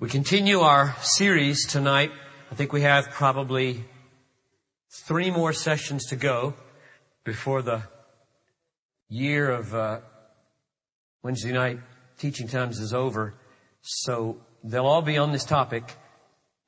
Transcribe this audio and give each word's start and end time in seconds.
We 0.00 0.08
continue 0.08 0.60
our 0.60 0.94
series 1.02 1.66
tonight. 1.66 2.12
I 2.52 2.54
think 2.54 2.72
we 2.72 2.82
have 2.82 3.10
probably 3.10 3.84
three 4.88 5.28
more 5.28 5.52
sessions 5.52 6.06
to 6.10 6.16
go 6.16 6.54
before 7.24 7.62
the 7.62 7.82
year 9.08 9.50
of 9.50 9.74
uh, 9.74 9.98
Wednesday 11.24 11.50
night 11.50 11.80
teaching 12.16 12.46
times 12.46 12.78
is 12.78 12.94
over. 12.94 13.34
So 13.82 14.40
they'll 14.62 14.86
all 14.86 15.02
be 15.02 15.18
on 15.18 15.32
this 15.32 15.44
topic, 15.44 15.96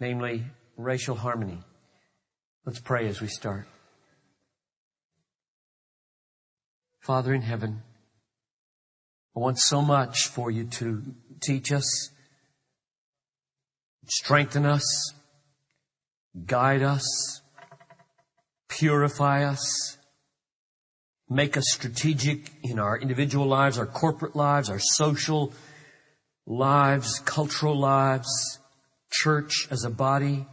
namely 0.01 0.43
racial 0.77 1.15
harmony. 1.15 1.61
Let's 2.67 2.81
pray 2.81 3.07
as 3.07 3.21
we 3.21 3.29
start. 3.29 3.69
Father 6.99 7.33
in 7.33 7.43
heaven, 7.43 7.83
I 9.37 9.39
want 9.39 9.61
so 9.61 9.83
much 9.83 10.27
for 10.27 10.51
you 10.51 10.65
to 10.65 11.05
teach 11.41 11.71
us 11.71 12.11
strengthen 14.07 14.67
us, 14.67 15.13
guide 16.47 16.83
us, 16.83 17.41
purify 18.69 19.45
us, 19.45 19.99
make 21.29 21.57
us 21.57 21.65
strategic 21.69 22.51
in 22.63 22.79
our 22.79 22.99
individual 22.99 23.47
lives, 23.47 23.79
our 23.79 23.87
corporate 23.87 24.35
lives, 24.35 24.69
our 24.69 24.81
social 24.81 25.53
lives, 26.47 27.21
cultural 27.21 27.79
lives, 27.79 28.59
church 29.11 29.69
as 29.71 29.85
a 29.85 29.91
body, 29.91 30.47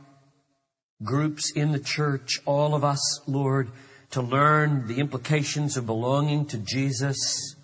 groups 1.03 1.51
in 1.51 1.71
the 1.71 1.79
church, 1.79 2.39
all 2.45 2.75
of 2.75 2.83
us, 2.83 3.21
Lord, 3.27 3.71
to 4.11 4.21
learn 4.21 4.87
the 4.87 4.99
implications 4.99 5.77
of 5.77 5.85
belonging 5.85 6.45
to 6.47 6.57
Jesus 6.57 7.55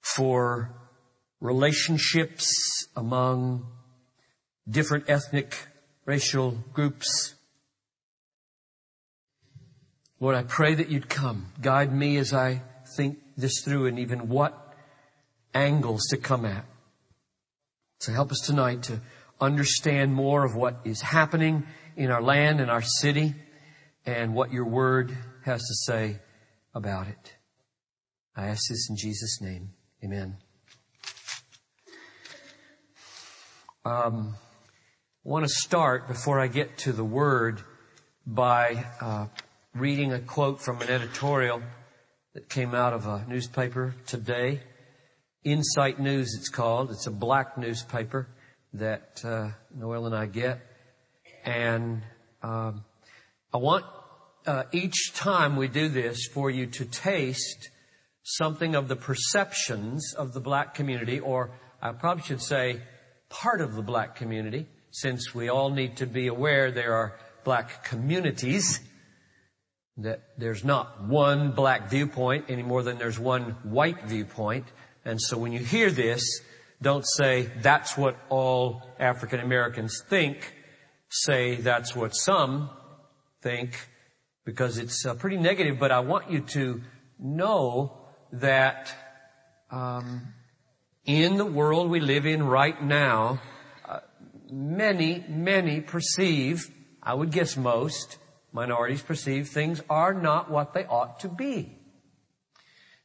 for 0.00 0.74
relationships 1.40 2.86
among 2.96 3.66
different 4.70 5.08
ethnic, 5.08 5.66
racial 6.04 6.52
groups. 6.72 7.34
Lord, 10.18 10.36
I 10.36 10.42
pray 10.42 10.74
that 10.74 10.90
you'd 10.90 11.08
come. 11.08 11.52
Guide 11.60 11.92
me 11.92 12.16
as 12.18 12.32
I 12.32 12.62
think 12.96 13.18
this 13.36 13.62
through 13.64 13.86
and 13.86 13.98
even 13.98 14.28
what 14.28 14.74
angles 15.54 16.06
to 16.10 16.16
come 16.16 16.44
at. 16.44 16.64
So 18.00 18.12
help 18.12 18.30
us 18.30 18.40
tonight 18.46 18.82
to 18.84 19.00
understand 19.40 20.12
more 20.12 20.44
of 20.44 20.54
what 20.54 20.80
is 20.84 21.00
happening 21.00 21.66
in 21.96 22.10
our 22.10 22.22
land 22.22 22.60
and 22.60 22.70
our 22.70 22.82
city 22.82 23.34
and 24.06 24.34
what 24.34 24.52
your 24.52 24.66
word 24.66 25.16
has 25.44 25.60
to 25.60 25.74
say 25.92 26.18
about 26.74 27.08
it. 27.08 27.34
I 28.36 28.46
ask 28.46 28.68
this 28.68 28.88
in 28.88 28.96
Jesus' 28.96 29.40
name. 29.40 29.70
Amen. 30.04 30.36
Um, 33.84 34.34
want 35.22 35.44
to 35.44 35.52
start 35.52 36.08
before 36.08 36.40
I 36.40 36.46
get 36.46 36.78
to 36.78 36.92
the 36.92 37.04
word 37.04 37.60
by 38.26 38.86
uh, 39.02 39.26
reading 39.74 40.14
a 40.14 40.18
quote 40.18 40.62
from 40.62 40.80
an 40.80 40.88
editorial 40.88 41.60
that 42.32 42.48
came 42.48 42.74
out 42.74 42.94
of 42.94 43.06
a 43.06 43.26
newspaper 43.28 43.94
today. 44.06 44.62
Insight 45.44 46.00
News, 46.00 46.34
it's 46.38 46.48
called. 46.48 46.90
It's 46.90 47.06
a 47.06 47.10
black 47.10 47.58
newspaper 47.58 48.28
that 48.72 49.20
uh, 49.22 49.50
Noel 49.76 50.06
and 50.06 50.16
I 50.16 50.24
get, 50.24 50.60
and 51.44 52.00
um, 52.42 52.84
I 53.52 53.58
want 53.58 53.84
uh, 54.46 54.64
each 54.72 55.12
time 55.12 55.56
we 55.56 55.68
do 55.68 55.88
this 55.88 56.28
for 56.32 56.50
you 56.50 56.66
to 56.66 56.86
taste 56.86 57.68
something 58.22 58.74
of 58.74 58.88
the 58.88 58.96
perceptions 58.96 60.14
of 60.16 60.32
the 60.32 60.40
black 60.40 60.74
community, 60.74 61.20
or 61.20 61.50
I 61.82 61.92
probably 61.92 62.22
should 62.22 62.40
say 62.40 62.80
part 63.28 63.60
of 63.60 63.74
the 63.74 63.82
black 63.82 64.16
community 64.16 64.66
since 64.90 65.34
we 65.34 65.48
all 65.48 65.70
need 65.70 65.96
to 65.98 66.06
be 66.06 66.26
aware 66.26 66.70
there 66.70 66.94
are 66.94 67.18
black 67.44 67.84
communities, 67.84 68.80
that 69.96 70.22
there's 70.38 70.64
not 70.64 71.04
one 71.06 71.52
black 71.52 71.90
viewpoint 71.90 72.46
any 72.48 72.62
more 72.62 72.82
than 72.82 72.98
there's 72.98 73.18
one 73.18 73.56
white 73.62 74.04
viewpoint. 74.04 74.66
And 75.04 75.20
so 75.20 75.38
when 75.38 75.52
you 75.52 75.58
hear 75.58 75.90
this, 75.90 76.22
don't 76.82 77.04
say 77.06 77.50
that's 77.60 77.96
what 77.96 78.16
all 78.28 78.82
African 78.98 79.40
Americans 79.40 80.02
think. 80.08 80.54
Say 81.08 81.56
that's 81.56 81.94
what 81.94 82.14
some 82.14 82.70
think 83.42 83.88
because 84.44 84.78
it's 84.78 85.04
uh, 85.04 85.14
pretty 85.14 85.36
negative. 85.36 85.78
But 85.78 85.92
I 85.92 86.00
want 86.00 86.30
you 86.30 86.40
to 86.40 86.80
know 87.18 87.98
that 88.32 88.94
um, 89.70 90.34
in 91.04 91.36
the 91.36 91.44
world 91.44 91.90
we 91.90 92.00
live 92.00 92.26
in 92.26 92.42
right 92.42 92.82
now, 92.82 93.40
many, 94.52 95.24
many 95.28 95.80
perceive, 95.80 96.70
I 97.02 97.14
would 97.14 97.32
guess 97.32 97.56
most, 97.56 98.18
minorities 98.52 99.02
perceive 99.02 99.48
things 99.48 99.82
are 99.88 100.14
not 100.14 100.50
what 100.50 100.72
they 100.72 100.84
ought 100.84 101.20
to 101.20 101.28
be. 101.28 101.76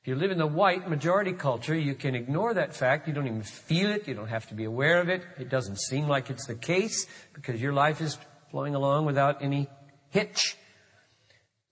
If 0.02 0.10
you 0.10 0.16
live 0.16 0.30
in 0.30 0.38
the 0.38 0.46
white 0.46 0.88
majority 0.88 1.34
culture, 1.34 1.76
you 1.76 1.96
can 1.96 2.14
ignore 2.14 2.54
that 2.54 2.76
fact. 2.76 3.08
You 3.08 3.14
don't 3.16 3.26
even 3.26 3.42
feel 3.42 3.90
it. 3.90 4.08
You 4.08 4.14
don't 4.14 4.28
have 4.28 4.48
to 4.50 4.54
be 4.54 4.66
aware 4.66 5.02
of 5.02 5.10
it. 5.10 5.24
It 5.40 5.50
doesn't 5.50 5.80
seem 5.80 6.08
like 6.08 6.30
it's 6.30 6.46
the 6.46 6.54
case 6.54 7.08
because 7.34 7.60
your 7.60 7.74
life 7.74 8.02
is 8.02 8.16
flowing 8.52 8.76
along 8.76 9.08
without 9.08 9.42
any 9.42 9.68
hitch. 10.10 10.58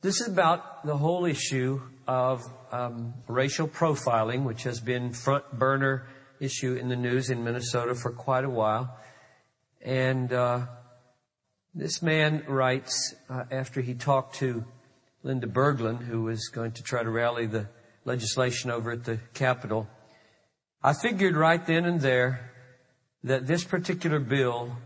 This 0.01 0.19
is 0.19 0.27
about 0.27 0.83
the 0.83 0.97
whole 0.97 1.25
issue 1.25 1.79
of 2.07 2.41
um, 2.71 3.13
racial 3.27 3.67
profiling, 3.67 4.45
which 4.45 4.63
has 4.63 4.79
been 4.79 5.13
front 5.13 5.49
burner 5.51 6.07
issue 6.39 6.73
in 6.73 6.89
the 6.89 6.95
news 6.95 7.29
in 7.29 7.43
Minnesota 7.43 7.93
for 7.93 8.11
quite 8.11 8.45
a 8.45 8.49
while. 8.49 8.97
And 9.83 10.31
uh, 10.31 10.67
this 11.73 12.01
man 12.01 12.43
writes 12.47 13.13
uh, 13.29 13.43
after 13.51 13.81
he 13.81 13.93
talked 13.93 14.35
to 14.35 14.63
Linda 15.23 15.47
Berglin, 15.47 16.01
who 16.01 16.23
was 16.23 16.47
going 16.47 16.71
to 16.73 16.83
try 16.83 17.03
to 17.03 17.09
rally 17.09 17.45
the 17.45 17.67
legislation 18.05 18.71
over 18.71 18.91
at 18.91 19.03
the 19.03 19.19
Capitol. 19.33 19.87
I 20.81 20.93
figured 20.93 21.35
right 21.35 21.65
then 21.65 21.85
and 21.85 21.99
there 21.99 22.51
that 23.23 23.45
this 23.45 23.63
particular 23.63 24.19
bill 24.19 24.77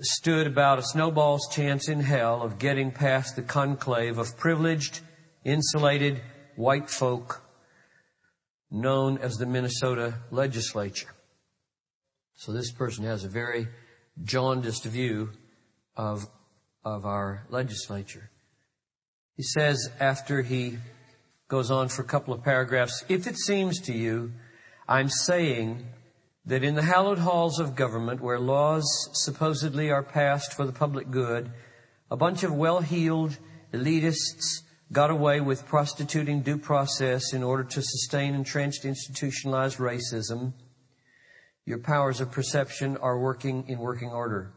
stood 0.00 0.46
about 0.46 0.78
a 0.78 0.82
snowball's 0.82 1.48
chance 1.50 1.88
in 1.88 2.00
hell 2.00 2.42
of 2.42 2.58
getting 2.58 2.90
past 2.90 3.36
the 3.36 3.42
conclave 3.42 4.18
of 4.18 4.36
privileged, 4.36 5.00
insulated 5.44 6.20
white 6.56 6.90
folk 6.90 7.42
known 8.70 9.18
as 9.18 9.34
the 9.34 9.46
Minnesota 9.46 10.14
legislature. 10.30 11.13
So 12.36 12.52
this 12.52 12.72
person 12.72 13.04
has 13.04 13.24
a 13.24 13.28
very 13.28 13.68
jaundiced 14.22 14.84
view 14.84 15.30
of, 15.96 16.26
of 16.84 17.04
our 17.04 17.46
legislature. 17.48 18.30
He 19.36 19.42
says 19.42 19.90
after 20.00 20.42
he 20.42 20.78
goes 21.48 21.70
on 21.70 21.88
for 21.88 22.02
a 22.02 22.06
couple 22.06 22.34
of 22.34 22.42
paragraphs, 22.42 23.04
if 23.08 23.26
it 23.26 23.36
seems 23.36 23.80
to 23.82 23.92
you, 23.92 24.32
I'm 24.88 25.08
saying 25.08 25.86
that 26.46 26.62
in 26.62 26.74
the 26.74 26.82
hallowed 26.82 27.18
halls 27.18 27.58
of 27.58 27.74
government 27.74 28.20
where 28.20 28.38
laws 28.38 28.84
supposedly 29.12 29.90
are 29.90 30.02
passed 30.02 30.52
for 30.54 30.66
the 30.66 30.72
public 30.72 31.10
good, 31.10 31.50
a 32.10 32.16
bunch 32.16 32.42
of 32.42 32.52
well-heeled 32.52 33.38
elitists 33.72 34.62
got 34.92 35.10
away 35.10 35.40
with 35.40 35.66
prostituting 35.66 36.42
due 36.42 36.58
process 36.58 37.32
in 37.32 37.42
order 37.42 37.64
to 37.64 37.82
sustain 37.82 38.34
entrenched 38.34 38.84
institutionalized 38.84 39.78
racism 39.78 40.52
your 41.66 41.78
powers 41.78 42.20
of 42.20 42.30
perception 42.30 42.96
are 42.98 43.18
working 43.18 43.68
in 43.68 43.78
working 43.78 44.10
order. 44.10 44.52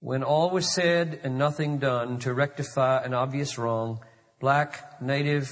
When 0.00 0.22
all 0.22 0.50
was 0.50 0.74
said 0.74 1.20
and 1.22 1.38
nothing 1.38 1.78
done 1.78 2.18
to 2.20 2.34
rectify 2.34 3.02
an 3.02 3.14
obvious 3.14 3.56
wrong, 3.56 4.00
black, 4.40 5.00
native, 5.00 5.50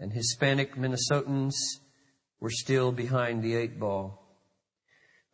and 0.00 0.12
Hispanic 0.12 0.74
Minnesotans 0.76 1.54
were 2.40 2.50
still 2.50 2.90
behind 2.90 3.42
the 3.42 3.54
eight 3.54 3.78
ball. 3.78 4.18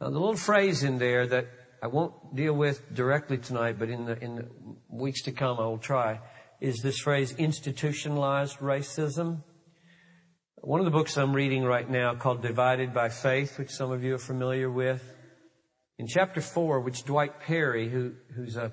Now 0.01 0.11
the 0.11 0.19
little 0.19 0.37
phrase 0.37 0.83
in 0.83 0.99
there 0.99 1.27
that 1.27 1.47
I 1.83 1.87
won't 1.87 2.35
deal 2.35 2.55
with 2.55 2.95
directly 2.95 3.39
tonight, 3.39 3.79
but 3.79 3.89
in 3.89 4.05
the, 4.05 4.23
in 4.23 4.37
the 4.37 4.49
weeks 4.91 5.23
to 5.23 5.33
come 5.33 5.59
I 5.59 5.67
will 5.67 5.79
try, 5.79 6.21
is 6.61 6.83
this 6.83 6.99
phrase 6.99 7.33
institutionalized 7.33 8.59
racism. 8.59 9.43
One 10.69 10.81
of 10.81 10.85
the 10.85 10.91
books 10.91 11.17
I'm 11.17 11.33
reading 11.33 11.65
right 11.65 11.89
now 11.89 12.15
called 12.15 12.43
Divided 12.43 12.93
by 12.93 13.09
Faith, 13.09 13.59
which 13.59 13.71
some 13.71 13.91
of 13.91 14.05
you 14.05 14.17
are 14.17 14.19
familiar 14.19 14.71
with. 14.71 15.03
In 15.97 16.07
chapter 16.07 16.43
four, 16.43 16.81
which 16.81 17.05
Dwight 17.05 17.41
Perry, 17.41 17.89
who, 17.89 18.13
who's 18.37 18.59
a, 18.59 18.71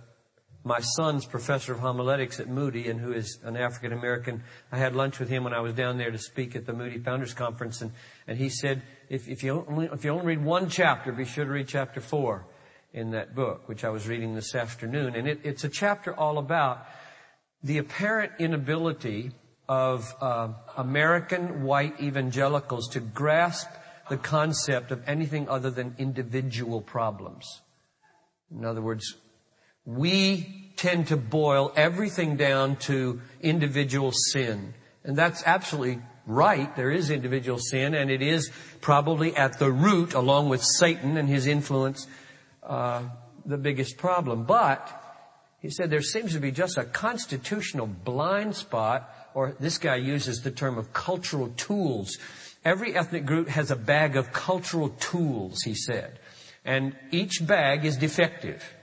my 0.65 0.81
son's 0.81 1.25
professor 1.25 1.71
of 1.71 1.80
homiletics 1.80 2.42
at 2.42 2.50
Moody 2.50 2.89
and 2.89 3.00
who 3.00 3.13
is 3.13 3.39
an 3.45 3.56
African 3.56 3.94
American, 3.94 4.44
I 4.74 4.77
had 4.77 4.94
lunch 4.94 5.19
with 5.19 5.30
him 5.30 5.45
when 5.45 5.53
I 5.53 5.62
was 5.62 5.71
down 5.71 5.97
there 5.97 6.12
to 6.12 6.18
speak 6.18 6.53
at 6.57 6.65
the 6.65 6.74
Moody 6.74 7.00
Founders 7.00 7.33
Conference 7.33 7.81
and, 7.81 7.94
and 8.27 8.38
he 8.38 8.50
said, 8.50 8.81
if, 9.07 9.30
if 9.30 9.42
you 9.42 9.65
only, 9.65 9.86
if 9.86 10.03
you 10.03 10.12
only 10.12 10.25
read 10.25 10.44
one 10.44 10.68
chapter, 10.68 11.13
be 11.13 11.24
sure 11.24 11.45
to 11.45 11.51
read 11.51 11.69
chapter 11.69 12.01
four 12.01 12.45
in 12.92 13.12
that 13.12 13.33
book, 13.36 13.69
which 13.69 13.86
I 13.86 13.89
was 13.89 14.06
reading 14.06 14.36
this 14.36 14.53
afternoon. 14.53 15.15
And 15.15 15.30
it, 15.30 15.39
it's 15.45 15.63
a 15.63 15.69
chapter 15.69 16.13
all 16.13 16.39
about 16.39 16.88
the 17.63 17.77
apparent 17.77 18.33
inability 18.38 19.31
of 19.68 20.14
uh, 20.22 20.50
American 20.78 21.64
white 21.64 22.00
evangelicals 22.00 22.88
to 22.90 23.00
grasp 23.00 23.68
the 24.10 24.18
concept 24.18 24.92
of 24.92 25.02
anything 25.08 25.50
other 25.50 25.72
than 25.72 25.96
individual 25.98 26.82
problems. 26.82 27.62
In 28.52 28.64
other 28.64 28.82
words, 28.82 29.16
we 29.86 30.72
tend 30.76 31.08
to 31.08 31.18
boil 31.18 31.72
everything 31.76 32.38
down 32.38 32.76
to 32.76 33.22
individual 33.42 34.12
sin. 34.12 34.74
And 35.04 35.16
that's 35.16 35.44
absolutely 35.46 36.02
right. 36.28 36.76
There 36.76 36.92
is 36.92 37.10
individual 37.10 37.60
sin 37.60 37.94
and 37.94 38.10
it 38.10 38.22
is 38.22 38.52
probably 38.82 39.36
at 39.36 39.60
the 39.60 39.72
root, 39.72 40.14
along 40.14 40.50
with 40.50 40.64
Satan 40.64 41.18
and 41.18 41.30
his 41.30 41.48
influence, 41.48 42.08
uh, 42.64 43.04
the 43.46 43.58
biggest 43.58 43.98
problem. 43.98 44.44
But 44.44 44.90
he 45.60 45.70
said 45.70 45.90
there 45.90 46.02
seems 46.02 46.34
to 46.34 46.40
be 46.40 46.52
just 46.52 46.78
a 46.78 46.84
constitutional 46.84 47.88
blind 47.88 48.56
spot, 48.56 49.10
or 49.36 49.54
this 49.60 49.78
guy 49.78 49.98
uses 49.98 50.42
the 50.42 50.50
term 50.50 50.80
of 50.80 50.94
cultural 50.94 51.50
tools. 51.58 52.18
Every 52.64 52.96
ethnic 52.96 53.26
group 53.26 53.50
has 53.50 53.70
a 53.70 53.76
bag 53.76 54.16
of 54.16 54.34
cultural 54.34 54.90
tools, 54.90 55.62
he 55.64 55.76
said. 55.76 56.18
And 56.64 56.96
each 57.12 57.46
bag 57.46 57.86
is 57.86 57.98
defective. 57.98 58.74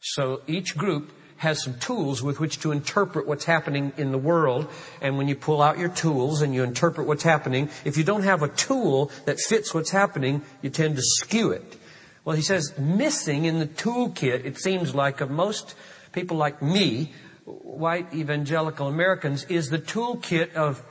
So 0.00 0.42
each 0.46 0.76
group 0.76 1.12
has 1.38 1.62
some 1.62 1.78
tools 1.78 2.22
with 2.22 2.40
which 2.40 2.60
to 2.60 2.72
interpret 2.72 3.26
what's 3.26 3.44
happening 3.44 3.92
in 3.96 4.12
the 4.12 4.18
world. 4.18 4.68
And 5.00 5.16
when 5.16 5.28
you 5.28 5.36
pull 5.36 5.62
out 5.62 5.78
your 5.78 5.88
tools 5.88 6.42
and 6.42 6.52
you 6.52 6.64
interpret 6.64 7.06
what's 7.06 7.22
happening, 7.22 7.70
if 7.84 7.96
you 7.96 8.04
don't 8.04 8.24
have 8.24 8.42
a 8.42 8.48
tool 8.48 9.10
that 9.24 9.38
fits 9.40 9.72
what's 9.72 9.90
happening, 9.90 10.42
you 10.62 10.70
tend 10.70 10.96
to 10.96 11.02
skew 11.02 11.52
it. 11.52 11.78
Well, 12.24 12.36
he 12.36 12.42
says 12.42 12.76
missing 12.76 13.44
in 13.44 13.60
the 13.60 13.66
toolkit, 13.66 14.44
it 14.44 14.58
seems 14.58 14.94
like 14.94 15.20
of 15.20 15.30
most 15.30 15.74
people 16.12 16.36
like 16.36 16.60
me, 16.60 17.12
white 17.44 18.12
evangelical 18.14 18.88
Americans, 18.88 19.44
is 19.44 19.70
the 19.70 19.78
toolkit 19.78 20.54
of 20.54 20.82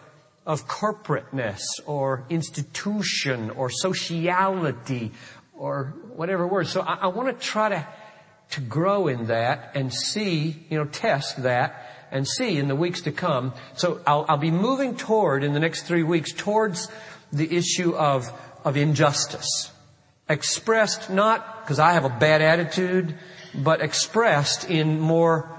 of 0.46 0.68
corporateness 0.68 1.62
or 1.86 2.26
institution 2.30 3.52
or 3.52 3.70
sociality 3.70 5.12
or 5.54 5.94
whatever 6.16 6.48
word. 6.48 6.68
So 6.68 6.82
I, 6.82 6.94
I 7.02 7.08
want 7.08 7.40
to 7.40 7.46
try 7.46 7.70
to 7.70 7.88
to 8.52 8.62
grow 8.62 9.08
in 9.08 9.28
that 9.28 9.72
and 9.76 9.94
see, 9.94 10.66
you 10.70 10.78
know, 10.78 10.86
test 10.86 11.44
that 11.44 12.08
and 12.12 12.28
see 12.28 12.58
in 12.58 12.68
the 12.68 12.76
weeks 12.76 13.02
to 13.02 13.12
come. 13.12 13.54
So 13.76 14.02
I'll, 14.06 14.26
I'll 14.28 14.38
be 14.38 14.52
moving 14.52 14.98
toward 14.98 15.44
in 15.44 15.54
the 15.54 15.60
next 15.60 15.84
three 15.84 16.04
weeks 16.04 16.34
towards 16.34 16.90
the 17.32 17.56
issue 17.56 17.96
of 17.96 18.32
of 18.66 18.78
injustice 18.78 19.72
expressed 20.32 21.10
not 21.10 21.64
because 21.64 21.80
I 21.80 21.94
have 21.94 22.06
a 22.06 22.10
bad 22.10 22.42
attitude, 22.42 23.16
but 23.54 23.82
expressed 23.82 24.70
in 24.70 25.00
more 25.00 25.50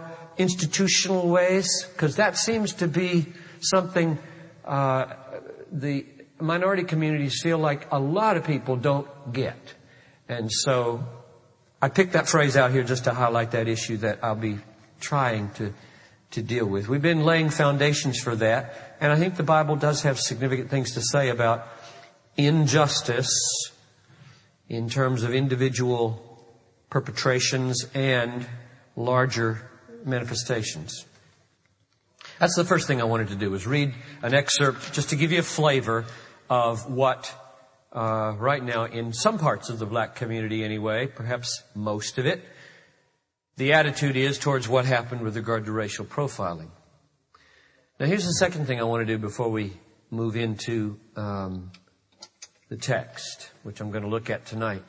institutional 0.42 1.28
ways, 1.28 1.86
because 1.92 2.16
that 2.16 2.36
seems 2.36 2.74
to 2.74 2.88
be 2.88 3.32
something 3.60 4.18
uh, 4.64 5.14
the 5.70 6.04
minority 6.40 6.82
communities 6.82 7.40
feel 7.40 7.58
like 7.58 7.86
a 7.90 7.98
lot 7.98 8.36
of 8.36 8.44
people 8.44 8.76
don't 8.76 9.08
get. 9.32 9.74
And 10.28 10.50
so 10.50 11.04
I 11.80 11.88
picked 11.88 12.12
that 12.12 12.28
phrase 12.28 12.56
out 12.56 12.72
here 12.72 12.82
just 12.82 13.04
to 13.04 13.14
highlight 13.14 13.52
that 13.52 13.68
issue 13.68 13.96
that 13.98 14.18
I'll 14.22 14.34
be 14.34 14.58
trying 15.00 15.50
to 15.52 15.72
to 16.32 16.42
deal 16.42 16.66
with. 16.66 16.88
We've 16.88 17.02
been 17.02 17.24
laying 17.24 17.50
foundations 17.50 18.18
for 18.18 18.34
that, 18.36 18.96
and 19.00 19.12
I 19.12 19.16
think 19.16 19.36
the 19.36 19.42
Bible 19.42 19.76
does 19.76 20.02
have 20.02 20.18
significant 20.18 20.70
things 20.70 20.92
to 20.94 21.02
say 21.02 21.28
about 21.28 21.68
injustice 22.36 23.30
in 24.68 24.88
terms 24.88 25.22
of 25.22 25.34
individual 25.34 26.48
perpetrations 26.88 27.86
and 27.94 28.46
larger 28.96 29.68
manifestations. 30.04 31.06
That's 32.38 32.56
the 32.56 32.64
first 32.64 32.87
thing 32.87 33.00
I 33.00 33.04
wanted 33.04 33.28
to 33.28 33.37
do 33.37 33.50
was 33.50 33.66
read 33.66 33.94
an 34.22 34.34
excerpt 34.34 34.93
just 34.93 35.10
to 35.10 35.16
give 35.16 35.32
you 35.32 35.38
a 35.40 35.44
flavor 35.44 36.04
of 36.50 36.90
what 36.90 37.32
uh, 37.93 38.34
right 38.38 38.62
now 38.62 38.84
in 38.84 39.12
some 39.12 39.38
parts 39.38 39.69
of 39.69 39.78
the 39.78 39.87
black 39.87 40.14
community 40.14 40.64
anyway, 40.64 41.06
perhaps 41.06 41.62
most 41.75 42.19
of 42.19 42.26
it, 42.26 42.43
the 43.56 43.75
attitude 43.75 44.16
is 44.16 44.38
towards 44.38 44.69
what 44.69 44.87
happened 44.87 45.20
with 45.20 45.37
regard 45.37 45.66
to 45.66 45.72
racial 45.72 46.05
profiling. 46.05 46.70
Now 48.00 48.06
here's 48.06 48.25
the 48.25 48.32
second 48.32 48.66
thing 48.66 48.81
I 48.81 48.84
want 48.84 49.06
to 49.06 49.12
do 49.12 49.19
before 49.19 49.50
we 49.50 49.75
move 50.10 50.37
into 50.37 50.98
um, 51.16 51.70
the 52.69 52.76
text, 52.76 53.50
which 53.62 53.81
I'm 53.81 53.90
going 53.90 54.05
to 54.05 54.08
look 54.08 54.31
at 54.31 54.46
tonight. 54.46 54.82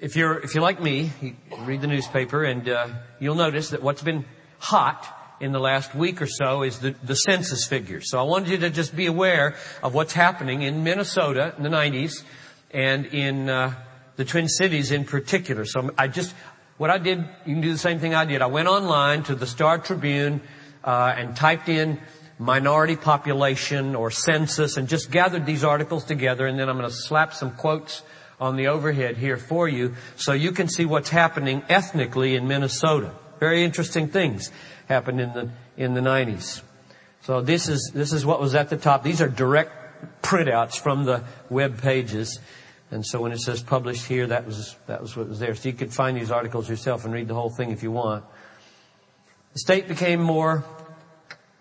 If 0.00 0.16
you're, 0.16 0.38
if 0.38 0.54
you're 0.54 0.62
like 0.62 0.80
me, 0.80 1.10
you 1.20 1.36
read 1.58 1.82
the 1.82 1.86
newspaper 1.86 2.42
and 2.42 2.66
uh, 2.66 2.88
you'll 3.18 3.34
notice 3.34 3.68
that 3.70 3.82
what's 3.82 4.02
been 4.02 4.24
hot 4.58 5.06
in 5.40 5.52
the 5.52 5.60
last 5.60 5.94
week 5.94 6.22
or 6.22 6.26
so 6.26 6.62
is 6.62 6.78
the, 6.78 6.94
the 7.02 7.14
census 7.14 7.66
figures. 7.66 8.10
So 8.10 8.18
I 8.18 8.22
wanted 8.22 8.48
you 8.48 8.56
to 8.58 8.70
just 8.70 8.96
be 8.96 9.04
aware 9.04 9.56
of 9.82 9.92
what's 9.92 10.14
happening 10.14 10.62
in 10.62 10.84
Minnesota 10.84 11.54
in 11.58 11.64
the 11.64 11.68
90s 11.68 12.22
and 12.70 13.04
in 13.06 13.50
uh, 13.50 13.74
the 14.16 14.24
Twin 14.24 14.48
Cities 14.48 14.90
in 14.90 15.04
particular. 15.04 15.66
So 15.66 15.90
I 15.98 16.08
just, 16.08 16.34
what 16.78 16.88
I 16.88 16.96
did, 16.96 17.18
you 17.44 17.52
can 17.52 17.60
do 17.60 17.70
the 17.70 17.78
same 17.78 17.98
thing 17.98 18.14
I 18.14 18.24
did. 18.24 18.40
I 18.40 18.46
went 18.46 18.68
online 18.68 19.24
to 19.24 19.34
the 19.34 19.46
Star 19.46 19.76
Tribune 19.76 20.40
uh, 20.82 21.12
and 21.14 21.36
typed 21.36 21.68
in 21.68 22.00
minority 22.38 22.96
population 22.96 23.94
or 23.94 24.10
census 24.10 24.78
and 24.78 24.88
just 24.88 25.10
gathered 25.10 25.44
these 25.44 25.62
articles 25.62 26.04
together 26.04 26.46
and 26.46 26.58
then 26.58 26.70
I'm 26.70 26.78
going 26.78 26.88
to 26.88 26.96
slap 26.96 27.34
some 27.34 27.50
quotes 27.50 28.00
on 28.40 28.56
the 28.56 28.68
overhead 28.68 29.18
here 29.18 29.36
for 29.36 29.68
you 29.68 29.94
so 30.16 30.32
you 30.32 30.50
can 30.52 30.68
see 30.68 30.86
what's 30.86 31.10
happening 31.10 31.62
ethnically 31.68 32.34
in 32.34 32.48
Minnesota. 32.48 33.12
Very 33.38 33.62
interesting 33.62 34.08
things 34.08 34.50
happened 34.88 35.20
in 35.20 35.32
the, 35.32 35.50
in 35.76 35.94
the 35.94 36.00
90s. 36.00 36.62
So 37.22 37.42
this 37.42 37.68
is, 37.68 37.90
this 37.94 38.12
is 38.12 38.24
what 38.24 38.40
was 38.40 38.54
at 38.54 38.70
the 38.70 38.76
top. 38.76 39.02
These 39.02 39.20
are 39.20 39.28
direct 39.28 40.22
printouts 40.22 40.78
from 40.78 41.04
the 41.04 41.24
web 41.50 41.80
pages. 41.80 42.40
And 42.90 43.04
so 43.04 43.20
when 43.20 43.32
it 43.32 43.40
says 43.40 43.62
published 43.62 44.06
here, 44.06 44.26
that 44.26 44.46
was, 44.46 44.74
that 44.86 45.00
was 45.00 45.16
what 45.16 45.28
was 45.28 45.38
there. 45.38 45.54
So 45.54 45.68
you 45.68 45.74
could 45.74 45.92
find 45.92 46.16
these 46.16 46.30
articles 46.30 46.68
yourself 46.68 47.04
and 47.04 47.12
read 47.12 47.28
the 47.28 47.34
whole 47.34 47.50
thing 47.50 47.70
if 47.70 47.82
you 47.82 47.90
want. 47.90 48.24
The 49.52 49.58
state 49.58 49.86
became 49.86 50.20
more 50.20 50.64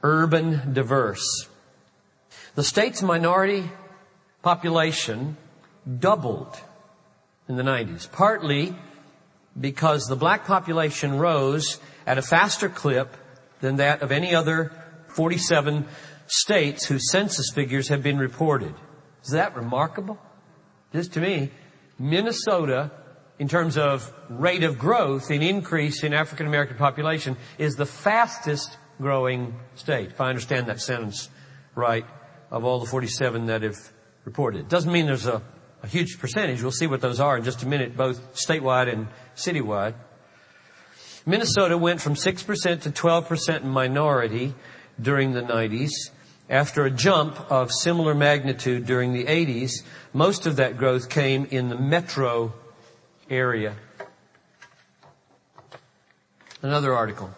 urban 0.01 0.73
diverse. 0.73 1.47
The 2.55 2.63
state's 2.63 3.01
minority 3.01 3.69
population 4.41 5.37
doubled 5.99 6.59
in 7.49 7.57
the 7.57 7.63
90s, 7.63 8.09
partly 8.09 8.75
because 9.59 10.05
the 10.05 10.15
black 10.15 10.45
population 10.45 11.17
rose 11.17 11.79
at 12.05 12.17
a 12.17 12.21
faster 12.21 12.69
clip 12.69 13.17
than 13.59 13.77
that 13.77 14.01
of 14.01 14.11
any 14.11 14.33
other 14.33 14.71
47 15.09 15.85
states 16.27 16.85
whose 16.85 17.11
census 17.11 17.51
figures 17.51 17.89
have 17.89 18.03
been 18.03 18.19
reported. 18.19 18.73
Is 19.23 19.31
that 19.31 19.55
remarkable? 19.55 20.19
Just 20.93 21.13
to 21.13 21.21
me, 21.21 21.51
Minnesota, 21.97 22.91
in 23.39 23.47
terms 23.47 23.77
of 23.77 24.13
rate 24.29 24.63
of 24.63 24.77
growth 24.77 25.31
in 25.31 25.41
increase 25.41 26.03
in 26.03 26.13
African 26.13 26.45
American 26.45 26.77
population, 26.77 27.35
is 27.57 27.75
the 27.75 27.85
fastest 27.85 28.77
growing 29.01 29.55
state, 29.75 30.11
if 30.11 30.21
I 30.21 30.29
understand 30.29 30.67
that 30.67 30.79
sentence 30.79 31.29
right, 31.75 32.05
of 32.51 32.63
all 32.63 32.79
the 32.79 32.85
47 32.85 33.47
that 33.47 33.63
have 33.63 33.77
reported. 34.25 34.67
Doesn't 34.69 34.91
mean 34.91 35.05
there's 35.05 35.27
a, 35.27 35.41
a 35.83 35.87
huge 35.87 36.19
percentage. 36.19 36.61
We'll 36.61 36.71
see 36.71 36.87
what 36.87 37.01
those 37.01 37.19
are 37.19 37.37
in 37.37 37.43
just 37.43 37.63
a 37.63 37.67
minute, 37.67 37.97
both 37.97 38.33
statewide 38.33 38.91
and 38.91 39.07
citywide. 39.35 39.93
Minnesota 41.25 41.77
went 41.77 41.99
from 42.01 42.15
6% 42.15 42.81
to 42.81 42.89
12% 42.89 43.63
minority 43.63 44.55
during 45.01 45.31
the 45.33 45.41
90s. 45.41 45.91
After 46.49 46.85
a 46.85 46.91
jump 46.91 47.39
of 47.51 47.71
similar 47.71 48.15
magnitude 48.15 48.85
during 48.85 49.13
the 49.13 49.25
80s, 49.25 49.71
most 50.13 50.47
of 50.47 50.55
that 50.55 50.77
growth 50.77 51.09
came 51.09 51.45
in 51.51 51.67
the 51.69 51.77
metro 51.77 52.53
area. 53.29 53.75
Another 56.61 56.93
article. 56.93 57.29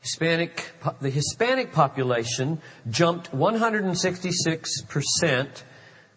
Hispanic, 0.00 0.72
the 1.00 1.10
Hispanic 1.10 1.72
population 1.72 2.60
jumped 2.88 3.32
166% 3.32 5.62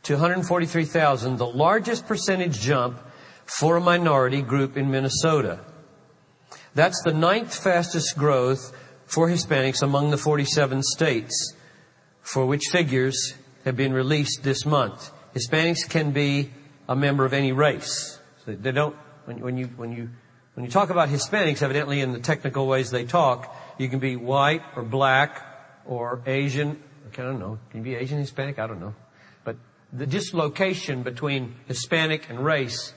to 0.03 0.13
143,000, 0.13 1.37
the 1.37 1.45
largest 1.45 2.07
percentage 2.07 2.59
jump 2.59 2.99
for 3.45 3.77
a 3.77 3.81
minority 3.81 4.41
group 4.41 4.77
in 4.77 4.91
Minnesota. 4.91 5.59
That's 6.75 7.01
the 7.03 7.13
ninth 7.13 7.55
fastest 7.55 8.17
growth 8.17 8.75
for 9.05 9.27
Hispanics 9.27 9.81
among 9.81 10.11
the 10.11 10.17
47 10.17 10.83
states 10.83 11.55
for 12.21 12.45
which 12.45 12.63
figures 12.71 13.33
have 13.65 13.75
been 13.75 13.91
released 13.91 14.43
this 14.43 14.65
month. 14.65 15.11
Hispanics 15.35 15.89
can 15.89 16.11
be 16.11 16.51
a 16.87 16.95
member 16.95 17.25
of 17.25 17.33
any 17.33 17.51
race. 17.51 18.19
So 18.45 18.53
they 18.53 18.71
don't, 18.71 18.95
when, 19.25 19.39
when 19.39 19.57
you, 19.57 19.65
when 19.77 19.91
you, 19.91 20.09
when 20.53 20.65
you 20.65 20.71
talk 20.71 20.89
about 20.89 21.09
Hispanics, 21.09 21.61
evidently 21.61 22.01
in 22.01 22.13
the 22.13 22.19
technical 22.19 22.67
ways 22.67 22.91
they 22.91 23.05
talk, 23.05 23.55
you 23.77 23.89
can 23.89 23.99
be 23.99 24.15
white 24.15 24.61
or 24.75 24.83
black 24.83 25.43
or 25.85 26.21
Asian. 26.25 26.81
I 27.11 27.15
don't 27.15 27.39
know. 27.39 27.57
Can 27.71 27.79
you 27.79 27.83
be 27.83 27.95
Asian, 27.95 28.19
Hispanic? 28.19 28.59
I 28.59 28.67
don't 28.67 28.79
know. 28.79 28.93
The 29.91 30.05
dislocation 30.05 31.03
between 31.03 31.55
Hispanic 31.67 32.29
and 32.29 32.43
race 32.43 32.93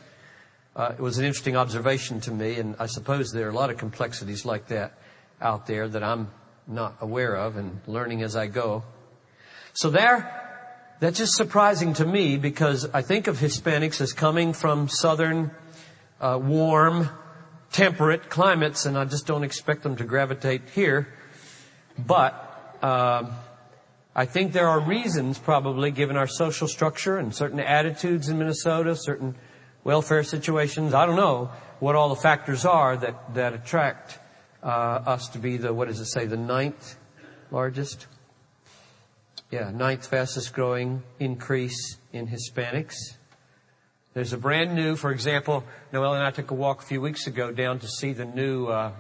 uh, 0.77 0.95
was 0.99 1.19
an 1.19 1.25
interesting 1.25 1.57
observation 1.57 2.21
to 2.21 2.31
me, 2.31 2.57
and 2.59 2.77
I 2.79 2.87
suppose 2.87 3.33
there 3.33 3.47
are 3.47 3.51
a 3.51 3.55
lot 3.55 3.71
of 3.71 3.79
complexities 3.79 4.45
like 4.45 4.69
that 4.69 4.99
out 5.41 5.67
there 5.67 5.89
that 5.89 6.03
I'm 6.03 6.31
not 6.67 6.97
aware 7.01 7.35
of 7.35 7.57
and 7.57 7.81
learning 7.87 8.23
as 8.23 8.37
I 8.37 8.47
go. 8.47 8.85
So 9.73 9.91
there, 9.91 10.43
That's 11.03 11.19
just 11.19 11.35
surprising 11.35 11.95
to 11.95 12.07
me 12.07 12.37
because 12.37 12.89
I 12.95 13.03
think 13.03 13.27
of 13.27 13.37
Hispanics 13.37 14.01
as 14.01 14.13
coming 14.13 14.53
from 14.53 14.89
southern, 14.89 15.51
uh, 16.21 16.39
warm, 16.41 17.09
temperate 17.73 18.31
climates, 18.31 18.87
and 18.87 18.97
I 18.97 19.05
just 19.05 19.27
don't 19.27 19.43
expect 19.43 19.83
them 19.83 19.97
to 19.97 20.05
gravitate 20.05 20.69
here. 20.77 21.09
But 21.99 22.79
uh, 22.83 23.33
I 24.15 24.27
think 24.27 24.53
there 24.53 24.69
are 24.69 24.81
reasons, 24.81 25.39
probably, 25.39 25.91
given 25.91 26.17
our 26.17 26.27
social 26.27 26.69
structure 26.69 27.17
and 27.17 27.35
certain 27.35 27.61
attitudes 27.61 28.29
in 28.29 28.39
Minnesota, 28.39 28.95
certain 28.95 29.35
welfare 29.85 30.23
situations. 30.23 30.93
I 30.93 31.07
don't 31.07 31.17
know 31.17 31.51
what 31.81 31.97
all 31.97 32.11
the 32.11 32.21
factors 32.21 32.65
are 32.65 32.97
that 32.97 33.35
that 33.35 33.55
attract 33.55 34.19
uh, 34.63 34.67
us 34.67 35.29
to 35.31 35.39
be 35.39 35.57
the 35.57 35.73
what 35.73 35.89
does 35.89 35.99
it 35.99 36.07
say 36.07 36.27
the 36.27 36.37
ninth 36.37 36.97
largest 37.51 38.07
yeah, 39.53 39.71
ninth 39.71 40.07
fastest 40.07 40.55
growing 40.55 41.03
increase 41.21 41.99
in 42.11 42.27
Hispanics. 42.27 42.95
There's 44.15 44.33
a 44.33 44.39
brand 44.39 44.75
new, 44.75 44.97
for 44.97 45.11
example, 45.13 45.63
Noel 45.93 46.15
and 46.15 46.25
I 46.25 46.31
took 46.31 46.51
a 46.51 46.55
walk 46.55 46.83
a 46.83 46.87
few 46.87 47.03
weeks 47.03 47.27
ago 47.27 47.53
down 47.53 47.79
to 47.81 47.87
see 47.87 48.15
the 48.15 48.25
new, 48.25 48.67
uh, 48.67 48.93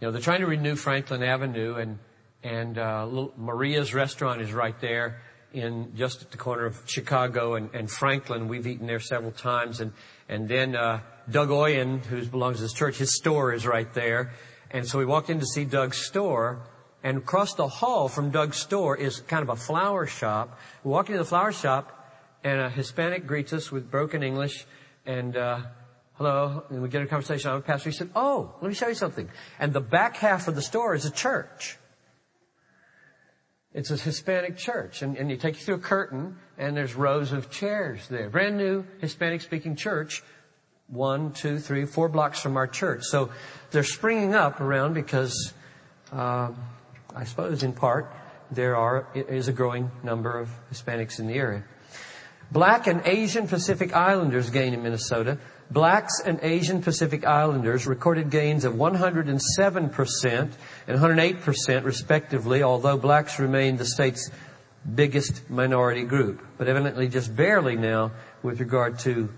you 0.00 0.06
know, 0.06 0.12
they're 0.12 0.20
trying 0.20 0.40
to 0.40 0.46
renew 0.46 0.76
Franklin 0.76 1.22
Avenue 1.22 1.76
and, 1.76 1.98
and, 2.42 2.78
uh, 2.78 3.28
Maria's 3.36 3.94
restaurant 3.94 4.40
is 4.40 4.52
right 4.52 4.78
there 4.80 5.20
in 5.52 5.94
just 5.96 6.22
at 6.22 6.30
the 6.30 6.38
corner 6.38 6.66
of 6.66 6.82
Chicago 6.86 7.54
and, 7.54 7.74
and 7.74 7.90
Franklin. 7.90 8.48
We've 8.48 8.66
eaten 8.66 8.86
there 8.86 9.00
several 9.00 9.32
times 9.32 9.80
and, 9.80 9.92
and 10.28 10.48
then, 10.48 10.74
uh, 10.74 11.00
Doug 11.30 11.50
Oyen, 11.50 12.04
who 12.04 12.24
belongs 12.26 12.56
to 12.56 12.62
this 12.62 12.72
church, 12.72 12.98
his 12.98 13.14
store 13.16 13.52
is 13.52 13.66
right 13.66 13.92
there. 13.94 14.32
And 14.70 14.86
so 14.86 14.98
we 14.98 15.04
walked 15.04 15.30
in 15.30 15.38
to 15.38 15.46
see 15.46 15.64
Doug's 15.64 15.98
store 15.98 16.62
and 17.04 17.18
across 17.18 17.54
the 17.54 17.66
hall 17.66 18.08
from 18.08 18.30
Doug's 18.30 18.58
store 18.58 18.96
is 18.96 19.20
kind 19.20 19.42
of 19.42 19.48
a 19.48 19.56
flower 19.56 20.06
shop. 20.06 20.58
We 20.84 20.90
walk 20.90 21.08
into 21.08 21.18
the 21.18 21.24
flower 21.24 21.52
shop, 21.52 21.98
and 22.44 22.60
a 22.60 22.70
Hispanic 22.70 23.26
greets 23.26 23.52
us 23.52 23.72
with 23.72 23.90
broken 23.90 24.22
English, 24.22 24.64
and 25.04 25.36
uh, 25.36 25.60
hello, 26.14 26.64
and 26.70 26.80
we 26.80 26.88
get 26.88 27.02
a 27.02 27.06
conversation. 27.06 27.50
I'm 27.50 27.56
a 27.56 27.60
pastor. 27.60 27.90
He 27.90 27.96
said, 27.96 28.10
"Oh, 28.14 28.54
let 28.60 28.68
me 28.68 28.74
show 28.74 28.88
you 28.88 28.94
something." 28.94 29.28
And 29.58 29.72
the 29.72 29.80
back 29.80 30.16
half 30.16 30.46
of 30.46 30.54
the 30.54 30.62
store 30.62 30.94
is 30.94 31.04
a 31.04 31.10
church. 31.10 31.76
It's 33.74 33.90
a 33.90 33.96
Hispanic 33.96 34.56
church, 34.56 35.02
and, 35.02 35.16
and 35.16 35.30
you 35.30 35.36
take 35.36 35.58
you 35.58 35.64
through 35.64 35.76
a 35.76 35.78
curtain, 35.78 36.36
and 36.58 36.76
there's 36.76 36.94
rows 36.94 37.32
of 37.32 37.50
chairs 37.50 38.06
there. 38.08 38.28
Brand 38.28 38.56
new 38.56 38.84
Hispanic-speaking 39.00 39.76
church, 39.76 40.22
one, 40.88 41.32
two, 41.32 41.58
three, 41.58 41.86
four 41.86 42.08
blocks 42.08 42.40
from 42.40 42.56
our 42.56 42.66
church. 42.66 43.04
So 43.04 43.30
they're 43.70 43.84
springing 43.84 44.34
up 44.34 44.60
around 44.60 44.94
because. 44.94 45.52
Uh, 46.12 46.52
I 47.14 47.24
suppose 47.24 47.62
in 47.62 47.72
part, 47.72 48.10
there 48.50 48.76
are, 48.76 49.06
is 49.14 49.48
a 49.48 49.52
growing 49.52 49.90
number 50.02 50.38
of 50.38 50.48
Hispanics 50.72 51.18
in 51.18 51.26
the 51.26 51.34
area. 51.34 51.64
Black 52.50 52.86
and 52.86 53.02
Asian 53.04 53.48
Pacific 53.48 53.94
Islanders 53.94 54.50
gain 54.50 54.74
in 54.74 54.82
Minnesota. 54.82 55.38
Blacks 55.72 56.20
and 56.22 56.38
Asian 56.42 56.82
Pacific 56.82 57.24
Islanders 57.24 57.86
recorded 57.86 58.28
gains 58.28 58.66
of 58.66 58.74
107% 58.74 60.52
and 60.86 60.98
108% 60.98 61.84
respectively, 61.84 62.62
although 62.62 62.98
blacks 62.98 63.38
remain 63.38 63.78
the 63.78 63.86
state's 63.86 64.30
biggest 64.94 65.48
minority 65.48 66.04
group, 66.04 66.44
but 66.58 66.68
evidently 66.68 67.08
just 67.08 67.34
barely 67.34 67.76
now 67.76 68.12
with 68.42 68.60
regard 68.60 68.98
to 68.98 69.32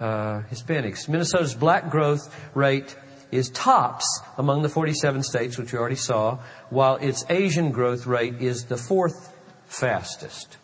uh, 0.00 0.42
Hispanics. 0.50 1.08
Minnesota's 1.08 1.54
black 1.54 1.88
growth 1.88 2.28
rate 2.54 2.94
is 3.30 3.48
tops 3.48 4.20
among 4.36 4.60
the 4.60 4.68
47 4.68 5.22
states, 5.22 5.56
which 5.56 5.72
we 5.72 5.78
already 5.78 5.96
saw, 5.96 6.40
while 6.68 6.96
its 6.96 7.24
Asian 7.30 7.70
growth 7.70 8.06
rate 8.06 8.34
is 8.42 8.66
the 8.66 8.76
fourth 8.76 9.34
fastest. 9.64 10.58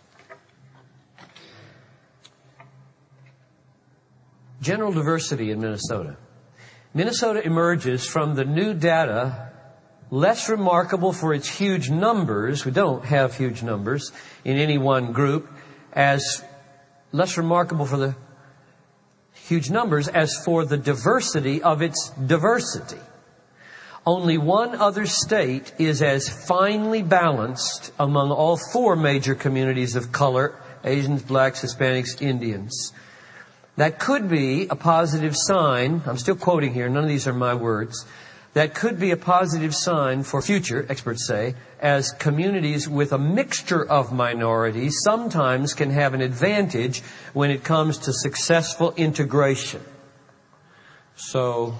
General 4.60 4.92
diversity 4.92 5.50
in 5.50 5.60
Minnesota. 5.60 6.16
Minnesota 6.94 7.44
emerges 7.44 8.06
from 8.06 8.34
the 8.34 8.44
new 8.44 8.72
data 8.72 9.52
less 10.10 10.48
remarkable 10.48 11.12
for 11.12 11.34
its 11.34 11.48
huge 11.48 11.90
numbers. 11.90 12.64
We 12.64 12.72
don't 12.72 13.04
have 13.04 13.36
huge 13.36 13.62
numbers 13.62 14.12
in 14.44 14.56
any 14.56 14.78
one 14.78 15.12
group 15.12 15.50
as 15.92 16.42
less 17.12 17.36
remarkable 17.36 17.86
for 17.86 17.96
the 17.96 18.16
huge 19.34 19.70
numbers 19.70 20.08
as 20.08 20.34
for 20.44 20.64
the 20.64 20.76
diversity 20.76 21.62
of 21.62 21.82
its 21.82 22.10
diversity. 22.10 23.00
Only 24.06 24.38
one 24.38 24.76
other 24.76 25.04
state 25.04 25.72
is 25.78 26.00
as 26.00 26.28
finely 26.46 27.02
balanced 27.02 27.92
among 27.98 28.30
all 28.30 28.56
four 28.72 28.94
major 28.94 29.34
communities 29.34 29.96
of 29.96 30.12
color, 30.12 30.54
Asians, 30.84 31.22
blacks, 31.22 31.62
Hispanics, 31.62 32.22
Indians. 32.22 32.92
That 33.76 33.98
could 33.98 34.28
be 34.28 34.66
a 34.68 34.76
positive 34.76 35.34
sign. 35.36 36.02
I'm 36.06 36.18
still 36.18 36.36
quoting 36.36 36.72
here. 36.72 36.88
None 36.88 37.04
of 37.04 37.08
these 37.08 37.26
are 37.26 37.34
my 37.34 37.54
words 37.54 38.06
that 38.56 38.74
could 38.74 38.98
be 38.98 39.10
a 39.10 39.18
positive 39.18 39.74
sign 39.74 40.22
for 40.22 40.40
future, 40.40 40.86
experts 40.88 41.26
say, 41.26 41.54
as 41.78 42.12
communities 42.12 42.88
with 42.88 43.12
a 43.12 43.18
mixture 43.18 43.84
of 43.84 44.14
minorities 44.14 44.96
sometimes 45.04 45.74
can 45.74 45.90
have 45.90 46.14
an 46.14 46.22
advantage 46.22 47.02
when 47.34 47.50
it 47.50 47.62
comes 47.62 47.98
to 47.98 48.14
successful 48.14 48.94
integration. 48.96 49.82
So 51.16 51.76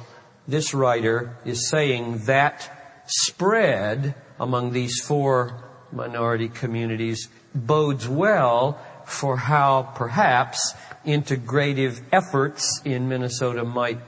this 0.47 0.75
writer 0.75 1.38
is 1.47 1.71
saying 1.71 2.26
that 2.26 2.71
spread 3.07 4.15
among 4.38 4.73
these 4.73 5.00
four 5.00 5.65
minority 5.93 6.50
communities 6.50 7.31
bodes 7.55 8.07
well 8.07 8.79
for 9.07 9.38
how 9.38 9.95
perhaps 9.95 10.75
integrative 11.06 12.02
efforts 12.12 12.80
in 12.84 13.08
Minnesota 13.08 13.64
might 13.64 14.00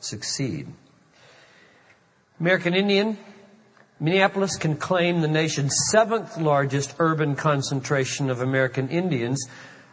succeed. 0.00 0.68
American 2.40 2.74
Indian, 2.74 3.18
Minneapolis 4.00 4.56
can 4.56 4.76
claim 4.76 5.20
the 5.20 5.28
nation's 5.28 5.76
seventh 5.90 6.36
largest 6.36 6.94
urban 6.98 7.36
concentration 7.36 8.28
of 8.28 8.40
American 8.40 8.88
Indians, 8.88 9.46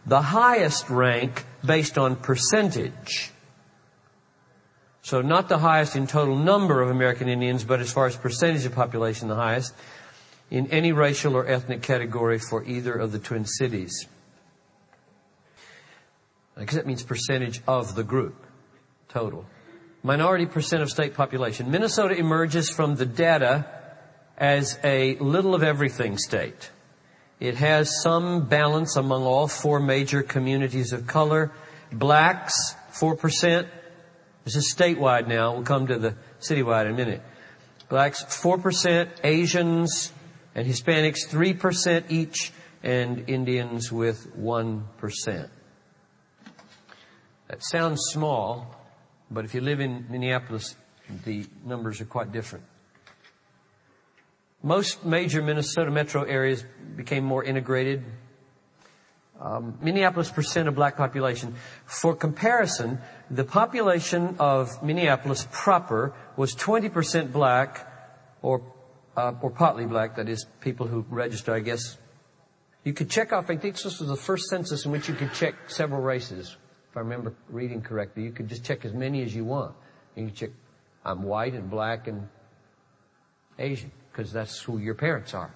the 0.05 0.21
highest 0.21 0.89
rank 0.89 1.45
based 1.63 1.97
on 1.97 2.15
percentage. 2.15 3.31
So 5.03 5.21
not 5.21 5.49
the 5.49 5.59
highest 5.59 5.95
in 5.95 6.07
total 6.07 6.35
number 6.35 6.81
of 6.81 6.89
American 6.89 7.27
Indians, 7.27 7.63
but 7.63 7.79
as 7.79 7.91
far 7.91 8.05
as 8.07 8.15
percentage 8.15 8.65
of 8.65 8.73
population, 8.73 9.27
the 9.27 9.35
highest 9.35 9.73
in 10.49 10.67
any 10.67 10.91
racial 10.91 11.35
or 11.35 11.47
ethnic 11.47 11.81
category 11.81 12.37
for 12.37 12.63
either 12.65 12.93
of 12.93 13.11
the 13.11 13.19
Twin 13.19 13.45
Cities. 13.45 14.07
Because 16.61 16.77
that 16.77 16.87
means 16.87 17.03
percentage 17.03 17.61
of 17.67 17.95
the 17.95 18.03
group, 18.03 18.45
total 19.09 19.45
minority 20.03 20.45
percent 20.45 20.81
of 20.81 20.89
state 20.89 21.13
population. 21.13 21.69
Minnesota 21.69 22.15
emerges 22.15 22.69
from 22.69 22.95
the 22.95 23.05
data 23.05 23.65
as 24.37 24.79
a 24.83 25.15
little 25.17 25.53
of 25.53 25.63
everything 25.63 26.17
state. 26.17 26.71
It 27.39 27.55
has 27.55 28.01
some 28.01 28.47
balance 28.47 28.95
among 28.95 29.23
all 29.23 29.47
four 29.47 29.79
major 29.79 30.23
communities 30.23 30.93
of 30.93 31.07
color. 31.07 31.51
Blacks, 31.91 32.75
4%. 32.93 33.67
This 34.45 34.55
is 34.55 34.73
statewide 34.75 35.27
now. 35.27 35.53
We'll 35.53 35.63
come 35.63 35.87
to 35.87 35.97
the 35.97 36.15
citywide 36.39 36.85
in 36.85 36.93
a 36.93 36.95
minute. 36.95 37.21
Blacks, 37.89 38.23
4%. 38.23 39.09
Asians 39.23 40.11
and 40.55 40.67
Hispanics, 40.67 41.27
3% 41.27 42.05
each. 42.09 42.51
And 42.83 43.29
Indians 43.29 43.91
with 43.91 44.35
1%. 44.35 45.49
That 47.51 47.61
sounds 47.65 47.99
small, 48.13 48.73
but 49.29 49.43
if 49.43 49.53
you 49.53 49.59
live 49.59 49.81
in 49.81 50.05
Minneapolis, 50.09 50.73
the 51.25 51.45
numbers 51.65 51.99
are 51.99 52.05
quite 52.05 52.31
different. 52.31 52.63
Most 54.63 55.03
major 55.03 55.41
Minnesota 55.41 55.91
metro 55.91 56.23
areas 56.23 56.63
became 56.95 57.25
more 57.25 57.43
integrated. 57.43 58.05
Um, 59.37 59.77
Minneapolis 59.81 60.31
percent 60.31 60.69
of 60.69 60.75
black 60.75 60.95
population. 60.95 61.55
For 61.83 62.15
comparison, 62.15 62.99
the 63.29 63.43
population 63.43 64.37
of 64.39 64.81
Minneapolis 64.81 65.45
proper 65.51 66.13
was 66.37 66.55
20% 66.55 67.33
black, 67.33 67.85
or 68.41 68.61
uh, 69.17 69.33
or 69.41 69.49
partly 69.49 69.85
black. 69.85 70.15
That 70.15 70.29
is, 70.29 70.45
people 70.61 70.87
who 70.87 71.05
register. 71.09 71.53
I 71.53 71.59
guess 71.59 71.97
you 72.85 72.93
could 72.93 73.09
check 73.09 73.33
off. 73.33 73.49
I 73.49 73.57
think 73.57 73.75
this 73.75 73.99
was 73.99 74.07
the 74.07 74.15
first 74.15 74.45
census 74.45 74.85
in 74.85 74.93
which 74.93 75.09
you 75.09 75.15
could 75.15 75.33
check 75.33 75.69
several 75.69 75.99
races 75.99 76.55
if 76.91 76.97
I 76.97 76.99
remember 76.99 77.33
reading 77.49 77.81
correctly, 77.81 78.23
you 78.23 78.31
could 78.31 78.49
just 78.49 78.63
check 78.63 78.85
as 78.85 78.93
many 78.93 79.23
as 79.23 79.33
you 79.33 79.45
want. 79.45 79.73
You 80.15 80.29
check, 80.29 80.49
I'm 81.05 81.23
white 81.23 81.53
and 81.53 81.69
black 81.69 82.07
and 82.07 82.27
Asian, 83.57 83.91
because 84.11 84.31
that's 84.31 84.59
who 84.59 84.77
your 84.77 84.95
parents 84.95 85.33
are. 85.33 85.53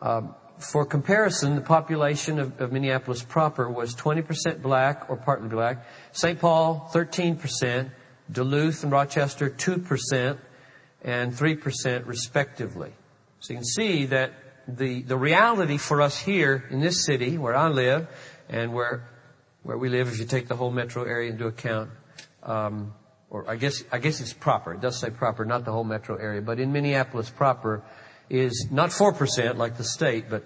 Um, 0.00 0.34
for 0.58 0.86
comparison, 0.86 1.56
the 1.56 1.62
population 1.62 2.38
of, 2.38 2.60
of, 2.60 2.72
Minneapolis 2.72 3.22
proper 3.22 3.68
was 3.68 3.94
20% 3.94 4.62
black 4.62 5.10
or 5.10 5.16
partly 5.16 5.48
black. 5.48 5.84
St. 6.12 6.38
Paul, 6.38 6.88
13%. 6.92 7.90
Duluth 8.30 8.82
and 8.82 8.92
Rochester, 8.92 9.50
2% 9.50 10.38
and 11.02 11.32
3% 11.32 12.06
respectively. 12.06 12.92
So 13.40 13.52
you 13.52 13.58
can 13.58 13.64
see 13.64 14.06
that 14.06 14.32
the, 14.68 15.02
the 15.02 15.16
reality 15.16 15.78
for 15.78 16.00
us 16.00 16.18
here 16.18 16.64
in 16.70 16.80
this 16.80 17.04
city 17.04 17.38
where 17.38 17.56
I 17.56 17.68
live 17.68 18.06
and 18.48 18.72
where, 18.72 19.08
where 19.62 19.76
we 19.76 19.88
live, 19.88 20.08
if 20.08 20.18
you 20.18 20.24
take 20.24 20.48
the 20.48 20.56
whole 20.56 20.70
metro 20.70 21.04
area 21.04 21.30
into 21.30 21.46
account, 21.46 21.90
um, 22.42 22.94
or 23.28 23.48
I 23.48 23.56
guess, 23.56 23.84
I 23.92 23.98
guess 23.98 24.20
it's 24.20 24.32
proper. 24.32 24.74
It 24.74 24.80
does 24.80 24.98
say 24.98 25.10
proper, 25.10 25.44
not 25.44 25.64
the 25.64 25.72
whole 25.72 25.84
metro 25.84 26.16
area, 26.16 26.42
but 26.42 26.58
in 26.58 26.72
Minneapolis 26.72 27.30
proper 27.30 27.82
is 28.28 28.68
not 28.70 28.90
4% 28.90 29.56
like 29.56 29.76
the 29.76 29.84
state, 29.84 30.30
but, 30.30 30.44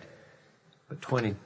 but 0.88 1.00
20%. 1.00 1.36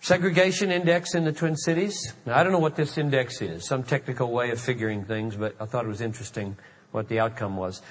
Segregation 0.00 0.72
index 0.72 1.14
in 1.14 1.24
the 1.24 1.32
Twin 1.32 1.56
Cities. 1.56 2.12
Now, 2.26 2.36
I 2.36 2.42
don't 2.42 2.52
know 2.52 2.58
what 2.58 2.74
this 2.74 2.98
index 2.98 3.40
is, 3.40 3.66
some 3.66 3.84
technical 3.84 4.32
way 4.32 4.50
of 4.50 4.60
figuring 4.60 5.04
things, 5.04 5.36
but 5.36 5.54
I 5.60 5.66
thought 5.66 5.84
it 5.84 5.88
was 5.88 6.00
interesting 6.00 6.56
what 6.90 7.08
the 7.08 7.20
outcome 7.20 7.56
was. 7.56 7.82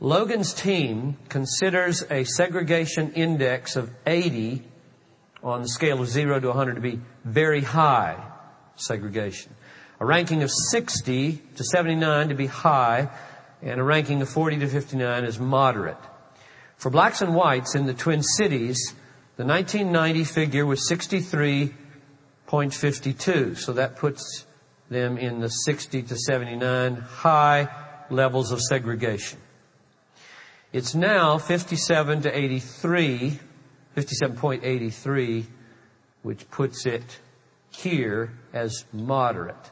Logan's 0.00 0.52
team 0.52 1.16
considers 1.28 2.02
a 2.10 2.24
segregation 2.24 3.12
index 3.12 3.76
of 3.76 3.90
80 4.06 4.64
on 5.44 5.62
the 5.62 5.68
scale 5.68 6.00
of 6.00 6.08
0 6.08 6.40
to 6.40 6.48
100 6.48 6.74
to 6.74 6.80
be 6.80 6.98
very 7.24 7.60
high 7.60 8.20
segregation. 8.76 9.54
A 10.00 10.06
ranking 10.06 10.42
of 10.42 10.50
60 10.50 11.40
to 11.56 11.64
79 11.64 12.30
to 12.30 12.34
be 12.34 12.46
high, 12.46 13.10
and 13.62 13.78
a 13.78 13.84
ranking 13.84 14.22
of 14.22 14.28
40 14.28 14.58
to 14.60 14.66
59 14.66 15.24
is 15.24 15.38
moderate. 15.38 15.98
For 16.76 16.90
blacks 16.90 17.22
and 17.22 17.32
whites 17.34 17.76
in 17.76 17.86
the 17.86 17.94
Twin 17.94 18.22
Cities, 18.22 18.94
the 19.36 19.44
1990 19.44 20.24
figure 20.24 20.66
was 20.66 20.90
63.52, 20.90 23.58
so 23.58 23.72
that 23.74 23.96
puts 23.96 24.46
them 24.88 25.18
in 25.18 25.40
the 25.40 25.48
60 25.48 26.02
to 26.02 26.16
79 26.16 26.96
high 26.96 27.68
levels 28.10 28.50
of 28.50 28.60
segregation. 28.60 29.38
It's 30.72 30.94
now 30.94 31.38
57 31.38 32.22
to 32.22 32.36
83, 32.36 33.38
57.83, 33.96 35.46
which 36.22 36.50
puts 36.50 36.86
it 36.86 37.04
here 37.70 38.32
as 38.52 38.84
moderate. 38.92 39.70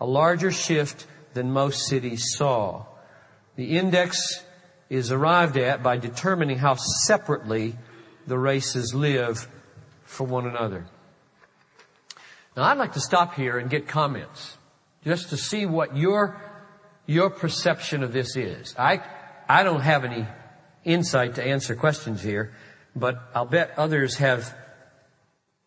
A 0.00 0.06
larger 0.06 0.50
shift 0.50 1.06
than 1.34 1.52
most 1.52 1.86
cities 1.86 2.34
saw. 2.36 2.84
The 3.56 3.78
index 3.78 4.42
is 4.90 5.10
arrived 5.12 5.56
at 5.56 5.82
by 5.82 5.96
determining 5.96 6.58
how 6.58 6.74
separately 6.74 7.76
the 8.26 8.38
races 8.38 8.94
live 8.94 9.48
for 10.04 10.26
one 10.26 10.46
another. 10.46 10.84
Now 12.56 12.64
I'd 12.64 12.78
like 12.78 12.92
to 12.92 13.00
stop 13.00 13.34
here 13.34 13.58
and 13.58 13.70
get 13.70 13.88
comments 13.88 14.56
just 15.04 15.30
to 15.30 15.36
see 15.36 15.66
what 15.66 15.96
your, 15.96 16.40
your 17.06 17.30
perception 17.30 18.02
of 18.02 18.12
this 18.12 18.36
is. 18.36 18.74
I, 18.78 19.02
I 19.48 19.62
don't 19.62 19.80
have 19.80 20.04
any 20.04 20.26
insight 20.84 21.36
to 21.36 21.44
answer 21.44 21.74
questions 21.74 22.22
here, 22.22 22.52
but 22.94 23.20
I'll 23.34 23.46
bet 23.46 23.72
others 23.76 24.16
have. 24.16 24.54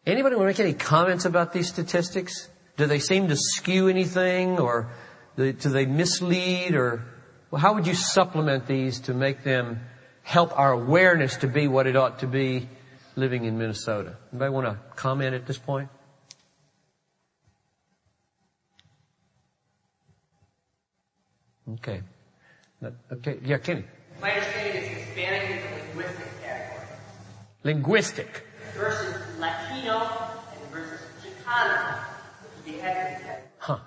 Anybody 0.06 0.36
want 0.36 0.44
to 0.44 0.48
make 0.48 0.60
any 0.60 0.74
comments 0.74 1.26
about 1.26 1.52
these 1.52 1.68
statistics? 1.68 2.50
Do 2.78 2.86
they 2.86 3.00
seem 3.00 3.28
to 3.30 3.36
skew 3.36 3.88
anything 3.88 4.60
or 4.60 4.92
do 5.36 5.52
they 5.54 5.86
mislead 5.86 6.76
or 6.76 7.06
well, 7.52 7.62
how 7.62 7.74
would 7.74 7.88
you 7.88 7.96
supplement 7.96 8.68
these 8.68 9.00
to 9.02 9.14
make 9.14 9.44
them 9.44 9.80
help 10.24 10.58
our 10.58 10.72
awareness 10.72 11.38
to 11.38 11.48
be 11.48 11.68
what 11.68 11.88
it 11.88 11.96
ought 11.96 12.20
to 12.20 12.28
be 12.28 12.68
living 13.16 13.46
in 13.46 13.58
Minnesota. 13.58 14.18
Anybody 14.32 14.52
want 14.52 14.68
to 14.68 14.96
comment 14.96 15.36
at 15.36 15.46
this 15.46 15.58
point? 15.58 15.90
Okay. 21.74 22.02
Okay. 23.12 23.40
Yeah, 23.44 23.58
Kenny. 23.58 23.86
My 24.22 24.32
understanding 24.32 24.84
is 24.84 24.88
Hispanic 24.88 25.50
is 25.50 25.64
a 25.66 25.98
linguistic. 25.98 26.25
Linguistic. 27.66 28.44
Versus 28.76 29.40
Latino 29.40 30.08
and 30.54 30.72
versus 30.72 31.02
Chicano, 31.20 31.98
which 32.44 32.66
would 32.66 32.74
be 32.74 32.80
ethnic 32.80 33.24
category. 33.24 33.50
Huh. 33.58 33.80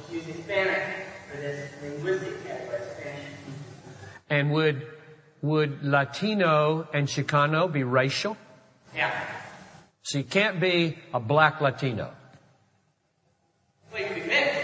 Just 0.00 0.12
use 0.12 0.24
Hispanic 0.24 0.82
for 1.30 1.36
this 1.36 1.70
linguistic 1.80 2.44
category, 2.44 2.80
And 4.28 4.50
would 4.50 4.84
would 5.42 5.84
Latino 5.84 6.88
and 6.92 7.06
Chicano 7.06 7.72
be 7.72 7.84
racial? 7.84 8.36
Yeah. 8.96 9.12
So 10.02 10.18
you 10.18 10.24
can't 10.24 10.60
be 10.60 10.98
a 11.14 11.20
black 11.20 11.60
Latino. 11.60 12.12
Well, 13.92 14.02
you 14.02 14.08
can 14.08 14.14
be 14.16 14.26
mixed. 14.26 14.58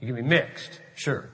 You 0.00 0.06
can 0.08 0.16
be 0.16 0.22
mixed, 0.22 0.80
sure. 0.94 1.30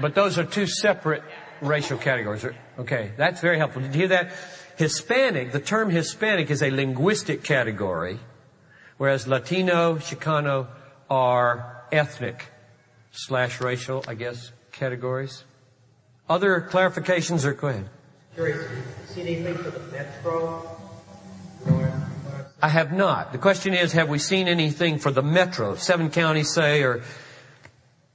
But 0.00 0.16
those 0.16 0.38
are 0.38 0.44
two 0.44 0.66
separate 0.66 1.22
racial 1.60 1.98
categories. 1.98 2.44
Okay, 2.78 3.12
that's 3.16 3.40
very 3.40 3.58
helpful. 3.58 3.82
Did 3.82 3.94
you 3.94 4.00
hear 4.00 4.08
that? 4.08 4.32
Hispanic, 4.76 5.52
the 5.52 5.60
term 5.60 5.90
Hispanic 5.90 6.50
is 6.50 6.62
a 6.62 6.70
linguistic 6.70 7.42
category, 7.42 8.18
whereas 8.96 9.26
Latino, 9.26 9.96
Chicano 9.96 10.68
are 11.10 11.84
ethnic 11.90 12.46
slash 13.10 13.60
racial, 13.60 14.04
I 14.06 14.14
guess, 14.14 14.52
categories. 14.70 15.44
Other 16.28 16.60
clarifications 16.60 17.44
or 17.44 17.54
go 17.54 17.68
ahead. 17.68 17.88
Curious, 18.34 18.70
see 19.06 19.22
anything 19.22 19.56
for 19.56 19.70
the 19.70 19.80
metro? 19.90 20.78
I 22.60 22.68
have 22.68 22.92
not. 22.92 23.32
The 23.32 23.38
question 23.38 23.72
is, 23.72 23.92
have 23.92 24.08
we 24.08 24.18
seen 24.18 24.48
anything 24.48 24.98
for 24.98 25.12
the 25.12 25.22
metro? 25.22 25.76
Seven 25.76 26.10
counties 26.10 26.52
say, 26.52 26.82
or 26.82 27.02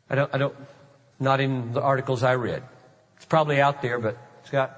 I 0.10 0.16
don't, 0.16 0.34
I 0.34 0.38
don't, 0.38 0.56
not 1.20 1.40
in 1.40 1.72
the 1.72 1.82
articles 1.82 2.24
I 2.24 2.36
read. 2.36 2.62
It's 3.24 3.30
probably 3.30 3.62
out 3.62 3.82
there, 3.82 4.00
but 4.00 4.18
Scott. 4.44 4.78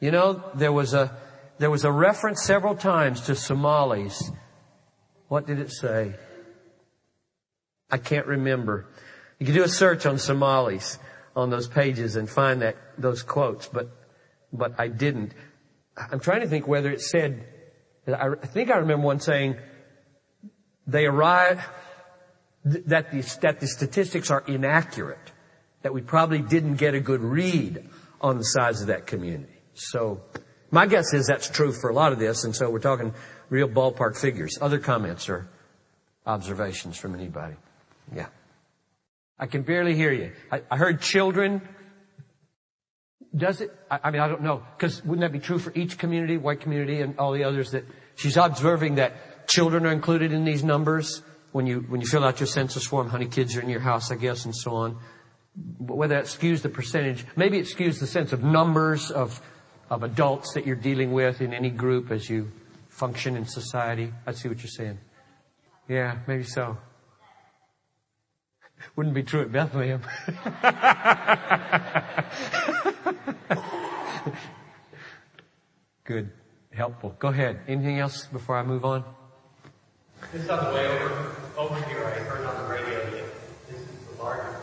You 0.00 0.10
know, 0.10 0.42
there 0.54 0.72
was 0.72 0.94
a, 0.94 1.14
there 1.58 1.70
was 1.70 1.84
a 1.84 1.92
reference 1.92 2.42
several 2.42 2.74
times 2.74 3.20
to 3.26 3.34
Somalis. 3.34 4.30
What 5.28 5.46
did 5.46 5.58
it 5.58 5.70
say? 5.70 6.14
I 7.90 7.98
can't 7.98 8.26
remember. 8.26 8.86
You 9.38 9.44
can 9.44 9.54
do 9.54 9.62
a 9.62 9.68
search 9.68 10.06
on 10.06 10.16
Somalis 10.16 10.98
on 11.36 11.50
those 11.50 11.68
pages 11.68 12.16
and 12.16 12.30
find 12.30 12.62
that, 12.62 12.76
those 12.96 13.22
quotes, 13.22 13.68
but, 13.68 13.90
but 14.54 14.72
I 14.78 14.88
didn't. 14.88 15.34
I'm 15.98 16.20
trying 16.20 16.40
to 16.40 16.48
think 16.48 16.66
whether 16.66 16.90
it 16.90 17.02
said, 17.02 17.46
I 18.06 18.36
think 18.36 18.70
I 18.70 18.78
remember 18.78 19.04
one 19.04 19.20
saying, 19.20 19.58
they 20.86 21.04
that 22.68 23.10
the, 23.10 23.38
that 23.42 23.60
the 23.60 23.66
statistics 23.66 24.30
are 24.30 24.44
inaccurate, 24.46 25.32
that 25.82 25.92
we 25.92 26.00
probably 26.00 26.40
didn't 26.40 26.76
get 26.76 26.94
a 26.94 27.00
good 27.00 27.20
read 27.20 27.88
on 28.20 28.38
the 28.38 28.44
size 28.44 28.80
of 28.80 28.88
that 28.88 29.06
community. 29.06 29.52
So, 29.74 30.20
my 30.70 30.86
guess 30.86 31.14
is 31.14 31.26
that's 31.26 31.48
true 31.48 31.72
for 31.72 31.88
a 31.88 31.94
lot 31.94 32.12
of 32.12 32.18
this, 32.18 32.44
and 32.44 32.54
so 32.54 32.68
we're 32.68 32.80
talking 32.80 33.14
real 33.48 33.68
ballpark 33.68 34.18
figures. 34.20 34.58
Other 34.60 34.78
comments 34.78 35.28
or 35.28 35.48
observations 36.26 36.98
from 36.98 37.14
anybody? 37.14 37.54
Yeah. 38.14 38.26
I 39.38 39.46
can 39.46 39.62
barely 39.62 39.94
hear 39.94 40.12
you. 40.12 40.32
I, 40.50 40.62
I 40.70 40.76
heard 40.76 41.00
children. 41.00 41.62
Does 43.34 43.60
it? 43.60 43.70
I, 43.90 44.00
I 44.04 44.10
mean, 44.10 44.20
I 44.20 44.28
don't 44.28 44.42
know. 44.42 44.62
Because 44.76 45.02
wouldn't 45.04 45.20
that 45.20 45.32
be 45.32 45.38
true 45.38 45.58
for 45.58 45.72
each 45.74 45.96
community, 45.96 46.36
white 46.36 46.60
community 46.60 47.00
and 47.00 47.18
all 47.18 47.32
the 47.32 47.44
others 47.44 47.70
that 47.70 47.84
she's 48.16 48.36
observing 48.36 48.96
that 48.96 49.46
children 49.48 49.86
are 49.86 49.92
included 49.92 50.32
in 50.32 50.44
these 50.44 50.64
numbers 50.64 51.22
when 51.52 51.66
you, 51.66 51.80
when 51.88 52.00
you 52.00 52.06
fill 52.06 52.24
out 52.24 52.40
your 52.40 52.46
census 52.46 52.86
form, 52.86 53.08
how 53.08 53.18
many 53.18 53.30
kids 53.30 53.56
are 53.56 53.60
in 53.60 53.68
your 53.68 53.80
house, 53.80 54.10
I 54.10 54.16
guess, 54.16 54.44
and 54.44 54.54
so 54.54 54.72
on. 54.72 54.98
Whether 55.78 56.14
that 56.14 56.24
skews 56.24 56.62
the 56.62 56.68
percentage, 56.68 57.24
maybe 57.36 57.58
it 57.58 57.66
skews 57.66 57.98
the 57.98 58.06
sense 58.06 58.32
of 58.32 58.42
numbers 58.42 59.10
of, 59.10 59.40
of 59.90 60.02
adults 60.02 60.54
that 60.54 60.66
you're 60.66 60.76
dealing 60.76 61.12
with 61.12 61.40
in 61.40 61.52
any 61.52 61.70
group 61.70 62.10
as 62.10 62.28
you 62.28 62.50
function 62.88 63.36
in 63.36 63.46
society. 63.46 64.12
I 64.26 64.32
see 64.32 64.48
what 64.48 64.58
you're 64.58 64.68
saying. 64.68 64.98
Yeah, 65.88 66.18
maybe 66.26 66.44
so. 66.44 66.76
Wouldn't 68.96 69.14
be 69.14 69.22
true 69.22 69.42
at 69.42 69.50
Bethlehem. 69.50 70.02
Good. 76.04 76.30
Helpful. 76.72 77.16
Go 77.18 77.28
ahead. 77.28 77.60
Anything 77.66 77.98
else 77.98 78.26
before 78.26 78.56
I 78.56 78.62
move 78.62 78.84
on? 78.84 79.04
Just 80.32 80.50
on 80.50 80.64
the 80.64 80.74
way 80.74 80.86
over, 80.86 81.36
over 81.58 81.74
here, 81.88 82.04
I 82.04 82.10
heard 82.20 82.46
on 82.46 82.62
the 82.62 82.70
radio 82.70 83.10
that 83.10 83.24
this 83.68 83.80
is 83.80 84.16
the 84.16 84.22
largest, 84.22 84.62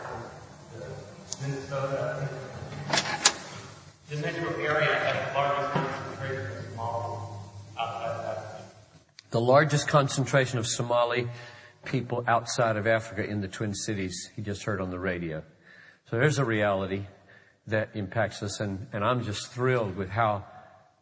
Minnesota, 1.42 2.26
the 4.08 4.16
metro 4.16 4.56
area 4.58 4.94
has 4.94 5.26
the 5.30 5.40
largest 5.40 5.78
concentration 5.78 6.56
of 6.56 6.66
Somali 6.66 7.18
outside 7.78 8.16
of 8.16 8.24
Africa. 8.24 8.62
The 9.30 9.40
largest 9.40 9.88
concentration 9.88 10.58
of 10.58 10.66
Somali 10.66 11.28
people 11.84 12.24
outside 12.26 12.76
of 12.78 12.86
Africa 12.86 13.28
in 13.28 13.42
the 13.42 13.48
Twin 13.48 13.74
Cities, 13.74 14.30
he 14.34 14.40
just 14.40 14.62
heard 14.62 14.80
on 14.80 14.90
the 14.90 14.98
radio. 14.98 15.42
So 16.08 16.16
there's 16.16 16.38
a 16.38 16.46
reality 16.46 17.02
that 17.66 17.90
impacts 17.92 18.42
us 18.42 18.58
and, 18.60 18.86
and 18.94 19.04
I'm 19.04 19.22
just 19.22 19.48
thrilled 19.48 19.96
with 19.96 20.08
how 20.08 20.46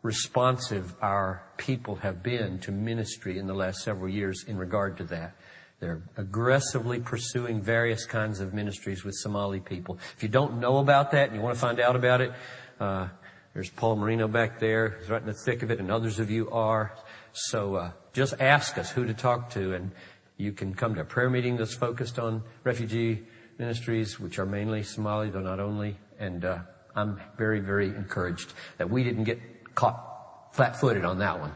responsive 0.03 0.93
our 1.01 1.43
people 1.57 1.95
have 1.97 2.23
been 2.23 2.59
to 2.61 2.73
ministry 2.73 3.39
in 3.39 3.47
the 3.47 3.55
last 3.55 3.85
several 3.85 4.09
years 4.09 4.45
in 4.49 4.59
regard 4.59 4.97
to 4.99 5.05
that. 5.05 5.37
They're 5.81 6.03
aggressively 6.17 7.01
pursuing 7.01 7.61
various 7.61 8.07
kinds 8.07 8.41
of 8.41 8.55
ministries 8.55 9.05
with 9.05 9.15
Somali 9.17 9.61
people. 9.61 9.99
If 10.17 10.23
you 10.23 10.29
don't 10.29 10.61
know 10.61 10.79
about 10.79 11.11
that 11.11 11.29
and 11.29 11.37
you 11.37 11.43
want 11.43 11.57
to 11.57 11.61
find 11.61 11.81
out 11.81 11.97
about 11.97 12.21
it, 12.21 12.33
uh, 12.81 13.09
there's 13.53 13.71
Paul 13.71 13.97
Marino 13.97 14.27
back 14.27 14.59
there. 14.59 14.97
He's 15.01 15.11
right 15.11 15.21
in 15.21 15.27
the 15.27 15.35
thick 15.35 15.63
of 15.63 15.71
it, 15.71 15.79
and 15.79 15.91
others 15.91 16.19
of 16.19 16.31
you 16.31 16.51
are. 16.51 16.95
So 17.33 17.77
uh, 17.77 17.91
just 18.13 18.35
ask 18.41 18.79
us 18.79 18.91
who 18.91 19.05
to 19.05 19.15
talk 19.15 19.51
to, 19.51 19.75
and 19.75 19.93
you 20.37 20.53
can 20.53 20.75
come 20.75 20.95
to 20.95 21.03
a 21.03 21.05
prayer 21.05 21.31
meeting 21.31 21.57
that's 21.57 21.75
focused 21.75 22.19
on 22.19 22.43
refugee 22.65 23.23
ministries, 23.59 24.19
which 24.19 24.39
are 24.39 24.47
mainly 24.47 24.83
Somali, 24.83 25.31
though 25.31 25.41
not 25.41 25.61
only. 25.61 25.97
And 26.19 26.45
uh, 26.45 26.59
I'm 26.97 27.21
very, 27.37 27.61
very 27.61 27.89
encouraged 27.89 28.53
that 28.79 28.91
we 28.91 29.05
didn't 29.05 29.25
get 29.25 29.75
caught 29.75 30.53
flat-footed 30.53 31.05
on 31.05 31.19
that 31.19 31.41
one 31.41 31.53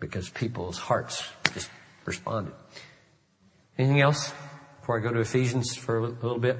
because 0.00 0.28
people's 0.30 0.78
hearts 0.78 1.26
just 1.54 1.70
responded. 2.04 2.54
Anything 3.78 4.00
else 4.00 4.32
before 4.80 4.98
I 4.98 5.02
go 5.02 5.12
to 5.12 5.20
Ephesians 5.20 5.74
for 5.74 5.98
a 5.98 6.02
little 6.02 6.38
bit? 6.38 6.58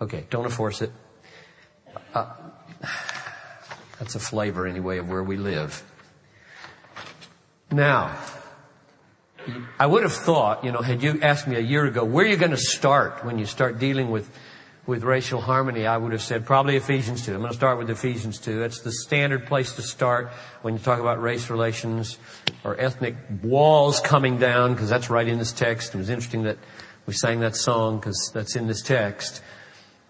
Okay, 0.00 0.26
don't 0.30 0.44
enforce 0.44 0.82
it. 0.82 0.92
Uh, 2.14 2.32
that's 3.98 4.14
a 4.14 4.20
flavor 4.20 4.66
anyway 4.66 4.98
of 4.98 5.08
where 5.08 5.22
we 5.22 5.36
live. 5.36 5.82
Now, 7.70 8.18
I 9.78 9.86
would 9.86 10.02
have 10.02 10.12
thought, 10.12 10.64
you 10.64 10.72
know, 10.72 10.80
had 10.80 11.02
you 11.02 11.20
asked 11.22 11.46
me 11.46 11.56
a 11.56 11.60
year 11.60 11.84
ago, 11.84 12.04
where 12.04 12.24
are 12.24 12.28
you 12.28 12.36
going 12.36 12.50
to 12.50 12.56
start 12.56 13.24
when 13.24 13.38
you 13.38 13.46
start 13.46 13.78
dealing 13.78 14.10
with, 14.10 14.30
with 14.86 15.02
racial 15.04 15.40
harmony? 15.40 15.86
I 15.86 15.96
would 15.96 16.12
have 16.12 16.22
said 16.22 16.46
probably 16.46 16.76
Ephesians 16.76 17.24
2. 17.24 17.34
I'm 17.34 17.40
going 17.40 17.50
to 17.50 17.56
start 17.56 17.78
with 17.78 17.90
Ephesians 17.90 18.38
2. 18.38 18.58
That's 18.58 18.80
the 18.80 18.92
standard 18.92 19.46
place 19.46 19.72
to 19.76 19.82
start 19.82 20.30
when 20.62 20.74
you 20.74 20.80
talk 20.80 21.00
about 21.00 21.20
race 21.20 21.50
relations 21.50 22.18
or 22.64 22.78
ethnic 22.78 23.16
walls 23.42 24.00
coming 24.00 24.38
down, 24.38 24.74
because 24.74 24.88
that's 24.88 25.10
right 25.10 25.26
in 25.26 25.38
this 25.38 25.52
text. 25.52 25.94
It 25.94 25.98
was 25.98 26.10
interesting 26.10 26.44
that 26.44 26.58
we 27.06 27.14
sang 27.14 27.40
that 27.40 27.56
song 27.56 27.98
because 27.98 28.30
that's 28.34 28.56
in 28.56 28.66
this 28.66 28.82
text. 28.82 29.42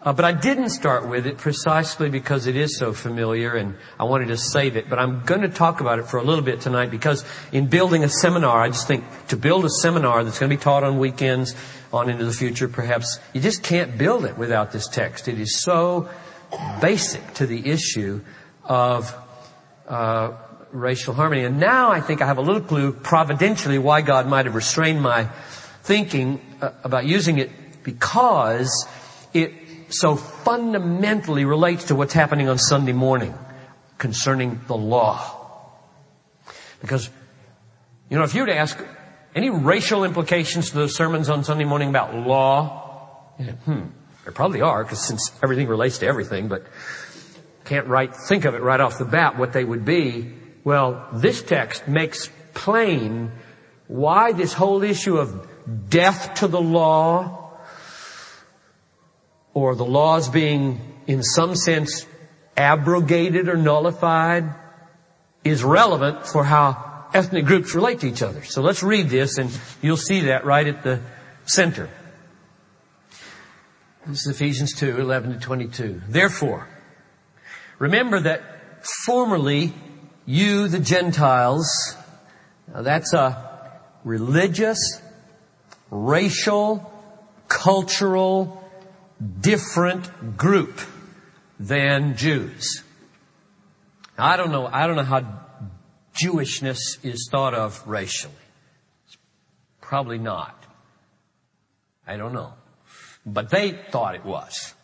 Uh, 0.02 0.14
but 0.14 0.24
I 0.24 0.32
didn't 0.32 0.70
start 0.70 1.06
with 1.06 1.26
it 1.26 1.36
precisely 1.36 2.08
because 2.08 2.46
it 2.46 2.56
is 2.56 2.78
so 2.78 2.94
familiar 2.94 3.54
and 3.54 3.76
I 3.98 4.04
wanted 4.04 4.28
to 4.28 4.38
save 4.38 4.76
it. 4.76 4.88
But 4.88 4.98
I'm 4.98 5.24
going 5.26 5.42
to 5.42 5.48
talk 5.50 5.82
about 5.82 5.98
it 5.98 6.06
for 6.06 6.16
a 6.16 6.22
little 6.22 6.42
bit 6.42 6.62
tonight 6.62 6.90
because 6.90 7.22
in 7.52 7.66
building 7.66 8.02
a 8.02 8.08
seminar, 8.08 8.62
I 8.62 8.68
just 8.68 8.88
think 8.88 9.04
to 9.28 9.36
build 9.36 9.66
a 9.66 9.70
seminar 9.70 10.24
that's 10.24 10.38
going 10.38 10.48
to 10.48 10.56
be 10.56 10.62
taught 10.62 10.84
on 10.84 10.98
weekends 10.98 11.54
on 11.92 12.08
into 12.08 12.24
the 12.24 12.32
future, 12.32 12.66
perhaps 12.66 13.18
you 13.34 13.42
just 13.42 13.62
can't 13.62 13.98
build 13.98 14.24
it 14.24 14.38
without 14.38 14.72
this 14.72 14.88
text. 14.88 15.28
It 15.28 15.38
is 15.38 15.60
so 15.60 16.08
basic 16.80 17.34
to 17.34 17.46
the 17.46 17.68
issue 17.68 18.22
of 18.64 19.14
uh, 19.86 20.32
racial 20.72 21.12
harmony. 21.12 21.44
And 21.44 21.60
now 21.60 21.90
I 21.90 22.00
think 22.00 22.22
I 22.22 22.26
have 22.26 22.38
a 22.38 22.42
little 22.42 22.62
clue 22.62 22.92
providentially 22.92 23.76
why 23.76 24.00
God 24.00 24.26
might 24.26 24.46
have 24.46 24.54
restrained 24.54 25.02
my 25.02 25.24
thinking 25.82 26.40
uh, 26.62 26.70
about 26.84 27.04
using 27.04 27.36
it 27.36 27.50
because 27.82 28.86
it 29.34 29.52
so 29.90 30.16
fundamentally 30.16 31.44
relates 31.44 31.84
to 31.84 31.94
what's 31.94 32.12
happening 32.12 32.48
on 32.48 32.58
Sunday 32.58 32.92
morning 32.92 33.34
concerning 33.98 34.60
the 34.66 34.76
law. 34.76 35.36
Because, 36.80 37.10
you 38.08 38.16
know, 38.16 38.24
if 38.24 38.34
you 38.34 38.42
were 38.42 38.46
to 38.46 38.56
ask 38.56 38.78
any 39.34 39.50
racial 39.50 40.04
implications 40.04 40.70
to 40.70 40.76
those 40.76 40.96
sermons 40.96 41.28
on 41.28 41.44
Sunday 41.44 41.64
morning 41.64 41.88
about 41.88 42.14
law, 42.14 43.28
hmm, 43.64 43.86
there 44.24 44.32
probably 44.32 44.62
are, 44.62 44.82
because 44.82 45.06
since 45.06 45.30
everything 45.42 45.68
relates 45.68 45.98
to 45.98 46.06
everything, 46.06 46.48
but 46.48 46.64
can't 47.64 47.86
right, 47.86 48.14
think 48.14 48.44
of 48.44 48.54
it 48.54 48.62
right 48.62 48.80
off 48.80 48.98
the 48.98 49.04
bat 49.04 49.38
what 49.38 49.52
they 49.52 49.64
would 49.64 49.84
be. 49.84 50.32
Well, 50.64 51.08
this 51.12 51.42
text 51.42 51.86
makes 51.86 52.28
plain 52.54 53.32
why 53.86 54.32
this 54.32 54.52
whole 54.52 54.82
issue 54.82 55.18
of 55.18 55.48
death 55.88 56.34
to 56.36 56.48
the 56.48 56.60
law 56.60 57.39
or 59.60 59.74
the 59.74 59.84
laws 59.84 60.28
being 60.28 60.80
in 61.06 61.22
some 61.22 61.54
sense 61.54 62.06
abrogated 62.56 63.48
or 63.48 63.56
nullified 63.56 64.54
is 65.44 65.62
relevant 65.62 66.26
for 66.26 66.44
how 66.44 67.06
ethnic 67.12 67.44
groups 67.44 67.74
relate 67.74 68.00
to 68.00 68.08
each 68.08 68.22
other. 68.22 68.42
So 68.44 68.62
let's 68.62 68.82
read 68.82 69.08
this 69.08 69.38
and 69.38 69.50
you'll 69.82 69.96
see 69.96 70.20
that 70.26 70.44
right 70.44 70.66
at 70.66 70.82
the 70.82 71.00
center. 71.44 71.90
This 74.06 74.26
is 74.26 74.34
Ephesians 74.34 74.72
2, 74.74 74.98
11 74.98 75.34
to 75.34 75.38
22. 75.38 76.02
Therefore, 76.08 76.66
remember 77.78 78.20
that 78.20 78.42
formerly 79.04 79.74
you, 80.24 80.68
the 80.68 80.78
Gentiles, 80.78 81.68
that's 82.66 83.12
a 83.12 83.80
religious, 84.04 85.02
racial, 85.90 86.90
cultural, 87.48 88.59
different 89.40 90.36
group 90.36 90.80
than 91.58 92.16
Jews. 92.16 92.82
I 94.16 94.36
don't 94.36 94.50
know, 94.50 94.66
I 94.66 94.86
don't 94.86 94.96
know 94.96 95.02
how 95.02 95.40
Jewishness 96.14 97.04
is 97.04 97.28
thought 97.30 97.54
of 97.54 97.82
racially. 97.86 98.34
Probably 99.80 100.18
not. 100.18 100.56
I 102.06 102.16
don't 102.16 102.32
know. 102.32 102.54
But 103.24 103.50
they 103.50 103.72
thought 103.72 104.14
it 104.14 104.24
was. 104.24 104.74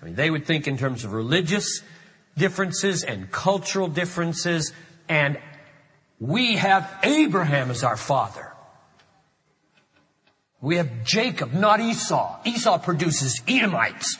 I 0.00 0.04
mean, 0.04 0.14
they 0.14 0.30
would 0.30 0.46
think 0.46 0.66
in 0.66 0.76
terms 0.76 1.04
of 1.04 1.12
religious 1.12 1.82
differences 2.36 3.02
and 3.02 3.30
cultural 3.30 3.88
differences, 3.88 4.72
and 5.08 5.38
we 6.20 6.56
have 6.56 6.92
Abraham 7.02 7.70
as 7.70 7.82
our 7.82 7.96
father. 7.96 8.52
We 10.60 10.76
have 10.76 11.04
Jacob, 11.04 11.52
not 11.52 11.80
Esau. 11.80 12.40
Esau 12.44 12.78
produces 12.78 13.42
Edomites 13.46 14.16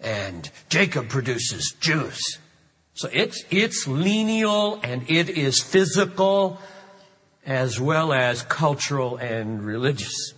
and 0.00 0.50
Jacob 0.68 1.08
produces 1.08 1.74
Jews. 1.80 2.20
So 2.94 3.08
it's, 3.12 3.44
it's 3.50 3.88
lineal 3.88 4.80
and 4.82 5.08
it 5.10 5.30
is 5.30 5.62
physical 5.62 6.60
as 7.46 7.80
well 7.80 8.12
as 8.12 8.42
cultural 8.42 9.16
and 9.16 9.64
religious. 9.64 10.34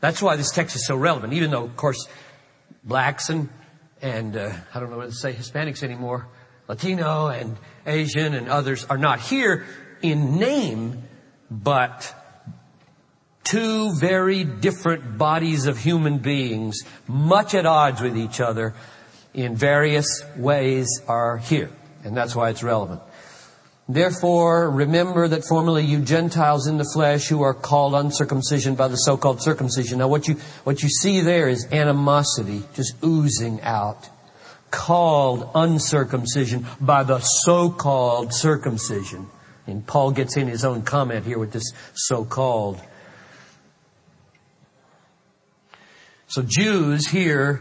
That's 0.00 0.22
why 0.22 0.36
this 0.36 0.50
text 0.50 0.76
is 0.76 0.86
so 0.86 0.96
relevant, 0.96 1.32
even 1.32 1.50
though, 1.50 1.64
of 1.64 1.76
course, 1.76 2.06
blacks 2.84 3.28
and, 3.28 3.48
and, 4.00 4.36
uh, 4.36 4.52
I 4.74 4.80
don't 4.80 4.90
know 4.90 4.96
what 4.96 5.10
to 5.10 5.14
say 5.14 5.32
Hispanics 5.32 5.82
anymore, 5.82 6.26
Latino 6.68 7.28
and 7.28 7.56
Asian 7.86 8.34
and 8.34 8.48
others 8.48 8.84
are 8.84 8.96
not 8.96 9.20
here 9.20 9.66
in 10.02 10.38
name, 10.38 11.02
but 11.50 12.14
two 13.44 13.92
very 13.98 14.44
different 14.44 15.18
bodies 15.18 15.66
of 15.66 15.78
human 15.78 16.18
beings, 16.18 16.82
much 17.06 17.54
at 17.54 17.66
odds 17.66 18.00
with 18.00 18.16
each 18.16 18.40
other 18.40 18.74
in 19.34 19.56
various 19.56 20.22
ways 20.36 21.00
are 21.08 21.38
here. 21.38 21.70
And 22.04 22.16
that's 22.16 22.34
why 22.34 22.50
it's 22.50 22.62
relevant. 22.62 23.02
Therefore, 23.88 24.70
remember 24.70 25.26
that 25.26 25.44
formerly 25.44 25.84
you 25.84 26.00
Gentiles 26.00 26.68
in 26.68 26.78
the 26.78 26.88
flesh 26.94 27.26
who 27.26 27.42
are 27.42 27.54
called 27.54 27.94
uncircumcision 27.94 28.76
by 28.76 28.86
the 28.86 28.96
so-called 28.96 29.42
circumcision. 29.42 29.98
Now 29.98 30.06
what 30.06 30.28
you, 30.28 30.34
what 30.62 30.80
you 30.82 30.88
see 30.88 31.20
there 31.22 31.48
is 31.48 31.66
animosity 31.72 32.62
just 32.74 32.94
oozing 33.04 33.60
out. 33.62 34.08
Called 34.70 35.50
uncircumcision 35.56 36.66
by 36.80 37.02
the 37.02 37.18
so-called 37.18 38.32
circumcision. 38.32 39.26
And 39.66 39.84
Paul 39.84 40.12
gets 40.12 40.36
in 40.36 40.46
his 40.46 40.64
own 40.64 40.82
comment 40.82 41.26
here 41.26 41.40
with 41.40 41.50
this 41.50 41.72
so-called. 41.94 42.80
So 46.30 46.42
Jews 46.46 47.08
here 47.08 47.60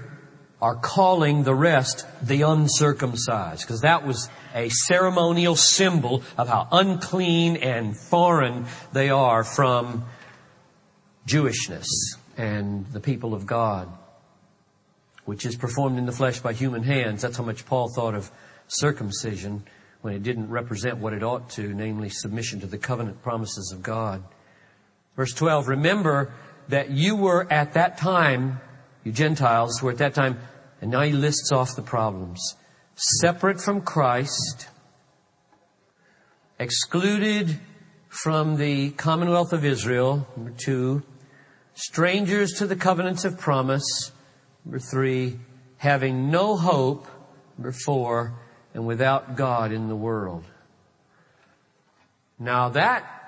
are 0.62 0.76
calling 0.76 1.42
the 1.42 1.56
rest 1.56 2.06
the 2.22 2.44
uncircumcised 2.44 3.62
because 3.62 3.82
that 3.82 4.06
was 4.06 4.30
a 4.54 4.70
ceremonial 4.70 5.56
symbol 5.56 6.22
of 6.38 6.48
how 6.48 6.68
unclean 6.72 7.58
and 7.58 7.98
foreign 7.98 8.68
they 8.94 9.10
are 9.10 9.44
from 9.44 10.06
Jewishness 11.26 11.88
and 12.38 12.86
the 12.94 13.00
people 13.00 13.34
of 13.34 13.48
God, 13.48 13.90
which 15.26 15.48
is 15.48 15.56
performed 15.56 15.98
in 15.98 16.06
the 16.06 16.12
flesh 16.12 16.40
by 16.40 16.54
human 16.54 16.84
hands. 16.84 17.24
That's 17.24 17.38
how 17.38 17.44
much 17.44 17.66
Paul 17.66 17.90
thought 17.90 18.14
of 18.14 18.30
circumcision 18.68 19.64
when 20.02 20.14
it 20.14 20.22
didn't 20.22 20.48
represent 20.48 21.00
what 21.00 21.14
it 21.14 21.24
ought 21.24 21.50
to, 21.52 21.74
namely 21.74 22.10
submission 22.10 22.60
to 22.60 22.68
the 22.68 22.78
covenant 22.78 23.24
promises 23.24 23.72
of 23.74 23.82
God. 23.82 24.24
Verse 25.16 25.34
12, 25.34 25.70
remember 25.70 26.32
that 26.70 26.92
you 26.92 27.16
were 27.16 27.52
at 27.52 27.74
that 27.74 27.98
time, 27.98 28.62
you 29.04 29.12
Gentiles 29.12 29.82
were 29.82 29.92
at 29.92 29.98
that 29.98 30.14
time, 30.14 30.40
and 30.82 30.92
now 30.92 31.02
he 31.02 31.12
lists 31.12 31.52
off 31.52 31.76
the 31.76 31.82
problems. 31.82 32.56
Separate 32.96 33.60
from 33.60 33.82
Christ, 33.82 34.68
excluded 36.60 37.60
from 38.08 38.58
the 38.58 38.92
commonwealth 38.92 39.52
of 39.52 39.66
Israel, 39.66 40.28
number 40.36 40.54
two, 40.58 41.04
strangers 41.74 42.54
to 42.54 42.68
the 42.68 42.76
covenants 42.76 43.26
of 43.26 43.40
promise, 43.40 44.12
number 44.64 44.80
three, 44.80 45.40
having 45.78 46.30
no 46.30 46.56
hope, 46.56 47.08
number 47.58 47.72
four, 47.72 48.40
and 48.74 48.86
without 48.86 49.36
God 49.36 49.72
in 49.72 49.88
the 49.88 49.96
world. 49.96 50.44
Now 52.38 52.70
that 52.70 53.19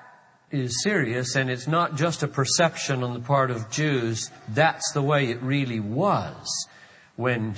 is 0.52 0.84
serious 0.84 1.36
and 1.36 1.50
it's 1.50 1.68
not 1.68 1.96
just 1.96 2.24
a 2.24 2.28
perception 2.28 3.04
on 3.04 3.14
the 3.14 3.20
part 3.20 3.52
of 3.52 3.70
Jews. 3.70 4.30
That's 4.50 4.92
the 4.94 5.02
way 5.02 5.30
it 5.30 5.42
really 5.42 5.80
was 5.80 6.68
when 7.16 7.56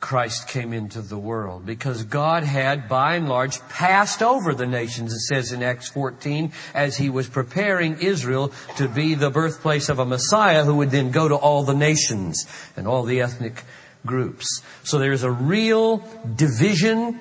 Christ 0.00 0.48
came 0.48 0.74
into 0.74 1.00
the 1.00 1.16
world 1.16 1.64
because 1.64 2.04
God 2.04 2.44
had 2.44 2.90
by 2.90 3.14
and 3.14 3.26
large 3.26 3.58
passed 3.70 4.22
over 4.22 4.52
the 4.52 4.66
nations, 4.66 5.14
it 5.14 5.20
says 5.20 5.50
in 5.50 5.62
Acts 5.62 5.88
14, 5.88 6.52
as 6.74 6.96
he 6.96 7.08
was 7.08 7.26
preparing 7.26 7.98
Israel 8.00 8.52
to 8.76 8.86
be 8.86 9.14
the 9.14 9.30
birthplace 9.30 9.88
of 9.88 9.98
a 9.98 10.04
Messiah 10.04 10.62
who 10.62 10.76
would 10.76 10.90
then 10.90 11.10
go 11.10 11.26
to 11.26 11.34
all 11.34 11.64
the 11.64 11.74
nations 11.74 12.46
and 12.76 12.86
all 12.86 13.04
the 13.04 13.22
ethnic 13.22 13.64
groups. 14.04 14.60
So 14.82 14.98
there's 14.98 15.22
a 15.22 15.30
real 15.30 16.04
division 16.36 17.18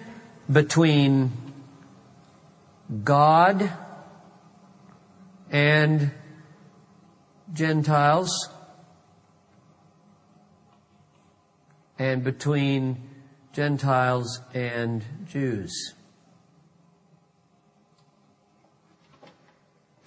between 0.51 1.31
God 3.05 3.71
and 5.53 6.11
Gentiles 7.53 8.49
and 11.99 12.23
between 12.23 13.09
Gentiles 13.53 14.41
and 14.55 15.05
Jews. 15.27 15.93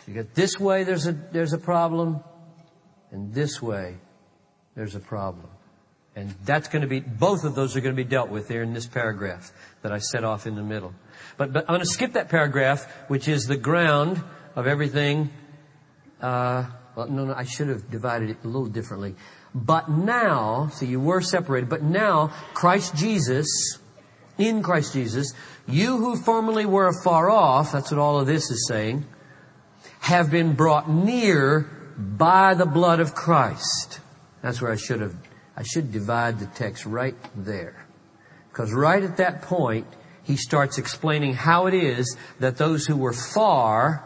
You 0.09 0.15
get 0.15 0.35
this 0.35 0.59
way 0.59 0.85
there's 0.85 1.07
a, 1.07 1.13
there's 1.13 1.53
a 1.53 1.59
problem 1.59 2.23
and 3.13 3.33
this 3.33 3.63
way 3.63 3.97
there's 4.75 4.97
a 4.97 5.01
problem. 5.01 5.49
And 6.17 6.35
that's 6.45 6.69
going 6.69 6.83
to 6.83 6.89
be, 6.89 7.01
both 7.01 7.45
of 7.45 7.55
those 7.55 7.77
are 7.77 7.81
going 7.81 7.95
to 7.95 8.03
be 8.03 8.09
dealt 8.09 8.31
with 8.31 8.49
there 8.49 8.63
in 8.63 8.73
this 8.73 8.87
paragraph 8.87 9.53
that 9.83 9.93
I 9.93 9.99
set 9.99 10.25
off 10.25 10.47
in 10.47 10.55
the 10.55 10.63
middle. 10.63 10.95
But, 11.37 11.53
but 11.53 11.65
I'm 11.69 11.75
going 11.75 11.81
to 11.81 11.87
skip 11.87 12.15
that 12.15 12.31
paragraph, 12.31 12.87
which 13.09 13.29
is 13.29 13.45
the 13.45 13.57
ground 13.57 14.23
of 14.57 14.67
everything. 14.67 15.31
Uh, 16.21 16.65
well, 16.97 17.09
no, 17.09 17.27
no, 17.27 17.35
I 17.35 17.45
should 17.45 17.69
have 17.69 17.91
divided 17.91 18.31
it 18.31 18.39
a 18.43 18.47
little 18.47 18.67
differently. 18.67 19.15
But 19.55 19.89
now, 19.89 20.71
so 20.73 20.85
you 20.85 20.99
were 20.99 21.21
separated, 21.21 21.69
but 21.69 21.83
now 21.83 22.29
Christ 22.55 22.97
Jesus, 22.97 23.79
in 24.39 24.63
Christ 24.63 24.95
Jesus, 24.95 25.33
you 25.69 25.99
who 25.99 26.17
formerly 26.17 26.67
were 26.67 26.89
afar 26.89 27.31
off, 27.31 27.73
that's 27.73 27.91
what 27.91 28.01
all 28.01 28.19
of 28.19 28.27
this 28.27 28.51
is 28.51 28.67
saying, 28.67 29.05
have 30.01 30.31
been 30.31 30.55
brought 30.55 30.91
near 30.91 31.71
by 31.97 32.55
the 32.55 32.67
blood 32.67 33.01
of 33.01 33.15
Christ. 33.15 34.01
That's 34.43 34.61
where 34.61 34.73
I 34.73 34.77
should 34.77 35.01
have 35.01 35.15
I 35.57 35.63
should 35.63 35.91
divide 35.91 36.39
the 36.39 36.47
text 36.47 36.85
right 36.85 37.17
there. 37.35 37.87
Because 38.51 38.73
right 38.73 39.03
at 39.03 39.17
that 39.17 39.43
point, 39.43 39.87
he 40.23 40.37
starts 40.37 40.77
explaining 40.77 41.33
how 41.33 41.67
it 41.67 41.73
is 41.73 42.17
that 42.41 42.59
those 42.59 42.87
who 42.87 42.97
were 42.97 43.15
far, 43.15 44.05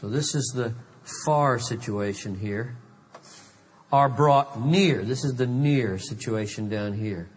so 0.00 0.08
this 0.08 0.34
is 0.34 0.52
the 0.54 0.74
far 1.24 1.58
situation 1.58 2.38
here, 2.38 2.76
are 3.92 4.08
brought 4.08 4.60
near. 4.60 5.02
This 5.02 5.24
is 5.24 5.34
the 5.34 5.46
near 5.46 5.98
situation 5.98 6.68
down 6.68 6.92
here. 6.92 7.28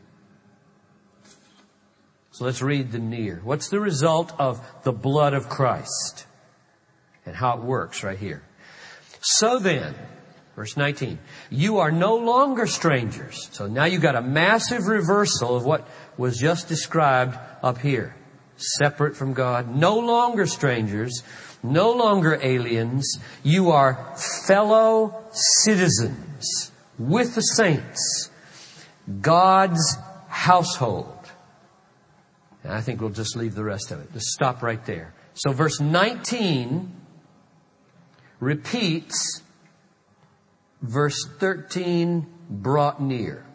So 2.32 2.46
let's 2.46 2.62
read 2.62 2.92
the 2.92 3.00
near. 3.00 3.42
What's 3.44 3.70
the 3.70 3.80
result 3.80 4.34
of 4.40 4.66
the 4.84 4.92
blood 4.92 5.34
of 5.34 5.50
Christ? 5.50 6.26
And 7.26 7.36
how 7.36 7.58
it 7.58 7.64
works 7.64 8.04
right 8.04 8.18
here. 8.18 8.44
So 9.22 9.60
then, 9.60 9.96
Verse 10.60 10.76
19. 10.76 11.20
You 11.50 11.78
are 11.78 11.90
no 11.90 12.18
longer 12.18 12.68
strangers. 12.68 13.48
So 13.54 13.68
now 13.68 13.86
you've 13.86 14.02
got 14.02 14.18
a 14.18 14.22
massive 14.22 14.88
reversal 14.88 15.56
of 15.56 15.64
what 15.64 15.88
was 16.18 16.38
just 16.38 16.68
described 16.68 17.40
up 17.64 17.78
here. 17.78 18.14
Separate 18.62 19.16
from 19.16 19.34
God. 19.34 19.76
No 19.76 19.98
longer 19.98 20.46
strangers. 20.46 21.24
No 21.64 21.92
longer 21.92 22.40
aliens. 22.42 23.20
You 23.44 23.72
are 23.72 24.16
fellow 24.46 25.24
citizens 25.32 26.72
with 26.98 27.36
the 27.36 27.42
saints. 27.42 28.30
God's 29.22 29.98
household. 30.28 31.16
And 32.64 32.74
I 32.74 32.82
think 32.82 33.02
we'll 33.02 33.10
just 33.10 33.36
leave 33.36 33.56
the 33.56 33.64
rest 33.64 33.92
of 33.92 34.00
it. 34.02 34.14
Just 34.14 34.28
stop 34.28 34.62
right 34.62 34.86
there. 34.86 35.14
So 35.34 35.52
verse 35.52 35.80
19 35.80 36.96
repeats 38.40 39.42
verse 40.82 41.26
13, 41.40 42.26
brought 42.50 43.02
near. 43.02 43.46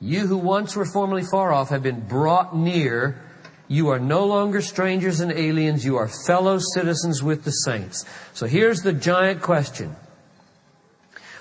You 0.00 0.26
who 0.26 0.36
once 0.36 0.74
were 0.74 0.84
formerly 0.84 1.22
far 1.24 1.52
off 1.52 1.68
have 1.70 1.82
been 1.82 2.06
brought 2.06 2.56
near. 2.56 3.20
You 3.68 3.88
are 3.88 3.98
no 3.98 4.26
longer 4.26 4.60
strangers 4.60 5.20
and 5.20 5.32
aliens. 5.32 5.84
You 5.84 5.96
are 5.96 6.08
fellow 6.26 6.58
citizens 6.74 7.22
with 7.22 7.44
the 7.44 7.50
saints. 7.50 8.04
So 8.34 8.46
here's 8.46 8.82
the 8.82 8.92
giant 8.92 9.42
question. 9.42 9.96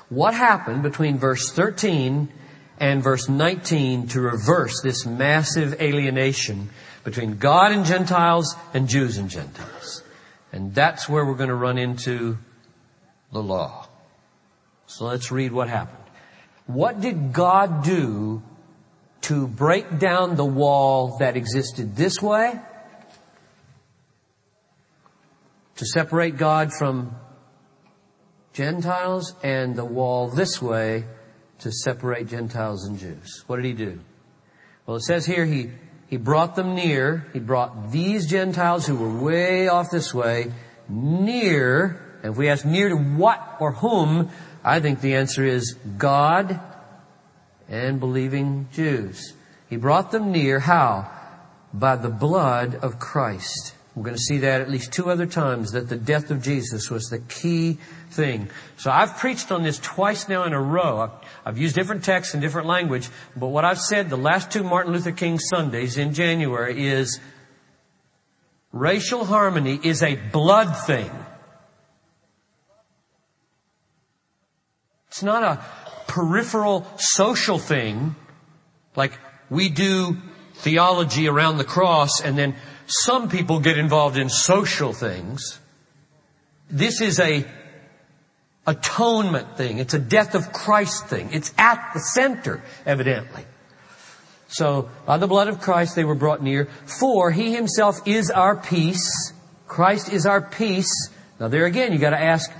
What 0.10 0.34
happened 0.34 0.84
between 0.84 1.18
verse 1.18 1.52
13 1.52 2.30
and 2.80 3.04
verse 3.04 3.30
19 3.30 4.08
to 4.10 4.22
reverse 4.22 4.82
this 4.82 5.06
massive 5.06 5.82
alienation 5.82 6.70
between 7.04 7.38
God 7.38 7.72
and 7.72 7.86
Gentiles 7.86 8.56
and 8.74 8.88
Jews 8.88 9.18
and 9.18 9.30
Gentiles? 9.30 10.04
And 10.52 10.76
that's 10.76 11.08
where 11.08 11.26
we're 11.26 11.36
going 11.36 11.50
to 11.50 11.56
run 11.56 11.78
into 11.78 12.38
the 13.32 13.42
law. 13.42 13.88
So 14.86 15.06
let's 15.06 15.32
read 15.32 15.54
what 15.54 15.70
happened. 15.70 15.98
What 16.66 17.00
did 17.00 17.32
God 17.34 17.84
do 17.84 18.44
to 19.22 19.48
break 19.48 20.00
down 20.00 20.36
the 20.36 20.46
wall 20.46 21.18
that 21.20 21.38
existed 21.38 21.96
this 21.96 22.22
way? 22.22 22.60
To 25.76 25.86
separate 25.86 26.38
God 26.38 26.72
from 26.74 27.16
Gentiles 28.54 29.34
and 29.44 29.76
the 29.76 29.86
wall 29.86 30.30
this 30.30 30.62
way 30.62 31.06
to 31.60 31.72
separate 31.72 32.28
Gentiles 32.28 32.86
and 32.86 33.00
Jews. 33.00 33.44
What 33.48 33.58
did 33.58 33.66
he 33.66 33.74
do? 33.74 34.00
Well, 34.86 34.98
it 34.98 35.04
says 35.04 35.26
here 35.26 35.46
he, 35.46 35.70
he 36.08 36.18
brought 36.18 36.56
them 36.56 36.76
near. 36.76 37.28
He 37.34 37.40
brought 37.40 37.92
these 37.92 38.28
Gentiles 38.28 38.86
who 38.86 38.96
were 38.96 39.24
way 39.24 39.68
off 39.68 39.92
this 39.92 40.14
way 40.14 40.52
near. 40.90 42.20
And 42.24 42.34
if 42.34 42.38
we 42.38 42.50
ask 42.50 42.66
near 42.66 42.90
to 42.90 42.96
what 42.96 43.58
or 43.60 43.72
whom, 43.72 44.30
I 44.64 44.80
think 44.80 45.02
the 45.02 45.16
answer 45.16 45.46
is 45.46 45.74
God 45.98 46.60
and 47.72 48.02
believing 48.02 48.68
Jews. 48.74 49.34
He 49.70 49.78
brought 49.78 50.12
them 50.12 50.32
near. 50.32 50.60
How? 50.60 51.10
By 51.74 51.96
the 51.96 52.10
blood 52.10 52.76
of 52.76 53.00
Christ. 53.00 53.74
We're 53.96 54.04
going 54.04 54.16
to 54.16 54.22
see 54.22 54.40
that 54.40 54.62
at 54.62 54.70
least 54.70 54.94
two 54.94 55.10
other 55.10 55.26
times 55.26 55.72
that 55.72 55.90
the 55.90 55.96
death 55.96 56.32
of 56.32 56.42
Jesus 56.42 56.90
was 56.90 57.10
the 57.10 57.20
key 57.20 57.78
thing. 58.10 58.50
So 58.78 58.92
I've 58.92 59.18
preached 59.18 59.52
on 59.52 59.64
this 59.64 59.80
twice 59.80 60.30
now 60.30 60.44
in 60.44 60.54
a 60.54 60.62
row. 60.62 61.00
I've, 61.00 61.12
I've, 61.46 61.58
used 61.58 61.76
different 61.76 62.04
texts 62.04 62.34
and 62.34 62.42
different 62.42 62.68
language, 62.68 63.10
but 63.36 63.48
what 63.48 63.66
I've 63.66 63.80
said 63.80 64.10
the 64.10 64.18
last 64.18 64.52
two 64.52 64.64
Martin 64.64 64.94
Luther 64.94 65.12
King 65.12 65.40
Sundays 65.40 65.98
in 65.98 66.14
January 66.14 66.88
is 66.88 67.20
racial 68.72 69.26
harmony 69.26 69.80
is 69.82 70.04
a 70.04 70.16
blood 70.16 70.74
thing. 70.86 71.12
It's 75.10 75.24
not 75.24 75.44
a 75.44 75.62
peripheral 76.12 76.86
social 76.97 77.58
thing 77.58 78.15
like 78.97 79.17
we 79.50 79.69
do 79.69 80.17
theology 80.56 81.30
around 81.30 81.58
the 81.58 81.63
cross 81.63 82.19
and 82.19 82.38
then 82.38 82.54
some 82.86 83.30
people 83.30 83.62
get 83.62 83.78
involved 83.78 84.17
in 84.17 84.28
social 84.28 84.91
things. 84.91 85.58
This 86.69 87.00
is 87.00 87.17
a 87.21 87.45
atonement 88.67 89.56
thing. 89.56 89.80
It's 89.80 89.93
a 89.93 90.00
death 90.00 90.36
of 90.36 90.52
Christ 90.52 91.08
thing. 91.08 91.30
It's 91.32 91.54
at 91.58 91.91
the 91.93 92.02
center, 92.02 92.62
evidently. 92.86 93.45
So, 94.50 94.89
by 95.06 95.17
the 95.17 95.28
blood 95.28 95.47
of 95.47 95.62
Christ 95.62 95.95
they 95.95 96.04
were 96.04 96.15
brought 96.15 96.43
near. 96.43 96.67
For 97.00 97.32
he 97.32 97.54
himself 97.54 98.06
is 98.06 98.30
our 98.30 98.58
peace. 98.58 99.32
Christ 99.65 100.12
is 100.12 100.26
our 100.26 100.41
peace. 100.41 101.10
Now 101.39 101.47
there 101.47 101.65
again, 101.65 101.93
you 101.93 102.00
gotta 102.00 102.21
ask, 102.21 102.52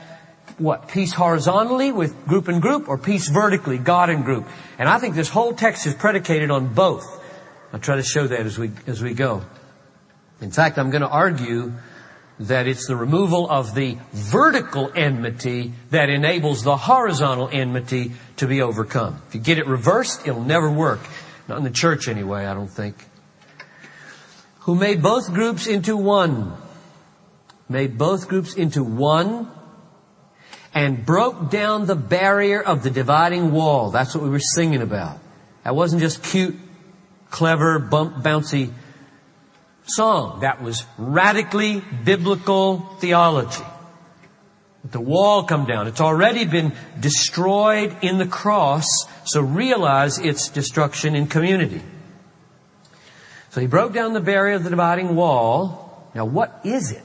what? 0.62 0.88
Peace 0.88 1.14
horizontally 1.14 1.92
with 1.92 2.28
group 2.28 2.48
and 2.48 2.62
group 2.62 2.88
or 2.88 2.98
peace 2.98 3.28
vertically, 3.28 3.78
God 3.78 4.10
and 4.10 4.24
group? 4.24 4.48
And 4.78 4.88
I 4.88 5.00
think 5.00 5.16
this 5.16 5.30
whole 5.30 5.54
text 5.54 5.86
is 5.88 5.94
predicated 5.94 6.52
on 6.52 6.74
both. 6.74 7.06
I'll 7.74 7.80
try 7.80 7.96
to 7.96 8.04
show 8.04 8.28
that 8.28 8.46
as 8.46 8.58
we, 8.58 8.72
as 8.88 9.02
we 9.02 9.14
go. 9.14 9.44
In 10.40 10.52
fact, 10.52 10.78
I'm 10.78 10.90
going 10.90 11.02
to 11.02 11.10
argue 11.10 11.74
that 12.40 12.68
it's 12.68 12.88
the 12.88 12.96
removal 12.96 13.50
of 13.50 13.76
the 13.76 13.98
vertical 14.12 14.92
enmity 14.96 15.74
that 15.92 16.10
enables 16.10 16.64
the 16.64 16.76
horizontal 16.76 17.50
enmity 17.52 18.14
to 18.38 18.48
be 18.48 18.62
overcome. 18.62 19.22
If 19.28 19.36
you 19.36 19.42
get 19.42 19.60
it 19.60 19.68
reversed, 19.68 20.28
it'll 20.28 20.44
never 20.44 20.70
work. 20.70 21.02
Not 21.48 21.58
in 21.58 21.64
the 21.64 21.70
church 21.70 22.08
anyway, 22.08 22.46
I 22.46 22.54
don't 22.54 22.68
think. 22.68 22.96
Who 24.62 24.76
made 24.76 25.02
both 25.02 25.34
groups 25.34 25.68
into 25.68 25.96
one. 25.98 26.54
Made 27.70 27.98
both 27.98 28.28
groups 28.28 28.56
into 28.56 28.84
one 28.84 29.48
and 30.74 31.06
broke 31.06 31.50
down 31.50 31.86
the 31.86 31.96
barrier 31.96 32.62
of 32.62 32.84
the 32.84 32.90
dividing 32.90 33.52
wall. 33.52 33.92
That's 33.92 34.16
what 34.16 34.24
we 34.24 34.30
were 34.30 34.40
singing 34.40 34.82
about. 34.82 35.20
That 35.64 35.76
wasn't 35.76 36.02
just 36.02 36.24
cute, 36.24 36.56
clever, 37.30 37.78
bump, 37.80 38.24
bouncy 38.24 38.72
song. 39.86 40.42
That 40.42 40.62
was 40.62 40.86
radically 40.98 41.84
biblical 42.04 42.80
theology. 43.00 43.64
the 44.84 45.00
wall 45.00 45.44
come 45.44 45.66
down. 45.66 45.88
It's 45.88 46.02
already 46.02 46.46
been 46.46 46.74
destroyed 47.00 47.96
in 48.02 48.18
the 48.18 48.26
cross, 48.26 48.88
so 49.26 49.42
realize 49.42 50.18
its 50.18 50.50
destruction 50.50 51.16
in 51.16 51.28
community. 51.28 51.82
So 53.52 53.62
he 53.62 53.68
broke 53.68 53.94
down 53.94 54.14
the 54.14 54.22
barrier 54.22 54.56
of 54.56 54.64
the 54.64 54.70
dividing 54.72 55.16
wall. 55.16 56.10
Now 56.16 56.26
what 56.26 56.62
is 56.64 56.92
it? 56.92 57.04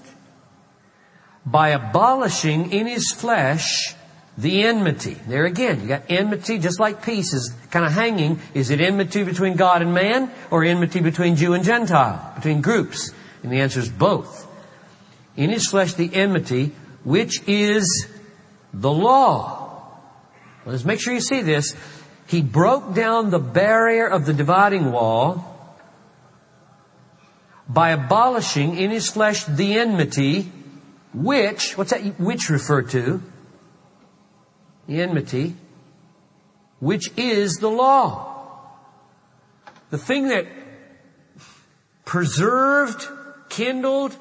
By 1.46 1.68
abolishing 1.70 2.72
in 2.72 2.86
his 2.86 3.12
flesh 3.12 3.94
the 4.36 4.64
enmity. 4.64 5.16
There 5.26 5.46
again, 5.46 5.80
you 5.80 5.88
got 5.88 6.02
enmity 6.10 6.58
just 6.58 6.78
like 6.78 7.02
peace 7.02 7.32
is 7.32 7.54
kind 7.70 7.86
of 7.86 7.92
hanging. 7.92 8.40
Is 8.52 8.70
it 8.70 8.80
enmity 8.80 9.24
between 9.24 9.56
God 9.56 9.80
and 9.80 9.94
man 9.94 10.30
or 10.50 10.64
enmity 10.64 11.00
between 11.00 11.36
Jew 11.36 11.54
and 11.54 11.64
Gentile, 11.64 12.32
between 12.34 12.60
groups? 12.60 13.12
And 13.42 13.52
the 13.52 13.60
answer 13.60 13.80
is 13.80 13.88
both. 13.88 14.46
In 15.36 15.50
his 15.50 15.68
flesh 15.68 15.94
the 15.94 16.12
enmity 16.12 16.72
which 17.04 17.40
is 17.46 18.08
the 18.74 18.90
law. 18.90 19.62
Let's 20.66 20.84
make 20.84 21.00
sure 21.00 21.14
you 21.14 21.20
see 21.20 21.42
this. 21.42 21.74
He 22.26 22.42
broke 22.42 22.92
down 22.92 23.30
the 23.30 23.38
barrier 23.38 24.06
of 24.06 24.26
the 24.26 24.32
dividing 24.34 24.90
wall 24.90 25.52
by 27.68 27.90
abolishing 27.90 28.76
in 28.76 28.90
his 28.90 29.08
flesh 29.08 29.44
the 29.44 29.78
enmity, 29.78 30.50
which, 31.16 31.78
what's 31.78 31.92
that 31.92 32.20
which 32.20 32.50
refer 32.50 32.82
to? 32.82 33.22
The 34.86 35.00
enmity, 35.00 35.56
which 36.78 37.10
is 37.16 37.54
the 37.54 37.70
law. 37.70 38.34
The 39.88 39.96
thing 39.96 40.28
that 40.28 40.46
preserved, 42.04 43.08
kindled, 43.48 44.14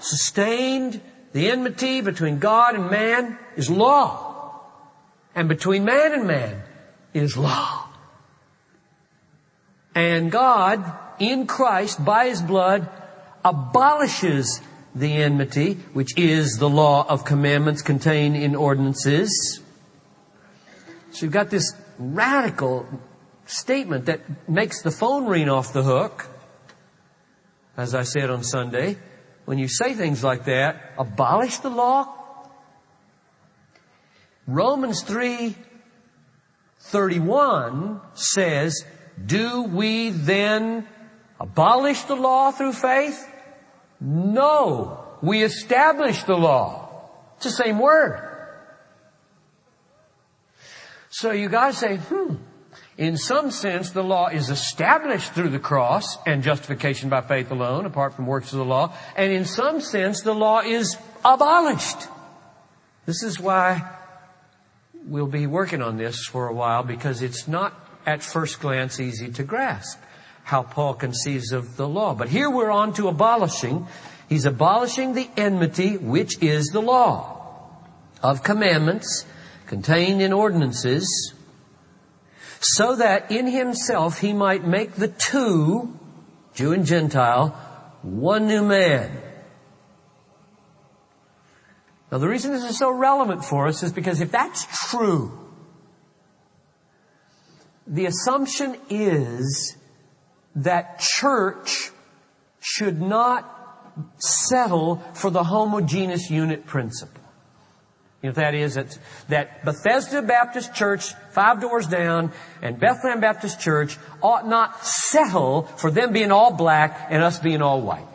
sustained 0.00 1.02
the 1.32 1.50
enmity 1.50 2.00
between 2.00 2.38
God 2.38 2.74
and 2.74 2.90
man 2.90 3.38
is 3.54 3.68
law. 3.68 4.62
And 5.34 5.46
between 5.46 5.84
man 5.84 6.14
and 6.14 6.26
man 6.26 6.62
is 7.12 7.36
law. 7.36 7.86
And 9.94 10.32
God, 10.32 10.82
in 11.18 11.46
Christ, 11.46 12.02
by 12.02 12.28
His 12.28 12.40
blood, 12.40 12.88
abolishes 13.44 14.62
the 14.96 15.12
enmity, 15.12 15.74
which 15.92 16.16
is 16.16 16.56
the 16.58 16.68
law 16.68 17.06
of 17.08 17.24
commandments 17.24 17.82
contained 17.82 18.36
in 18.36 18.56
ordinances. 18.56 19.60
So 21.12 21.26
you've 21.26 21.32
got 21.32 21.50
this 21.50 21.72
radical 21.98 22.88
statement 23.44 24.06
that 24.06 24.48
makes 24.48 24.82
the 24.82 24.90
phone 24.90 25.26
ring 25.26 25.48
off 25.48 25.72
the 25.72 25.82
hook, 25.82 26.26
as 27.76 27.94
I 27.94 28.02
said 28.02 28.30
on 28.30 28.42
Sunday 28.42 28.96
when 29.46 29.58
you 29.58 29.68
say 29.68 29.94
things 29.94 30.22
like 30.22 30.44
that, 30.44 30.92
abolish 30.98 31.58
the 31.58 31.70
law? 31.70 32.12
Romans 34.46 35.02
3 35.02 35.56
31 36.78 38.00
says, 38.14 38.84
Do 39.24 39.62
we 39.62 40.10
then 40.10 40.86
abolish 41.40 42.02
the 42.02 42.14
law 42.14 42.50
through 42.50 42.74
faith? 42.74 43.26
No. 44.00 45.04
We 45.22 45.42
establish 45.42 46.22
the 46.24 46.36
law. 46.36 47.10
It's 47.36 47.44
the 47.44 47.50
same 47.50 47.78
word. 47.78 48.22
So 51.10 51.32
you 51.32 51.48
gotta 51.48 51.72
say, 51.72 51.96
hmm, 51.96 52.36
in 52.98 53.16
some 53.16 53.50
sense, 53.50 53.90
the 53.90 54.02
law 54.02 54.28
is 54.28 54.50
established 54.50 55.32
through 55.32 55.50
the 55.50 55.58
cross 55.58 56.18
and 56.26 56.42
justification 56.42 57.08
by 57.08 57.20
faith 57.20 57.50
alone, 57.50 57.86
apart 57.86 58.14
from 58.14 58.26
works 58.26 58.52
of 58.52 58.58
the 58.58 58.64
law. 58.64 58.94
And 59.16 59.32
in 59.32 59.44
some 59.44 59.80
sense, 59.80 60.22
the 60.22 60.34
law 60.34 60.60
is 60.60 60.96
abolished. 61.24 62.08
This 63.04 63.22
is 63.22 63.38
why 63.38 63.90
we'll 65.04 65.26
be 65.26 65.46
working 65.46 65.82
on 65.82 65.96
this 65.96 66.24
for 66.26 66.48
a 66.48 66.54
while 66.54 66.82
because 66.82 67.22
it's 67.22 67.46
not 67.46 67.74
at 68.06 68.22
first 68.22 68.60
glance 68.60 68.98
easy 68.98 69.30
to 69.32 69.44
grasp 69.44 69.98
how 70.46 70.62
Paul 70.62 70.94
conceives 70.94 71.50
of 71.50 71.76
the 71.76 71.88
law. 71.88 72.14
But 72.14 72.28
here 72.28 72.48
we're 72.48 72.70
on 72.70 72.92
to 72.94 73.08
abolishing. 73.08 73.88
He's 74.28 74.44
abolishing 74.44 75.12
the 75.12 75.28
enmity, 75.36 75.96
which 75.96 76.40
is 76.40 76.68
the 76.68 76.80
law 76.80 77.68
of 78.22 78.44
commandments 78.44 79.26
contained 79.66 80.22
in 80.22 80.32
ordinances 80.32 81.34
so 82.60 82.94
that 82.94 83.32
in 83.32 83.48
himself 83.48 84.20
he 84.20 84.32
might 84.32 84.64
make 84.64 84.92
the 84.92 85.08
two, 85.08 85.98
Jew 86.54 86.72
and 86.72 86.86
Gentile, 86.86 87.48
one 88.02 88.46
new 88.46 88.62
man. 88.62 89.20
Now 92.12 92.18
the 92.18 92.28
reason 92.28 92.52
this 92.52 92.62
is 92.62 92.78
so 92.78 92.92
relevant 92.92 93.44
for 93.44 93.66
us 93.66 93.82
is 93.82 93.90
because 93.90 94.20
if 94.20 94.30
that's 94.30 94.64
true, 94.90 95.36
the 97.84 98.06
assumption 98.06 98.76
is 98.88 99.76
that 100.56 100.98
church 100.98 101.90
should 102.60 103.00
not 103.00 103.52
settle 104.18 104.96
for 105.14 105.30
the 105.30 105.44
homogeneous 105.44 106.30
unit 106.30 106.66
principle. 106.66 107.22
If 108.22 108.36
that 108.36 108.54
is, 108.54 108.74
that, 108.74 108.98
that 109.28 109.64
Bethesda 109.64 110.22
Baptist 110.22 110.74
Church, 110.74 111.12
five 111.30 111.60
doors 111.60 111.86
down, 111.86 112.32
and 112.62 112.80
Bethlehem 112.80 113.20
Baptist 113.20 113.60
Church 113.60 113.98
ought 114.22 114.48
not 114.48 114.84
settle 114.84 115.62
for 115.62 115.90
them 115.90 116.12
being 116.12 116.32
all 116.32 116.52
black 116.52 117.06
and 117.10 117.22
us 117.22 117.38
being 117.38 117.62
all 117.62 117.82
white. 117.82 118.06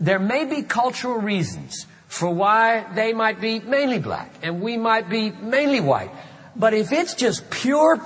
There 0.00 0.18
may 0.18 0.44
be 0.44 0.62
cultural 0.62 1.18
reasons 1.18 1.86
for 2.08 2.30
why 2.30 2.86
they 2.94 3.12
might 3.12 3.40
be 3.40 3.60
mainly 3.60 3.98
black 3.98 4.32
and 4.42 4.60
we 4.60 4.76
might 4.76 5.08
be 5.08 5.30
mainly 5.30 5.80
white. 5.80 6.10
But 6.54 6.74
if 6.74 6.92
it's 6.92 7.14
just 7.14 7.50
pure, 7.50 8.00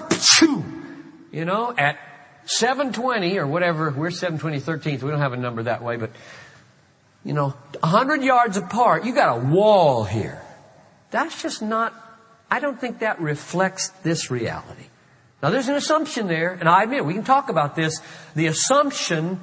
you 1.33 1.45
know, 1.45 1.75
at 1.77 1.97
720 2.51 3.39
or 3.39 3.47
whatever, 3.47 3.91
we're 3.91 4.11
720 4.11 4.61
13th, 4.61 5.03
we 5.05 5.11
don't 5.11 5.21
have 5.21 5.33
a 5.33 5.37
number 5.37 5.63
that 5.63 5.83
way, 5.83 5.97
but 5.97 6.11
you 7.25 7.33
know, 7.33 7.55
100 7.79 8.25
yards 8.25 8.57
apart, 8.57 9.05
you 9.05 9.15
got 9.15 9.39
a 9.39 9.41
wall 9.41 10.03
here. 10.03 10.43
That's 11.13 11.43
just 11.43 11.63
not, 11.63 11.95
I 12.51 12.59
don't 12.59 12.81
think 12.81 13.01
that 13.01 13.21
reflects 13.21 13.91
this 14.03 14.33
reality. 14.33 14.87
Now 15.41 15.51
there's 15.51 15.69
an 15.69 15.77
assumption 15.77 16.27
there, 16.27 16.53
and 16.53 16.69
I 16.69 16.83
admit, 16.83 17.05
we 17.05 17.15
can 17.15 17.25
talk 17.25 17.51
about 17.51 17.77
this. 17.77 18.01
The 18.35 18.47
assumption, 18.47 19.39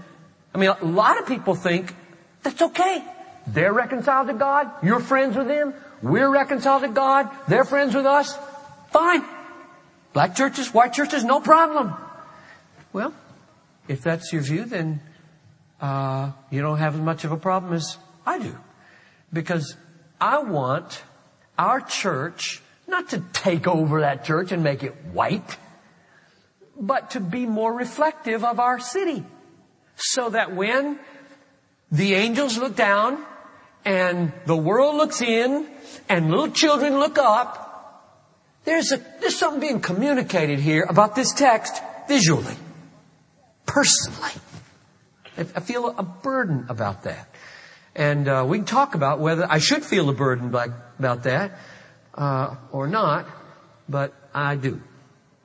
I 0.53 0.57
mean, 0.57 0.69
a 0.69 0.85
lot 0.85 1.17
of 1.17 1.27
people 1.27 1.55
think 1.55 1.95
that's 2.43 2.61
okay. 2.61 3.05
They're 3.47 3.73
reconciled 3.73 4.27
to 4.27 4.33
God, 4.33 4.69
you're 4.83 4.99
friends 4.99 5.37
with 5.37 5.47
them, 5.47 5.73
we're 6.01 6.29
reconciled 6.29 6.81
to 6.81 6.89
God, 6.89 7.29
they're 7.47 7.63
friends 7.63 7.95
with 7.95 8.05
us. 8.05 8.37
Fine. 8.91 9.23
Black 10.11 10.35
churches, 10.35 10.73
white 10.73 10.91
churches, 10.91 11.23
no 11.23 11.39
problem. 11.39 11.95
Well, 12.93 13.13
if 13.87 14.01
that's 14.01 14.31
your 14.33 14.41
view, 14.41 14.65
then 14.65 15.01
uh, 15.81 16.31
you 16.49 16.61
don't 16.61 16.79
have 16.79 16.95
as 16.95 17.01
much 17.01 17.23
of 17.23 17.31
a 17.31 17.37
problem 17.37 17.73
as 17.73 17.97
I 18.25 18.39
do. 18.39 18.55
Because 19.31 19.75
I 20.19 20.39
want 20.39 21.03
our 21.57 21.81
church 21.81 22.61
not 22.87 23.09
to 23.09 23.23
take 23.33 23.67
over 23.67 24.01
that 24.01 24.23
church 24.23 24.51
and 24.51 24.63
make 24.63 24.83
it 24.83 24.95
white, 25.11 25.57
but 26.79 27.11
to 27.11 27.19
be 27.19 27.45
more 27.45 27.73
reflective 27.73 28.43
of 28.43 28.59
our 28.59 28.79
city. 28.79 29.23
So 29.95 30.29
that 30.29 30.55
when 30.55 30.99
the 31.91 32.13
angels 32.13 32.57
look 32.57 32.75
down 32.75 33.23
and 33.83 34.31
the 34.45 34.55
world 34.55 34.95
looks 34.95 35.21
in 35.21 35.67
and 36.07 36.29
little 36.29 36.51
children 36.51 36.99
look 36.99 37.17
up, 37.17 37.65
there's 38.65 38.91
a, 38.91 38.97
there's 39.21 39.37
something 39.37 39.61
being 39.61 39.79
communicated 39.79 40.59
here 40.59 40.85
about 40.87 41.15
this 41.15 41.33
text 41.33 41.81
visually, 42.07 42.55
personally. 43.67 44.31
I 45.37 45.59
feel 45.59 45.89
a 45.89 46.01
burden 46.01 46.65
about 46.67 47.03
that. 47.03 47.29
And 47.95 48.27
uh, 48.27 48.45
we 48.47 48.57
can 48.57 48.65
talk 48.65 48.95
about 48.95 49.19
whether 49.19 49.45
I 49.47 49.59
should 49.59 49.85
feel 49.85 50.09
a 50.09 50.13
burden 50.13 50.51
like, 50.51 50.71
about 50.97 51.23
that 51.23 51.59
uh, 52.15 52.55
or 52.71 52.87
not, 52.87 53.27
but 53.87 54.13
I 54.33 54.55
do. 54.55 54.81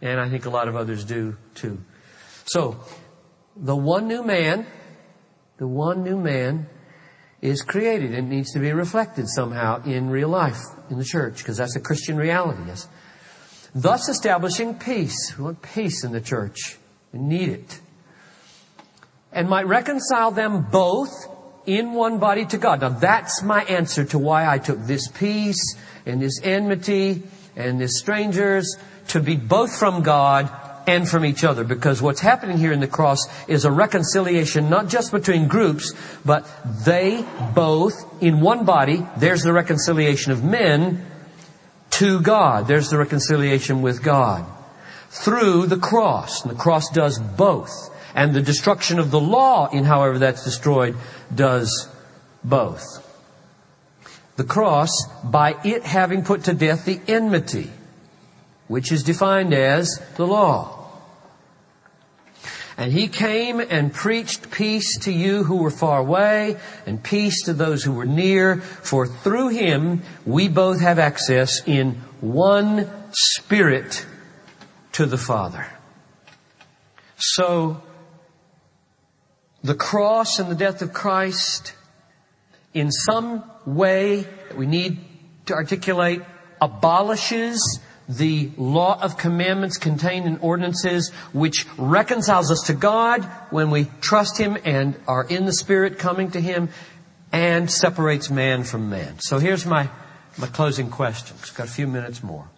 And 0.00 0.18
I 0.18 0.30
think 0.30 0.46
a 0.46 0.50
lot 0.50 0.68
of 0.68 0.76
others 0.76 1.04
do 1.04 1.36
too. 1.54 1.78
So, 2.46 2.78
the 3.54 3.76
one 3.76 4.08
new 4.08 4.22
man, 4.22 4.66
the 5.58 5.66
one 5.66 6.02
new 6.02 6.18
man 6.18 6.66
is 7.42 7.62
created 7.62 8.14
and 8.14 8.30
needs 8.30 8.52
to 8.52 8.60
be 8.60 8.72
reflected 8.72 9.28
somehow 9.28 9.82
in 9.84 10.10
real 10.10 10.28
life 10.28 10.60
in 10.90 10.98
the 10.98 11.04
church 11.04 11.38
because 11.38 11.56
that's 11.56 11.76
a 11.76 11.80
Christian 11.80 12.16
reality. 12.16 12.62
Yes. 12.66 12.88
Thus 13.74 14.08
establishing 14.08 14.78
peace. 14.78 15.36
We 15.36 15.44
want 15.44 15.62
peace 15.62 16.04
in 16.04 16.12
the 16.12 16.20
church. 16.20 16.76
We 17.12 17.18
need 17.18 17.48
it 17.48 17.80
and 19.32 19.48
might 19.48 19.66
reconcile 19.66 20.30
them 20.30 20.66
both 20.70 21.10
in 21.66 21.92
one 21.92 22.18
body 22.18 22.44
to 22.46 22.58
God. 22.58 22.80
Now 22.80 22.90
that's 22.90 23.42
my 23.42 23.62
answer 23.64 24.04
to 24.06 24.18
why 24.18 24.46
I 24.46 24.58
took 24.58 24.80
this 24.80 25.08
peace 25.08 25.76
and 26.06 26.20
this 26.20 26.40
enmity 26.42 27.22
and 27.56 27.80
this 27.80 27.98
strangers 27.98 28.76
to 29.08 29.20
be 29.20 29.36
both 29.36 29.76
from 29.76 30.02
God 30.02 30.50
and 30.86 31.08
from 31.08 31.24
each 31.24 31.44
other. 31.44 31.64
Because 31.64 32.02
what's 32.02 32.20
happening 32.20 32.58
here 32.58 32.72
in 32.72 32.80
the 32.80 32.88
cross 32.88 33.20
is 33.46 33.64
a 33.64 33.70
reconciliation 33.70 34.68
not 34.68 34.88
just 34.88 35.12
between 35.12 35.48
groups, 35.48 35.92
but 36.24 36.48
they 36.84 37.24
both, 37.54 37.94
in 38.20 38.40
one 38.40 38.64
body, 38.64 39.06
there's 39.16 39.42
the 39.42 39.52
reconciliation 39.52 40.32
of 40.32 40.42
men 40.42 41.06
to 41.90 42.20
God. 42.20 42.66
There's 42.66 42.90
the 42.90 42.98
reconciliation 42.98 43.82
with 43.82 44.02
God. 44.02 44.44
Through 45.10 45.66
the 45.66 45.76
cross. 45.76 46.42
And 46.42 46.50
the 46.50 46.58
cross 46.58 46.90
does 46.90 47.18
both. 47.18 47.90
And 48.14 48.34
the 48.34 48.42
destruction 48.42 48.98
of 48.98 49.10
the 49.10 49.20
law 49.20 49.68
in 49.70 49.84
however 49.84 50.18
that's 50.18 50.44
destroyed 50.44 50.96
does 51.34 51.88
both. 52.44 52.84
The 54.36 54.44
cross, 54.44 54.90
by 55.22 55.56
it 55.64 55.84
having 55.84 56.24
put 56.24 56.44
to 56.44 56.54
death 56.54 56.84
the 56.84 57.00
enmity, 57.06 57.70
which 58.68 58.92
is 58.92 59.02
defined 59.02 59.54
as 59.54 60.00
the 60.16 60.26
law. 60.26 60.78
And 62.76 62.92
he 62.92 63.08
came 63.08 63.60
and 63.60 63.92
preached 63.92 64.50
peace 64.50 64.98
to 65.00 65.12
you 65.12 65.44
who 65.44 65.56
were 65.56 65.70
far 65.70 65.98
away 65.98 66.56
and 66.86 67.02
peace 67.02 67.44
to 67.44 67.52
those 67.52 67.84
who 67.84 67.92
were 67.92 68.06
near. 68.06 68.56
For 68.56 69.06
through 69.06 69.48
him 69.50 70.02
we 70.24 70.48
both 70.48 70.80
have 70.80 70.98
access 70.98 71.62
in 71.66 72.00
one 72.20 72.90
spirit 73.12 74.06
to 74.92 75.06
the 75.06 75.18
Father. 75.18 75.66
So 77.18 77.82
the 79.62 79.74
cross 79.74 80.38
and 80.38 80.50
the 80.50 80.54
death 80.54 80.82
of 80.82 80.92
Christ 80.92 81.74
in 82.74 82.90
some 82.90 83.44
way 83.64 84.22
that 84.22 84.56
we 84.56 84.66
need 84.66 84.98
to 85.46 85.54
articulate 85.54 86.22
abolishes 86.60 87.80
the 88.08 88.50
law 88.56 89.00
of 89.00 89.16
commandments 89.16 89.78
contained 89.78 90.26
in 90.26 90.38
ordinances 90.38 91.10
which 91.32 91.66
reconciles 91.78 92.50
us 92.50 92.62
to 92.66 92.74
God 92.74 93.22
when 93.50 93.70
we 93.70 93.86
trust 94.00 94.38
Him 94.38 94.58
and 94.64 94.98
are 95.06 95.24
in 95.24 95.46
the 95.46 95.52
Spirit 95.52 95.98
coming 95.98 96.30
to 96.32 96.40
Him 96.40 96.68
and 97.32 97.70
separates 97.70 98.30
man 98.30 98.64
from 98.64 98.90
man. 98.90 99.18
So 99.20 99.38
here's 99.38 99.64
my, 99.64 99.88
my 100.36 100.48
closing 100.48 100.90
questions. 100.90 101.50
Got 101.50 101.68
a 101.68 101.70
few 101.70 101.86
minutes 101.86 102.22
more. 102.22 102.48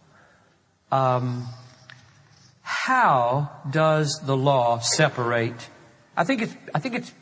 Um, 0.90 1.46
how 2.62 3.50
does 3.70 4.20
the 4.24 4.36
law 4.36 4.78
separate? 4.78 5.68
I 6.16 6.24
think 6.24 6.42
it's, 6.42 6.54
I 6.74 6.78
think 6.78 6.94
it's, 6.94 7.12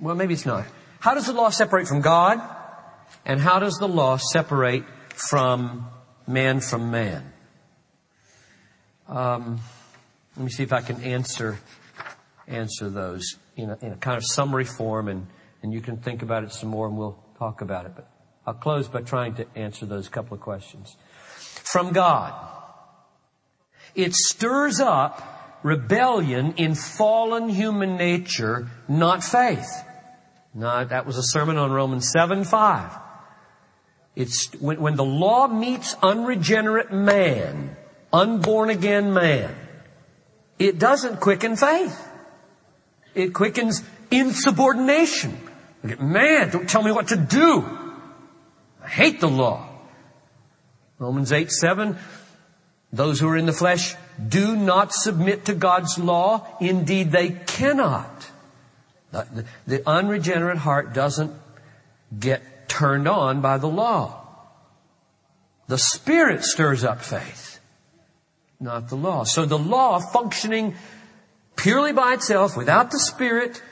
well 0.00 0.14
maybe 0.14 0.34
it's 0.34 0.46
not. 0.46 0.66
How 1.00 1.14
does 1.14 1.26
the 1.26 1.32
law 1.32 1.50
separate 1.50 1.86
from 1.88 2.00
God? 2.00 2.40
And 3.24 3.40
how 3.40 3.58
does 3.58 3.74
the 3.74 3.88
law 3.88 4.16
separate 4.16 4.84
from 5.08 5.88
man 6.26 6.60
from 6.60 6.90
man? 6.90 7.32
Um, 9.08 9.60
let 10.36 10.44
me 10.44 10.50
see 10.50 10.62
if 10.62 10.72
I 10.72 10.80
can 10.80 11.02
answer 11.02 11.58
answer 12.48 12.88
those 12.88 13.36
in 13.56 13.70
a, 13.70 13.78
in 13.82 13.92
a 13.92 13.96
kind 13.96 14.16
of 14.16 14.24
summary 14.24 14.64
form, 14.64 15.08
and 15.08 15.26
and 15.62 15.72
you 15.72 15.80
can 15.80 15.96
think 15.96 16.22
about 16.22 16.44
it 16.44 16.52
some 16.52 16.68
more, 16.68 16.86
and 16.86 16.96
we'll 16.96 17.18
talk 17.38 17.60
about 17.60 17.86
it. 17.86 17.92
But 17.94 18.08
I'll 18.46 18.54
close 18.54 18.88
by 18.88 19.02
trying 19.02 19.34
to 19.36 19.46
answer 19.56 19.86
those 19.86 20.08
couple 20.08 20.34
of 20.34 20.40
questions. 20.40 20.96
From 21.36 21.92
God, 21.92 22.34
it 23.94 24.14
stirs 24.14 24.80
up 24.80 25.35
rebellion 25.62 26.54
in 26.56 26.74
fallen 26.74 27.48
human 27.48 27.96
nature, 27.96 28.68
not 28.88 29.24
faith. 29.24 29.68
Not, 30.54 30.88
that 30.88 31.06
was 31.06 31.18
a 31.18 31.22
sermon 31.22 31.58
on 31.58 31.70
Romans 31.70 32.10
7 32.10 32.44
5. 32.44 32.98
It's 34.14 34.50
when, 34.54 34.80
when 34.80 34.96
the 34.96 35.04
law 35.04 35.46
meets 35.46 35.94
unregenerate 36.02 36.90
man, 36.90 37.76
unborn 38.12 38.70
again 38.70 39.12
man, 39.12 39.54
it 40.58 40.78
doesn't 40.78 41.20
quicken 41.20 41.56
faith. 41.56 42.02
It 43.14 43.34
quickens 43.34 43.82
insubordination. 44.10 45.38
Man, 45.82 46.50
don't 46.50 46.68
tell 46.68 46.82
me 46.82 46.92
what 46.92 47.08
to 47.08 47.16
do. 47.16 47.64
I 48.82 48.88
hate 48.88 49.20
the 49.20 49.28
law. 49.28 49.68
Romans 50.98 51.32
8, 51.32 51.50
7. 51.50 51.96
Those 52.92 53.20
who 53.20 53.28
are 53.28 53.36
in 53.36 53.46
the 53.46 53.52
flesh 53.52 53.94
do 54.28 54.56
not 54.56 54.92
submit 54.92 55.46
to 55.46 55.54
God's 55.54 55.98
law. 55.98 56.46
Indeed, 56.60 57.10
they 57.10 57.30
cannot. 57.30 58.30
The, 59.12 59.44
the, 59.66 59.88
unregenerate 59.88 60.58
heart 60.58 60.92
doesn't 60.92 61.32
get 62.18 62.68
turned 62.68 63.08
on 63.08 63.40
by 63.40 63.58
the 63.58 63.68
law. 63.68 64.26
The 65.68 65.78
Spirit 65.78 66.44
stirs 66.44 66.84
up 66.84 67.02
faith 67.02 67.56
not 68.60 68.88
the 68.88 68.96
law. 68.96 69.24
So 69.24 69.44
the 69.44 69.58
law 69.58 70.00
functioning 70.00 70.74
purely 71.56 71.92
by 71.92 72.14
itself, 72.14 72.56
without 72.56 72.90
the 72.90 72.98
Spirit, 72.98 73.62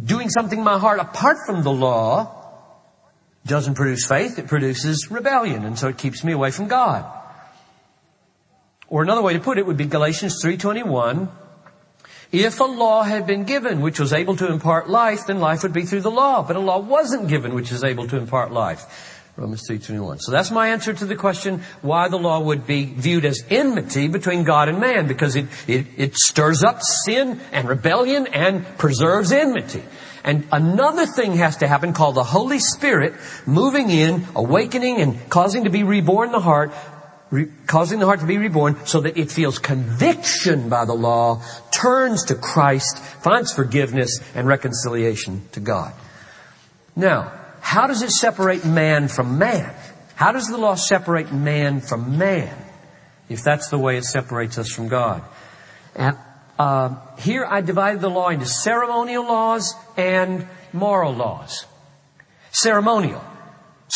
doing 0.00 0.28
something 0.30 0.58
in 0.58 0.64
my 0.64 0.78
heart 0.78 0.98
apart 0.98 1.38
from 1.46 1.62
the 1.62 1.72
law, 1.72 2.42
doesn't 3.46 3.74
produce 3.74 4.06
faith, 4.06 4.38
it 4.38 4.46
produces 4.46 5.10
rebellion, 5.10 5.64
and 5.64 5.78
so 5.78 5.88
it 5.88 5.98
keeps 5.98 6.24
me 6.24 6.32
away 6.32 6.50
from 6.50 6.66
God. 6.66 7.04
Or 8.88 9.02
another 9.02 9.22
way 9.22 9.32
to 9.32 9.40
put 9.40 9.58
it 9.58 9.66
would 9.66 9.76
be 9.76 9.86
Galatians 9.86 10.42
3.21, 10.44 11.28
if 12.32 12.60
a 12.60 12.64
law 12.64 13.02
had 13.02 13.26
been 13.26 13.44
given 13.44 13.80
which 13.80 14.00
was 14.00 14.12
able 14.12 14.36
to 14.36 14.50
impart 14.50 14.90
life, 14.90 15.26
then 15.26 15.40
life 15.40 15.62
would 15.62 15.72
be 15.72 15.82
through 15.82 16.00
the 16.00 16.10
law. 16.10 16.42
But 16.42 16.56
a 16.56 16.60
law 16.60 16.78
wasn't 16.78 17.28
given 17.28 17.54
which 17.54 17.70
is 17.70 17.84
able 17.84 18.08
to 18.08 18.16
impart 18.16 18.52
life. 18.52 19.22
Romans 19.36 19.62
3.21. 19.68 20.20
So 20.20 20.30
that's 20.30 20.52
my 20.52 20.68
answer 20.68 20.92
to 20.92 21.06
the 21.06 21.16
question 21.16 21.62
why 21.82 22.08
the 22.08 22.18
law 22.18 22.40
would 22.40 22.66
be 22.66 22.84
viewed 22.84 23.24
as 23.24 23.44
enmity 23.50 24.06
between 24.06 24.44
God 24.44 24.68
and 24.68 24.78
man, 24.78 25.08
because 25.08 25.34
it, 25.34 25.46
it, 25.66 25.86
it 25.96 26.14
stirs 26.14 26.62
up 26.62 26.82
sin 26.82 27.40
and 27.50 27.68
rebellion 27.68 28.28
and 28.28 28.64
preserves 28.78 29.32
enmity. 29.32 29.82
And 30.22 30.46
another 30.52 31.04
thing 31.04 31.34
has 31.36 31.58
to 31.58 31.68
happen 31.68 31.92
called 31.92 32.14
the 32.14 32.24
Holy 32.24 32.58
Spirit 32.58 33.14
moving 33.44 33.90
in, 33.90 34.26
awakening 34.34 35.00
and 35.00 35.28
causing 35.28 35.64
to 35.64 35.70
be 35.70 35.82
reborn 35.82 36.32
the 36.32 36.40
heart, 36.40 36.72
re- 37.34 37.48
causing 37.66 37.98
the 37.98 38.06
heart 38.06 38.20
to 38.20 38.26
be 38.26 38.38
reborn 38.38 38.76
so 38.86 39.00
that 39.00 39.18
it 39.18 39.30
feels 39.30 39.58
conviction 39.58 40.68
by 40.68 40.84
the 40.84 40.94
law, 40.94 41.42
turns 41.72 42.24
to 42.26 42.34
Christ, 42.34 42.98
finds 42.98 43.52
forgiveness 43.52 44.20
and 44.34 44.46
reconciliation 44.46 45.42
to 45.52 45.60
God. 45.60 45.92
Now, 46.94 47.32
how 47.60 47.86
does 47.86 48.02
it 48.02 48.10
separate 48.10 48.64
man 48.64 49.08
from 49.08 49.38
man? 49.38 49.74
How 50.14 50.30
does 50.30 50.46
the 50.46 50.56
law 50.56 50.76
separate 50.76 51.32
man 51.32 51.80
from 51.80 52.18
man? 52.18 52.56
If 53.28 53.42
that's 53.42 53.68
the 53.68 53.78
way 53.78 53.96
it 53.96 54.04
separates 54.04 54.58
us 54.58 54.70
from 54.70 54.88
God. 54.88 55.22
And, 55.96 56.16
uh, 56.56 56.94
here 57.18 57.44
I 57.44 57.62
divided 57.62 58.00
the 58.00 58.10
law 58.10 58.28
into 58.28 58.46
ceremonial 58.46 59.24
laws 59.24 59.74
and 59.96 60.46
moral 60.72 61.12
laws. 61.14 61.66
Ceremonial. 62.52 63.24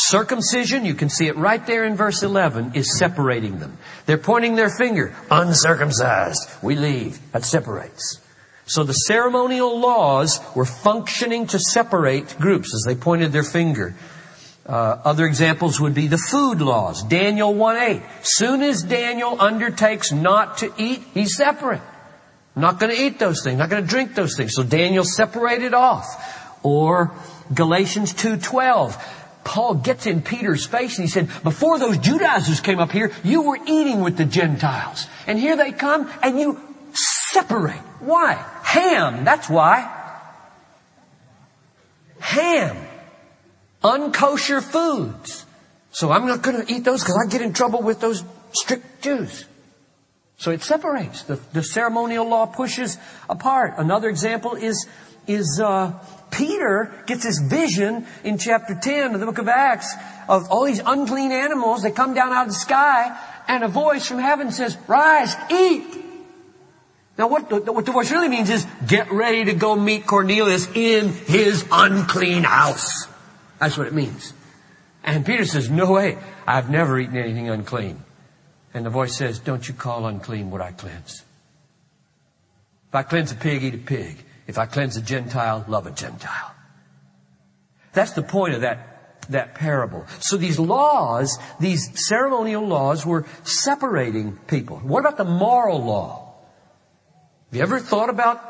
Circumcision, 0.01 0.85
you 0.85 0.95
can 0.95 1.11
see 1.11 1.27
it 1.27 1.37
right 1.37 1.67
there 1.67 1.85
in 1.85 1.97
verse 1.97 2.23
11, 2.23 2.73
is 2.75 2.97
separating 2.97 3.59
them. 3.59 3.79
They're 4.07 4.17
pointing 4.17 4.55
their 4.55 4.71
finger. 4.71 5.13
Uncircumcised. 5.29 6.49
We 6.63 6.77
leave. 6.77 7.19
That 7.33 7.45
separates. 7.45 8.21
So 8.67 8.85
the 8.85 8.93
ceremonial 8.93 9.81
laws 9.81 10.39
were 10.55 10.65
functioning 10.65 11.49
to 11.49 11.59
separate 11.59 12.39
groups 12.39 12.73
as 12.75 12.85
they 12.87 12.95
pointed 12.95 13.33
their 13.33 13.43
finger. 13.43 13.97
Uh, 14.65 15.01
other 15.05 15.27
examples 15.27 15.81
would 15.81 15.95
be 15.95 16.07
the 16.07 16.17
food 16.17 16.61
laws. 16.61 17.03
Daniel 17.03 17.53
1.8. 17.53 18.03
Soon 18.23 18.63
as 18.63 18.85
Daniel 18.85 19.41
undertakes 19.41 20.13
not 20.13 20.59
to 20.59 20.73
eat, 20.79 21.03
he's 21.13 21.35
separate. 21.37 21.83
not 22.55 22.79
going 22.79 22.95
to 22.95 23.03
eat 23.03 23.19
those 23.19 23.43
things, 23.43 23.59
not 23.59 23.69
going 23.69 23.83
to 23.83 23.89
drink 23.89 24.15
those 24.15 24.37
things. 24.37 24.55
So 24.55 24.63
Daniel 24.63 25.03
separated 25.03 25.75
off. 25.75 26.07
Or 26.63 27.11
Galatians 27.53 28.15
2.12. 28.15 28.95
Paul 29.49 29.77
gets 29.77 30.05
in 30.05 30.21
Peter's 30.21 30.67
face 30.67 30.99
and 30.99 31.07
he 31.07 31.11
said, 31.11 31.29
before 31.43 31.79
those 31.79 31.97
Judaizers 31.97 32.61
came 32.61 32.81
up 32.81 32.93
here, 32.93 33.11
you 33.25 33.41
were 33.41 33.57
eating 33.67 34.03
with 34.03 34.19
the 34.19 34.27
Gentiles. 34.27 35.07
And 35.27 35.39
here 35.39 35.57
they 35.57 35.73
come 35.73 36.07
and 36.23 36.39
you 36.39 36.61
separate. 37.33 37.81
Why? 38.01 38.35
Ham, 38.63 39.25
that's 39.25 39.49
why. 39.49 39.91
Ham. 42.21 42.77
Unkosher 43.83 44.63
foods. 44.63 45.47
So 45.93 46.13
I'm 46.13 46.27
not 46.27 46.43
going 46.43 46.67
to 46.67 46.71
eat 46.71 46.85
those 46.85 47.03
because 47.03 47.17
I 47.17 47.31
get 47.31 47.41
in 47.41 47.55
trouble 47.55 47.81
with 47.81 48.01
those 48.01 48.23
strict 48.53 49.01
Jews. 49.01 49.47
So 50.37 50.51
it 50.51 50.63
separates. 50.63 51.23
The, 51.23 51.37
the 51.55 51.63
ceremonial 51.63 52.29
law 52.29 52.45
pushes 52.45 52.99
apart. 53.31 53.77
Another 53.79 54.11
example 54.11 54.57
is, 54.57 54.87
is, 55.27 55.59
uh, 55.59 55.93
Peter 56.31 56.93
gets 57.07 57.25
this 57.25 57.39
vision 57.39 58.07
in 58.25 58.39
chapter 58.39 58.75
10 58.75 59.15
of 59.15 59.21
the 59.21 59.27
book 59.27 59.39
of 59.39 59.49
Acts 59.49 59.95
of 60.29 60.51
all 60.51 60.65
these 60.65 60.81
unclean 60.85 61.33
animals 61.33 61.83
that 61.83 61.95
come 61.95 62.15
down 62.15 62.33
out 62.33 62.47
of 62.47 62.53
the 62.53 62.59
sky 62.59 63.19
and 63.49 63.65
a 63.65 63.69
voice 63.69 64.07
from 64.07 64.19
heaven 64.19 64.53
says, 64.53 64.77
rise, 64.87 65.35
eat. 65.51 66.05
Now 67.17 67.29
what 67.29 67.49
the, 67.49 67.73
what 67.73 67.87
the 67.87 67.93
voice 67.93 68.13
really 68.13 68.29
means 68.29 68.51
is 68.51 68.67
get 68.87 69.11
ready 69.11 69.47
to 69.47 69.55
go 69.55 69.75
meet 69.75 70.07
Cornelius 70.07 70.69
in 70.75 71.09
his 71.09 71.67
unclean 71.73 72.45
house. 72.45 73.09
That's 73.59 73.77
what 73.77 73.87
it 73.89 73.95
means. 73.95 74.33
And 75.03 75.25
Peter 75.25 75.45
says, 75.45 75.71
no 75.71 75.93
way. 75.93 76.19
I've 76.47 76.71
never 76.71 76.99
eaten 76.99 77.17
anything 77.17 77.49
unclean. 77.49 78.05
And 78.75 78.85
the 78.85 78.91
voice 78.91 79.17
says, 79.17 79.39
don't 79.39 79.67
you 79.67 79.75
call 79.75 80.07
unclean 80.07 80.51
what 80.51 80.61
I 80.61 80.73
cleanse. 80.73 81.25
If 82.89 82.95
I 82.95 83.03
cleanse 83.03 83.33
a 83.33 83.35
pig, 83.35 83.65
eat 83.65 83.75
a 83.75 83.79
pig. 83.79 84.17
If 84.49 84.57
I 84.57 84.65
cleanse 84.65 84.97
a 84.97 85.03
Gentile, 85.03 85.65
love 85.69 85.87
a 85.87 85.91
Gentile. 85.91 86.55
That's 87.93 88.13
the 88.13 88.23
point 88.23 88.55
of 88.55 88.63
that, 88.63 89.27
that 89.29 89.55
parable. 89.55 90.07
So 90.21 90.39
these 90.39 90.59
laws, 90.59 91.39
these 91.61 92.09
ceremonial 92.09 92.67
laws 92.67 93.05
were 93.05 93.27
separating 93.45 94.39
people. 94.49 94.79
What 94.79 95.01
about 95.01 95.19
the 95.19 95.25
moral 95.25 95.85
law? 95.85 96.35
Have 97.51 97.57
you 97.57 97.63
ever 97.63 97.79
thought 97.79 98.09
about 98.09 98.41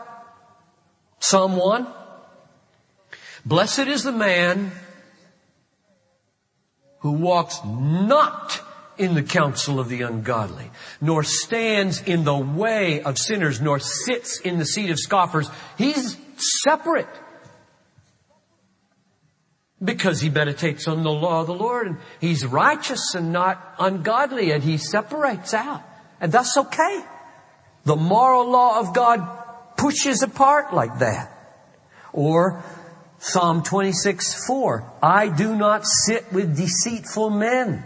Psalm 1.19 1.57
1? 1.57 1.87
Blessed 3.45 3.89
is 3.89 4.05
the 4.05 4.13
man 4.13 4.71
who 7.01 7.13
walks 7.13 7.61
not 7.65 8.61
in 8.99 9.15
the 9.15 9.23
counsel 9.23 9.81
of 9.81 9.89
the 9.89 10.03
ungodly, 10.03 10.71
nor 11.01 11.23
stands 11.23 12.03
in 12.03 12.25
the 12.25 12.37
way 12.37 13.01
of 13.03 13.19
sinners, 13.19 13.61
nor 13.61 13.79
sits 13.79 14.41
in 14.41 14.59
the 14.59 14.65
seat 14.65 14.91
of 14.91 14.99
scoffers. 14.99 15.49
He's 15.77 16.17
separate. 16.37 17.09
Because 19.83 20.21
he 20.21 20.29
meditates 20.29 20.89
on 20.89 21.05
the 21.05 21.11
law 21.11 21.43
of 21.43 21.47
the 21.47 21.55
Lord 21.55 21.87
and 21.87 21.99
he's 22.21 22.45
righteous 22.45 23.15
and 23.15 23.33
not 23.33 23.77
ungodly 23.79 24.51
and 24.51 24.63
he 24.63 24.77
separates 24.77 25.55
out. 25.55 25.83
And 26.21 26.33
that's 26.33 26.57
okay. 26.57 27.05
The 27.85 27.95
moral 27.95 28.51
law 28.51 28.81
of 28.81 28.93
God 28.93 29.21
pushes 29.77 30.23
apart 30.23 30.75
like 30.75 30.99
that. 30.99 31.33
Or 32.13 32.63
Psalm 33.21 33.63
26, 33.63 34.47
4. 34.47 34.93
I 35.03 35.29
do 35.29 35.55
not 35.55 35.85
sit 35.85 36.33
with 36.33 36.57
deceitful 36.57 37.31
men. 37.31 37.85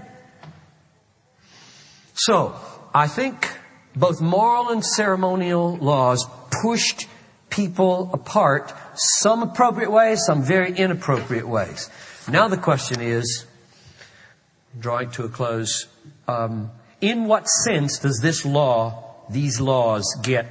So, 2.14 2.54
I 2.94 3.06
think 3.06 3.48
both 3.96 4.20
moral 4.20 4.70
and 4.70 4.84
ceremonial 4.84 5.76
laws 5.76 6.26
pushed 6.62 7.06
people 7.50 8.10
apart, 8.12 8.72
some 8.94 9.42
appropriate 9.42 9.90
ways, 9.90 10.24
some 10.24 10.42
very 10.42 10.72
inappropriate 10.72 11.46
ways. 11.46 11.90
Now 12.28 12.48
the 12.48 12.56
question 12.56 13.00
is, 13.00 13.46
drawing 14.78 15.10
to 15.12 15.24
a 15.24 15.28
close, 15.28 15.86
um, 16.28 16.70
in 17.00 17.26
what 17.26 17.46
sense 17.48 17.98
does 17.98 18.20
this 18.22 18.44
law, 18.44 19.16
these 19.28 19.60
laws, 19.60 20.04
get 20.22 20.46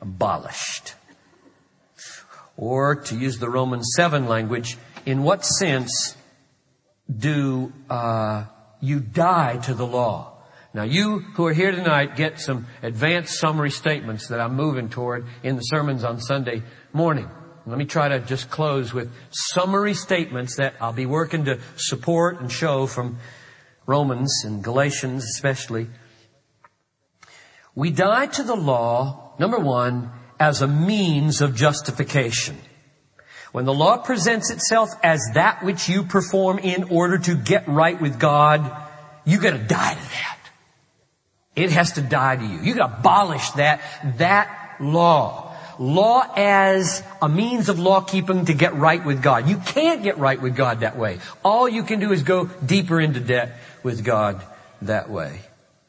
abolished? 0.00 0.94
Or 2.56 2.96
to 2.96 3.16
use 3.16 3.38
the 3.38 3.48
Romans 3.48 3.92
7 3.96 4.26
language, 4.26 4.76
in 5.06 5.22
what 5.22 5.44
sense 5.44 6.16
do 7.14 7.72
uh, 7.88 8.44
you 8.80 9.00
die 9.00 9.58
to 9.58 9.74
the 9.74 9.86
law? 9.86 10.39
Now 10.72 10.84
you 10.84 11.18
who 11.18 11.46
are 11.46 11.52
here 11.52 11.72
tonight 11.72 12.14
get 12.14 12.38
some 12.38 12.66
advanced 12.80 13.40
summary 13.40 13.70
statements 13.70 14.28
that 14.28 14.40
I'm 14.40 14.54
moving 14.54 14.88
toward 14.88 15.26
in 15.42 15.56
the 15.56 15.62
sermons 15.62 16.04
on 16.04 16.20
Sunday 16.20 16.62
morning. 16.92 17.28
Let 17.66 17.76
me 17.76 17.86
try 17.86 18.08
to 18.08 18.20
just 18.20 18.50
close 18.50 18.94
with 18.94 19.12
summary 19.30 19.94
statements 19.94 20.56
that 20.56 20.74
I'll 20.80 20.92
be 20.92 21.06
working 21.06 21.46
to 21.46 21.58
support 21.76 22.40
and 22.40 22.50
show 22.50 22.86
from 22.86 23.18
Romans 23.86 24.42
and 24.44 24.62
Galatians 24.62 25.24
especially. 25.24 25.88
We 27.74 27.90
die 27.90 28.26
to 28.26 28.44
the 28.44 28.56
law, 28.56 29.34
number 29.40 29.58
one, 29.58 30.12
as 30.38 30.62
a 30.62 30.68
means 30.68 31.40
of 31.40 31.56
justification. 31.56 32.56
When 33.50 33.64
the 33.64 33.74
law 33.74 33.96
presents 33.98 34.50
itself 34.50 34.90
as 35.02 35.20
that 35.34 35.64
which 35.64 35.88
you 35.88 36.04
perform 36.04 36.60
in 36.60 36.84
order 36.84 37.18
to 37.18 37.34
get 37.34 37.66
right 37.68 38.00
with 38.00 38.20
God, 38.20 38.70
you 39.24 39.40
gotta 39.40 39.58
die 39.58 39.94
to 39.94 40.00
that. 40.00 40.39
It 41.62 41.70
has 41.70 41.92
to 41.92 42.00
die 42.00 42.36
to 42.36 42.44
you. 42.44 42.60
You 42.60 42.74
gotta 42.74 42.98
abolish 42.98 43.50
that, 43.52 43.80
that 44.18 44.76
law. 44.80 45.56
Law 45.78 46.26
as 46.36 47.02
a 47.22 47.28
means 47.28 47.68
of 47.68 47.78
law 47.78 48.02
keeping 48.02 48.44
to 48.46 48.54
get 48.54 48.74
right 48.74 49.04
with 49.04 49.22
God. 49.22 49.48
You 49.48 49.56
can't 49.56 50.02
get 50.02 50.18
right 50.18 50.40
with 50.40 50.54
God 50.54 50.80
that 50.80 50.98
way. 50.98 51.20
All 51.42 51.68
you 51.68 51.84
can 51.84 52.00
do 52.00 52.12
is 52.12 52.22
go 52.22 52.46
deeper 52.64 53.00
into 53.00 53.20
debt 53.20 53.56
with 53.82 54.04
God 54.04 54.42
that 54.82 55.08
way. 55.08 55.40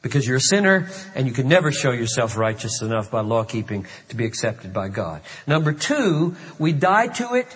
Because 0.02 0.26
you're 0.26 0.38
a 0.38 0.42
sinner 0.42 0.90
and 1.14 1.28
you 1.28 1.34
can 1.34 1.48
never 1.48 1.72
show 1.72 1.92
yourself 1.92 2.38
righteous 2.38 2.82
enough 2.82 3.12
by 3.12 3.22
law 3.22 3.44
keeping 3.44 3.86
to 4.10 4.16
be 4.16 4.26
accepted 4.26 4.74
by 4.74 4.88
God. 4.88 5.22
Number 5.46 5.74
two, 5.74 6.36
we 6.58 6.72
die 6.72 7.08
to 7.08 7.34
it, 7.36 7.48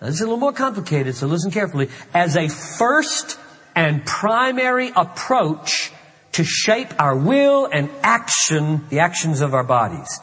this 0.00 0.16
is 0.16 0.20
a 0.20 0.24
little 0.24 0.36
more 0.36 0.52
complicated, 0.52 1.14
so 1.14 1.26
listen 1.26 1.50
carefully, 1.50 1.88
as 2.12 2.36
a 2.36 2.48
first 2.48 3.38
and 3.74 4.04
primary 4.04 4.90
approach 4.94 5.92
to 6.34 6.44
shape 6.44 6.88
our 6.98 7.16
will 7.16 7.66
and 7.66 7.88
action, 8.02 8.84
the 8.90 8.98
actions 8.98 9.40
of 9.40 9.54
our 9.54 9.64
bodies. 9.64 10.20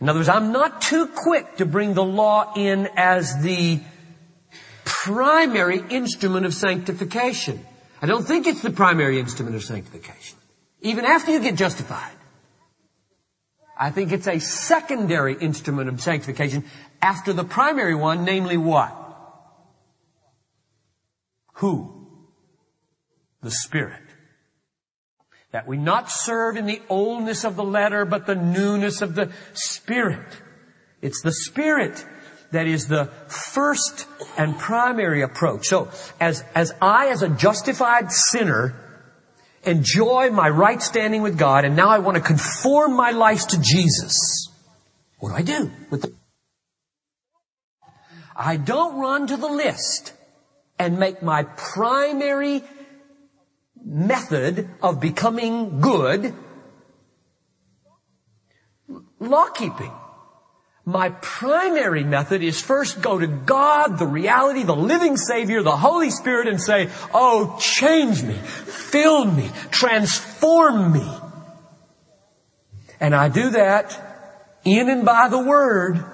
In 0.00 0.08
other 0.08 0.18
words, 0.18 0.28
I'm 0.28 0.52
not 0.52 0.82
too 0.82 1.06
quick 1.06 1.56
to 1.56 1.66
bring 1.66 1.94
the 1.94 2.04
law 2.04 2.52
in 2.54 2.88
as 2.96 3.42
the 3.42 3.80
primary 4.84 5.82
instrument 5.88 6.44
of 6.44 6.52
sanctification. 6.52 7.64
I 8.02 8.06
don't 8.06 8.24
think 8.24 8.46
it's 8.46 8.60
the 8.60 8.70
primary 8.70 9.18
instrument 9.18 9.56
of 9.56 9.64
sanctification. 9.64 10.36
Even 10.82 11.06
after 11.06 11.32
you 11.32 11.40
get 11.40 11.54
justified. 11.54 12.12
I 13.78 13.90
think 13.90 14.12
it's 14.12 14.28
a 14.28 14.38
secondary 14.38 15.34
instrument 15.34 15.88
of 15.88 16.02
sanctification 16.02 16.64
after 17.00 17.32
the 17.32 17.44
primary 17.44 17.94
one, 17.94 18.24
namely 18.24 18.58
what? 18.58 18.94
Who? 21.54 21.95
The 23.46 23.52
Spirit. 23.52 24.02
That 25.52 25.68
we 25.68 25.76
not 25.76 26.10
serve 26.10 26.56
in 26.56 26.66
the 26.66 26.82
oldness 26.88 27.44
of 27.44 27.54
the 27.54 27.62
letter, 27.62 28.04
but 28.04 28.26
the 28.26 28.34
newness 28.34 29.02
of 29.02 29.14
the 29.14 29.30
Spirit. 29.52 30.26
It's 31.00 31.22
the 31.22 31.30
Spirit 31.32 32.04
that 32.50 32.66
is 32.66 32.88
the 32.88 33.06
first 33.28 34.08
and 34.36 34.58
primary 34.58 35.22
approach. 35.22 35.66
So, 35.66 35.90
as, 36.18 36.42
as 36.56 36.72
I, 36.82 37.10
as 37.10 37.22
a 37.22 37.28
justified 37.28 38.10
sinner, 38.10 38.74
enjoy 39.62 40.30
my 40.30 40.48
right 40.48 40.82
standing 40.82 41.22
with 41.22 41.38
God, 41.38 41.64
and 41.64 41.76
now 41.76 41.88
I 41.88 42.00
want 42.00 42.16
to 42.16 42.22
conform 42.22 42.96
my 42.96 43.12
life 43.12 43.46
to 43.48 43.60
Jesus, 43.60 44.50
what 45.20 45.28
do 45.28 45.36
I 45.36 45.42
do 45.42 45.70
with 45.90 46.02
the 46.02 46.12
I 48.36 48.56
don't 48.56 48.98
run 48.98 49.28
to 49.28 49.36
the 49.36 49.46
list 49.46 50.12
and 50.80 50.98
make 50.98 51.22
my 51.22 51.44
primary 51.44 52.62
method 53.86 54.68
of 54.82 55.00
becoming 55.00 55.80
good 55.80 56.34
law 59.20 59.46
keeping. 59.46 59.92
My 60.84 61.10
primary 61.10 62.04
method 62.04 62.42
is 62.42 62.60
first 62.60 63.00
go 63.02 63.18
to 63.18 63.26
God, 63.26 63.98
the 63.98 64.06
reality, 64.06 64.62
the 64.62 64.76
living 64.76 65.16
Savior, 65.16 65.62
the 65.62 65.76
Holy 65.76 66.10
Spirit 66.10 66.46
and 66.46 66.60
say, 66.60 66.90
Oh, 67.12 67.56
change 67.60 68.22
me, 68.22 68.34
fill 68.34 69.24
me, 69.24 69.50
transform 69.70 70.92
me. 70.92 71.08
And 73.00 73.14
I 73.14 73.28
do 73.28 73.50
that 73.50 74.00
in 74.64 74.88
and 74.88 75.04
by 75.04 75.28
the 75.28 75.42
Word. 75.42 76.04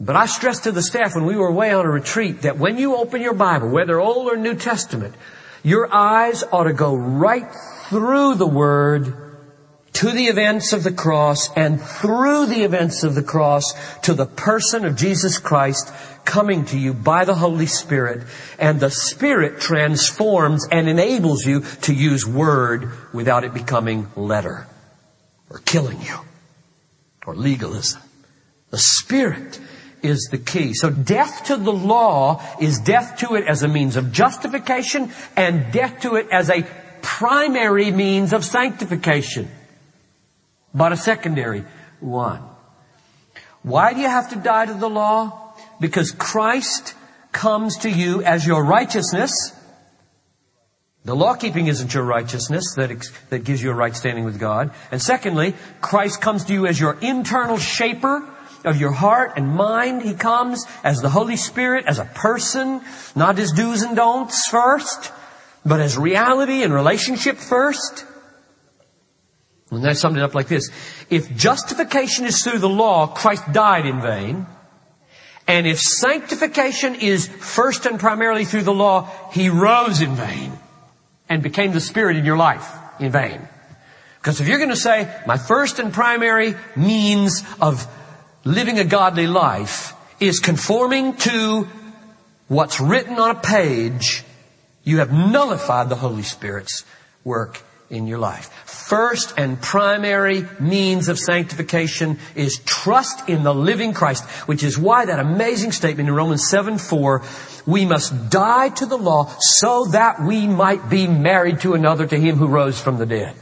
But 0.00 0.14
I 0.14 0.26
stressed 0.26 0.64
to 0.64 0.72
the 0.72 0.82
staff 0.82 1.16
when 1.16 1.24
we 1.24 1.36
were 1.36 1.48
away 1.48 1.72
on 1.72 1.84
a 1.84 1.90
retreat 1.90 2.42
that 2.42 2.56
when 2.56 2.78
you 2.78 2.94
open 2.94 3.20
your 3.20 3.34
Bible, 3.34 3.68
whether 3.68 3.98
Old 3.98 4.32
or 4.32 4.36
New 4.36 4.54
Testament, 4.54 5.14
your 5.62 5.92
eyes 5.92 6.44
ought 6.52 6.64
to 6.64 6.72
go 6.72 6.94
right 6.94 7.50
through 7.88 8.34
the 8.34 8.46
Word 8.46 9.28
to 9.94 10.12
the 10.12 10.26
events 10.26 10.72
of 10.72 10.84
the 10.84 10.92
cross 10.92 11.50
and 11.56 11.80
through 11.80 12.46
the 12.46 12.62
events 12.62 13.02
of 13.02 13.16
the 13.16 13.22
cross 13.22 13.74
to 14.02 14.14
the 14.14 14.26
person 14.26 14.84
of 14.84 14.96
Jesus 14.96 15.38
Christ 15.38 15.92
coming 16.24 16.64
to 16.66 16.78
you 16.78 16.94
by 16.94 17.24
the 17.24 17.34
Holy 17.34 17.66
Spirit 17.66 18.22
and 18.60 18.78
the 18.78 18.90
Spirit 18.90 19.60
transforms 19.60 20.68
and 20.70 20.88
enables 20.88 21.44
you 21.44 21.62
to 21.82 21.92
use 21.92 22.24
word 22.24 22.92
without 23.12 23.42
it 23.42 23.54
becoming 23.54 24.06
letter 24.14 24.68
or 25.50 25.58
killing 25.58 26.00
you 26.02 26.16
or 27.26 27.34
legalism. 27.34 28.00
The 28.70 28.78
Spirit 28.78 29.58
is 30.02 30.28
the 30.30 30.38
key. 30.38 30.74
So 30.74 30.90
death 30.90 31.44
to 31.46 31.56
the 31.56 31.72
law 31.72 32.42
is 32.60 32.78
death 32.80 33.18
to 33.18 33.34
it 33.34 33.46
as 33.46 33.62
a 33.62 33.68
means 33.68 33.96
of 33.96 34.12
justification 34.12 35.12
and 35.36 35.72
death 35.72 36.00
to 36.02 36.16
it 36.16 36.28
as 36.30 36.50
a 36.50 36.66
primary 37.02 37.90
means 37.90 38.32
of 38.32 38.44
sanctification 38.44 39.48
but 40.74 40.92
a 40.92 40.96
secondary 40.96 41.64
one. 42.00 42.42
Why 43.62 43.92
do 43.92 44.00
you 44.00 44.08
have 44.08 44.30
to 44.30 44.36
die 44.36 44.66
to 44.66 44.74
the 44.74 44.88
law? 44.88 45.54
Because 45.80 46.12
Christ 46.12 46.94
comes 47.32 47.78
to 47.78 47.90
you 47.90 48.22
as 48.22 48.46
your 48.46 48.64
righteousness. 48.64 49.32
The 51.04 51.16
law 51.16 51.34
keeping 51.34 51.66
isn't 51.66 51.94
your 51.94 52.04
righteousness 52.04 52.74
that, 52.76 52.90
ex- 52.90 53.12
that 53.30 53.44
gives 53.44 53.62
you 53.62 53.70
a 53.70 53.74
right 53.74 53.94
standing 53.94 54.24
with 54.24 54.38
God. 54.38 54.72
And 54.90 55.00
secondly, 55.00 55.54
Christ 55.80 56.20
comes 56.20 56.44
to 56.44 56.52
you 56.52 56.66
as 56.66 56.78
your 56.78 56.98
internal 57.00 57.58
shaper 57.58 58.28
of 58.64 58.80
your 58.80 58.92
heart 58.92 59.32
and 59.36 59.48
mind. 59.48 60.02
He 60.02 60.14
comes 60.14 60.66
as 60.82 61.00
the 61.00 61.08
Holy 61.08 61.36
Spirit, 61.36 61.86
as 61.86 61.98
a 61.98 62.04
person, 62.04 62.80
not 63.14 63.38
as 63.38 63.52
do's 63.52 63.82
and 63.82 63.96
don'ts 63.96 64.48
first, 64.48 65.12
but 65.64 65.80
as 65.80 65.96
reality 65.96 66.62
and 66.62 66.72
relationship 66.72 67.36
first. 67.36 68.04
And 69.70 69.86
I 69.86 69.92
summed 69.92 70.16
it 70.16 70.22
up 70.22 70.34
like 70.34 70.48
this. 70.48 70.70
If 71.10 71.36
justification 71.36 72.24
is 72.24 72.42
through 72.42 72.58
the 72.58 72.68
law, 72.68 73.06
Christ 73.06 73.52
died 73.52 73.86
in 73.86 74.00
vain. 74.00 74.46
And 75.46 75.66
if 75.66 75.80
sanctification 75.80 76.94
is 76.94 77.26
first 77.26 77.86
and 77.86 77.98
primarily 77.98 78.44
through 78.44 78.62
the 78.62 78.72
law, 78.72 79.10
He 79.32 79.48
rose 79.48 80.00
in 80.00 80.14
vain 80.14 80.52
and 81.28 81.42
became 81.42 81.72
the 81.72 81.80
Spirit 81.80 82.16
in 82.16 82.24
your 82.24 82.36
life 82.36 82.70
in 82.98 83.12
vain. 83.12 83.46
Because 84.20 84.40
if 84.40 84.48
you're 84.48 84.58
going 84.58 84.70
to 84.70 84.76
say, 84.76 85.08
my 85.26 85.38
first 85.38 85.78
and 85.78 85.92
primary 85.92 86.54
means 86.76 87.44
of 87.60 87.86
living 88.48 88.78
a 88.78 88.84
godly 88.84 89.26
life 89.26 89.92
is 90.20 90.40
conforming 90.40 91.14
to 91.16 91.68
what's 92.48 92.80
written 92.80 93.18
on 93.18 93.36
a 93.36 93.40
page, 93.40 94.24
you 94.84 94.98
have 94.98 95.12
nullified 95.12 95.90
the 95.90 95.96
Holy 95.96 96.22
Spirit's 96.22 96.84
work 97.24 97.62
in 97.90 98.06
your 98.06 98.18
life. 98.18 98.50
First 98.64 99.34
and 99.36 99.60
primary 99.60 100.46
means 100.60 101.08
of 101.10 101.18
sanctification 101.18 102.18
is 102.34 102.58
trust 102.64 103.28
in 103.28 103.42
the 103.42 103.54
living 103.54 103.92
Christ, 103.92 104.24
which 104.48 104.62
is 104.62 104.78
why 104.78 105.04
that 105.04 105.20
amazing 105.20 105.72
statement 105.72 106.08
in 106.08 106.14
Romans 106.14 106.48
7 106.48 106.78
4, 106.78 107.22
we 107.66 107.84
must 107.84 108.30
die 108.30 108.70
to 108.70 108.86
the 108.86 108.96
law 108.96 109.30
so 109.38 109.84
that 109.92 110.22
we 110.22 110.46
might 110.46 110.88
be 110.88 111.06
married 111.06 111.60
to 111.60 111.74
another, 111.74 112.06
to 112.06 112.18
him 112.18 112.36
who 112.36 112.46
rose 112.46 112.80
from 112.80 112.96
the 112.96 113.06
dead. 113.06 113.34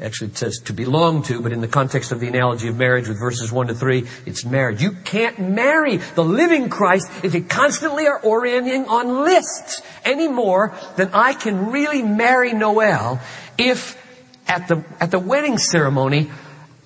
Actually, 0.00 0.28
it 0.28 0.36
says 0.36 0.58
to 0.58 0.74
belong 0.74 1.22
to, 1.22 1.40
but 1.40 1.52
in 1.52 1.62
the 1.62 1.68
context 1.68 2.12
of 2.12 2.20
the 2.20 2.28
analogy 2.28 2.68
of 2.68 2.76
marriage 2.76 3.08
with 3.08 3.18
verses 3.18 3.50
1 3.50 3.68
to 3.68 3.74
3, 3.74 4.06
it's 4.26 4.44
marriage. 4.44 4.82
You 4.82 4.92
can't 4.92 5.38
marry 5.38 5.96
the 5.96 6.24
living 6.24 6.68
Christ 6.68 7.08
if 7.24 7.34
you 7.34 7.42
constantly 7.42 8.06
are 8.06 8.20
orienting 8.20 8.88
on 8.88 9.24
lists 9.24 9.80
any 10.04 10.28
more 10.28 10.74
than 10.96 11.10
I 11.14 11.32
can 11.32 11.70
really 11.70 12.02
marry 12.02 12.52
Noel 12.52 13.20
if 13.56 13.96
at 14.46 14.68
the, 14.68 14.84
at 15.00 15.10
the 15.10 15.18
wedding 15.18 15.56
ceremony, 15.56 16.30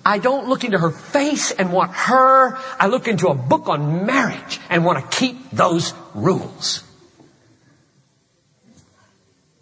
I 0.05 0.17
don't 0.17 0.47
look 0.47 0.63
into 0.63 0.79
her 0.79 0.89
face 0.89 1.51
and 1.51 1.73
want 1.73 1.91
her, 1.91 2.57
I 2.79 2.87
look 2.87 3.09
into 3.09 3.27
a 3.27 3.35
book 3.35 3.67
on 3.67 4.05
marriage 4.05 4.59
and 4.69 4.85
want 4.85 5.11
to 5.11 5.17
keep 5.17 5.51
those 5.51 5.93
rules. 6.15 6.83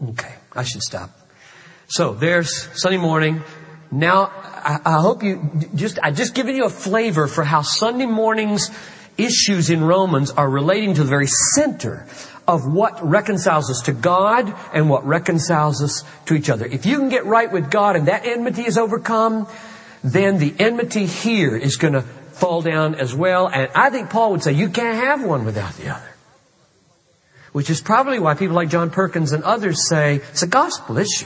Okay, 0.02 0.34
I 0.54 0.64
should 0.64 0.84
stop. 0.84 1.19
So 1.90 2.14
there's 2.14 2.70
Sunday 2.80 3.00
morning. 3.00 3.42
Now, 3.92 4.32
I, 4.36 4.80
I 4.86 5.02
hope 5.02 5.24
you 5.24 5.68
just, 5.74 5.98
I 6.04 6.12
just 6.12 6.36
given 6.36 6.56
you 6.56 6.66
a 6.66 6.70
flavor 6.70 7.26
for 7.26 7.44
how 7.44 7.64
Sunday 7.64 8.06
morning's 8.06 8.70
issues 9.18 9.72
in 9.72 9.84
Romans 9.84 10.30
are 10.30 10.48
relating 10.48 10.94
to 10.94 11.04
the 11.04 11.10
very 11.10 11.26
center 11.26 12.06
of 12.48 12.72
what 12.72 13.04
reconciles 13.04 13.72
us 13.72 13.82
to 13.86 13.92
God 13.92 14.56
and 14.72 14.88
what 14.88 15.04
reconciles 15.04 15.82
us 15.82 16.04
to 16.28 16.36
each 16.36 16.52
other. 16.52 16.68
If 16.68 16.86
you 16.86 17.00
can 17.00 17.10
get 17.10 17.26
right 17.26 17.52
with 17.52 17.72
God 17.72 17.96
and 17.96 18.08
that 18.08 18.24
enmity 18.24 18.68
is 18.68 18.78
overcome, 18.78 19.48
then 20.04 20.38
the 20.38 20.54
enmity 20.60 21.08
here 21.08 21.58
is 21.58 21.78
going 21.78 21.94
to 21.94 22.04
fall 22.04 22.62
down 22.62 22.94
as 22.94 23.16
well. 23.16 23.48
And 23.48 23.68
I 23.74 23.90
think 23.90 24.12
Paul 24.12 24.34
would 24.34 24.44
say 24.44 24.52
you 24.52 24.70
can't 24.70 25.04
have 25.04 25.24
one 25.24 25.44
without 25.44 25.74
the 25.74 25.90
other. 25.90 26.16
Which 27.52 27.72
is 27.72 27.82
probably 27.82 28.20
why 28.20 28.36
people 28.36 28.56
like 28.56 28.70
John 28.70 28.92
Perkins 28.92 29.32
and 29.32 29.44
others 29.44 29.90
say 29.90 30.18
it's 30.18 30.44
a 30.44 30.48
gospel 30.48 31.00
issue. 31.00 31.26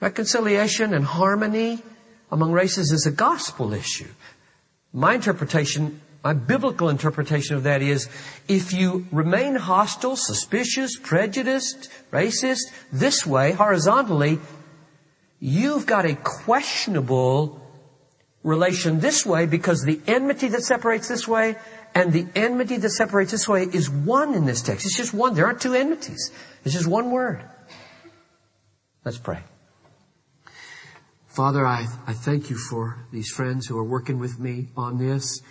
Reconciliation 0.00 0.92
and 0.94 1.04
harmony 1.04 1.82
among 2.30 2.52
races 2.52 2.92
is 2.92 3.06
a 3.06 3.10
gospel 3.10 3.72
issue. 3.72 4.08
My 4.92 5.14
interpretation, 5.14 6.00
my 6.22 6.32
biblical 6.32 6.88
interpretation 6.88 7.56
of 7.56 7.62
that 7.64 7.82
is, 7.82 8.08
if 8.48 8.72
you 8.72 9.06
remain 9.12 9.54
hostile, 9.54 10.16
suspicious, 10.16 10.98
prejudiced, 10.98 11.90
racist, 12.12 12.62
this 12.92 13.26
way, 13.26 13.52
horizontally, 13.52 14.38
you've 15.40 15.86
got 15.86 16.06
a 16.06 16.14
questionable 16.14 17.60
relation 18.42 19.00
this 19.00 19.24
way 19.24 19.46
because 19.46 19.82
the 19.82 20.00
enmity 20.06 20.48
that 20.48 20.62
separates 20.62 21.08
this 21.08 21.26
way 21.26 21.56
and 21.94 22.12
the 22.12 22.26
enmity 22.34 22.76
that 22.76 22.90
separates 22.90 23.30
this 23.30 23.48
way 23.48 23.62
is 23.62 23.88
one 23.88 24.34
in 24.34 24.44
this 24.44 24.62
text. 24.62 24.84
It's 24.84 24.96
just 24.96 25.14
one. 25.14 25.34
There 25.34 25.46
aren't 25.46 25.60
two 25.60 25.74
enmities. 25.74 26.30
It's 26.64 26.74
just 26.74 26.86
one 26.86 27.10
word. 27.10 27.42
Let's 29.04 29.18
pray. 29.18 29.40
Father, 31.34 31.66
I, 31.66 31.88
I 32.06 32.12
thank 32.12 32.48
you 32.48 32.56
for 32.56 32.96
these 33.10 33.28
friends 33.28 33.66
who 33.66 33.76
are 33.76 33.82
working 33.82 34.20
with 34.20 34.38
me 34.38 34.68
on 34.76 34.98
this. 34.98 35.42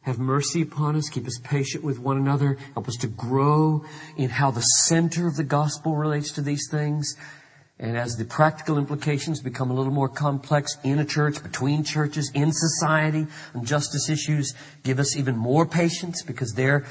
Have 0.00 0.18
mercy 0.18 0.62
upon 0.62 0.96
us. 0.96 1.10
Keep 1.10 1.26
us 1.26 1.38
patient 1.44 1.84
with 1.84 1.98
one 1.98 2.16
another. 2.16 2.56
Help 2.72 2.88
us 2.88 2.96
to 3.02 3.08
grow 3.08 3.84
in 4.16 4.30
how 4.30 4.50
the 4.50 4.62
center 4.62 5.26
of 5.26 5.36
the 5.36 5.44
gospel 5.44 5.96
relates 5.96 6.32
to 6.32 6.40
these 6.40 6.66
things. 6.70 7.14
And 7.78 7.98
as 7.98 8.16
the 8.16 8.24
practical 8.24 8.78
implications 8.78 9.42
become 9.42 9.70
a 9.70 9.74
little 9.74 9.92
more 9.92 10.08
complex 10.08 10.78
in 10.82 10.98
a 10.98 11.04
church, 11.04 11.42
between 11.42 11.84
churches, 11.84 12.32
in 12.34 12.50
society, 12.50 13.26
on 13.54 13.66
justice 13.66 14.08
issues, 14.08 14.54
give 14.82 14.98
us 14.98 15.14
even 15.14 15.36
more 15.36 15.66
patience 15.66 16.22
because 16.22 16.54
their 16.54 16.86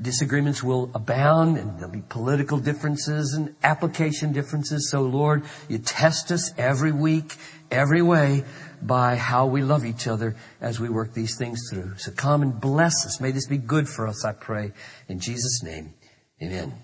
disagreements 0.00 0.62
will 0.62 0.90
abound 0.94 1.58
and 1.58 1.78
there'll 1.78 1.92
be 1.92 2.02
political 2.08 2.58
differences 2.58 3.34
and 3.34 3.54
application 3.62 4.32
differences. 4.32 4.90
So 4.90 5.02
Lord, 5.02 5.44
you 5.68 5.78
test 5.78 6.32
us 6.32 6.52
every 6.56 6.92
week 6.92 7.36
every 7.72 8.02
way 8.02 8.44
by 8.82 9.16
how 9.16 9.46
we 9.46 9.62
love 9.62 9.84
each 9.84 10.06
other 10.06 10.36
as 10.60 10.78
we 10.78 10.88
work 10.88 11.14
these 11.14 11.36
things 11.36 11.60
through. 11.70 11.96
So 11.96 12.12
come 12.12 12.42
and 12.42 12.60
bless 12.60 13.06
us. 13.06 13.20
May 13.20 13.30
this 13.30 13.46
be 13.46 13.58
good 13.58 13.88
for 13.88 14.06
us, 14.06 14.24
I 14.24 14.32
pray. 14.32 14.72
In 15.08 15.18
Jesus' 15.18 15.62
name, 15.62 15.94
amen. 16.42 16.81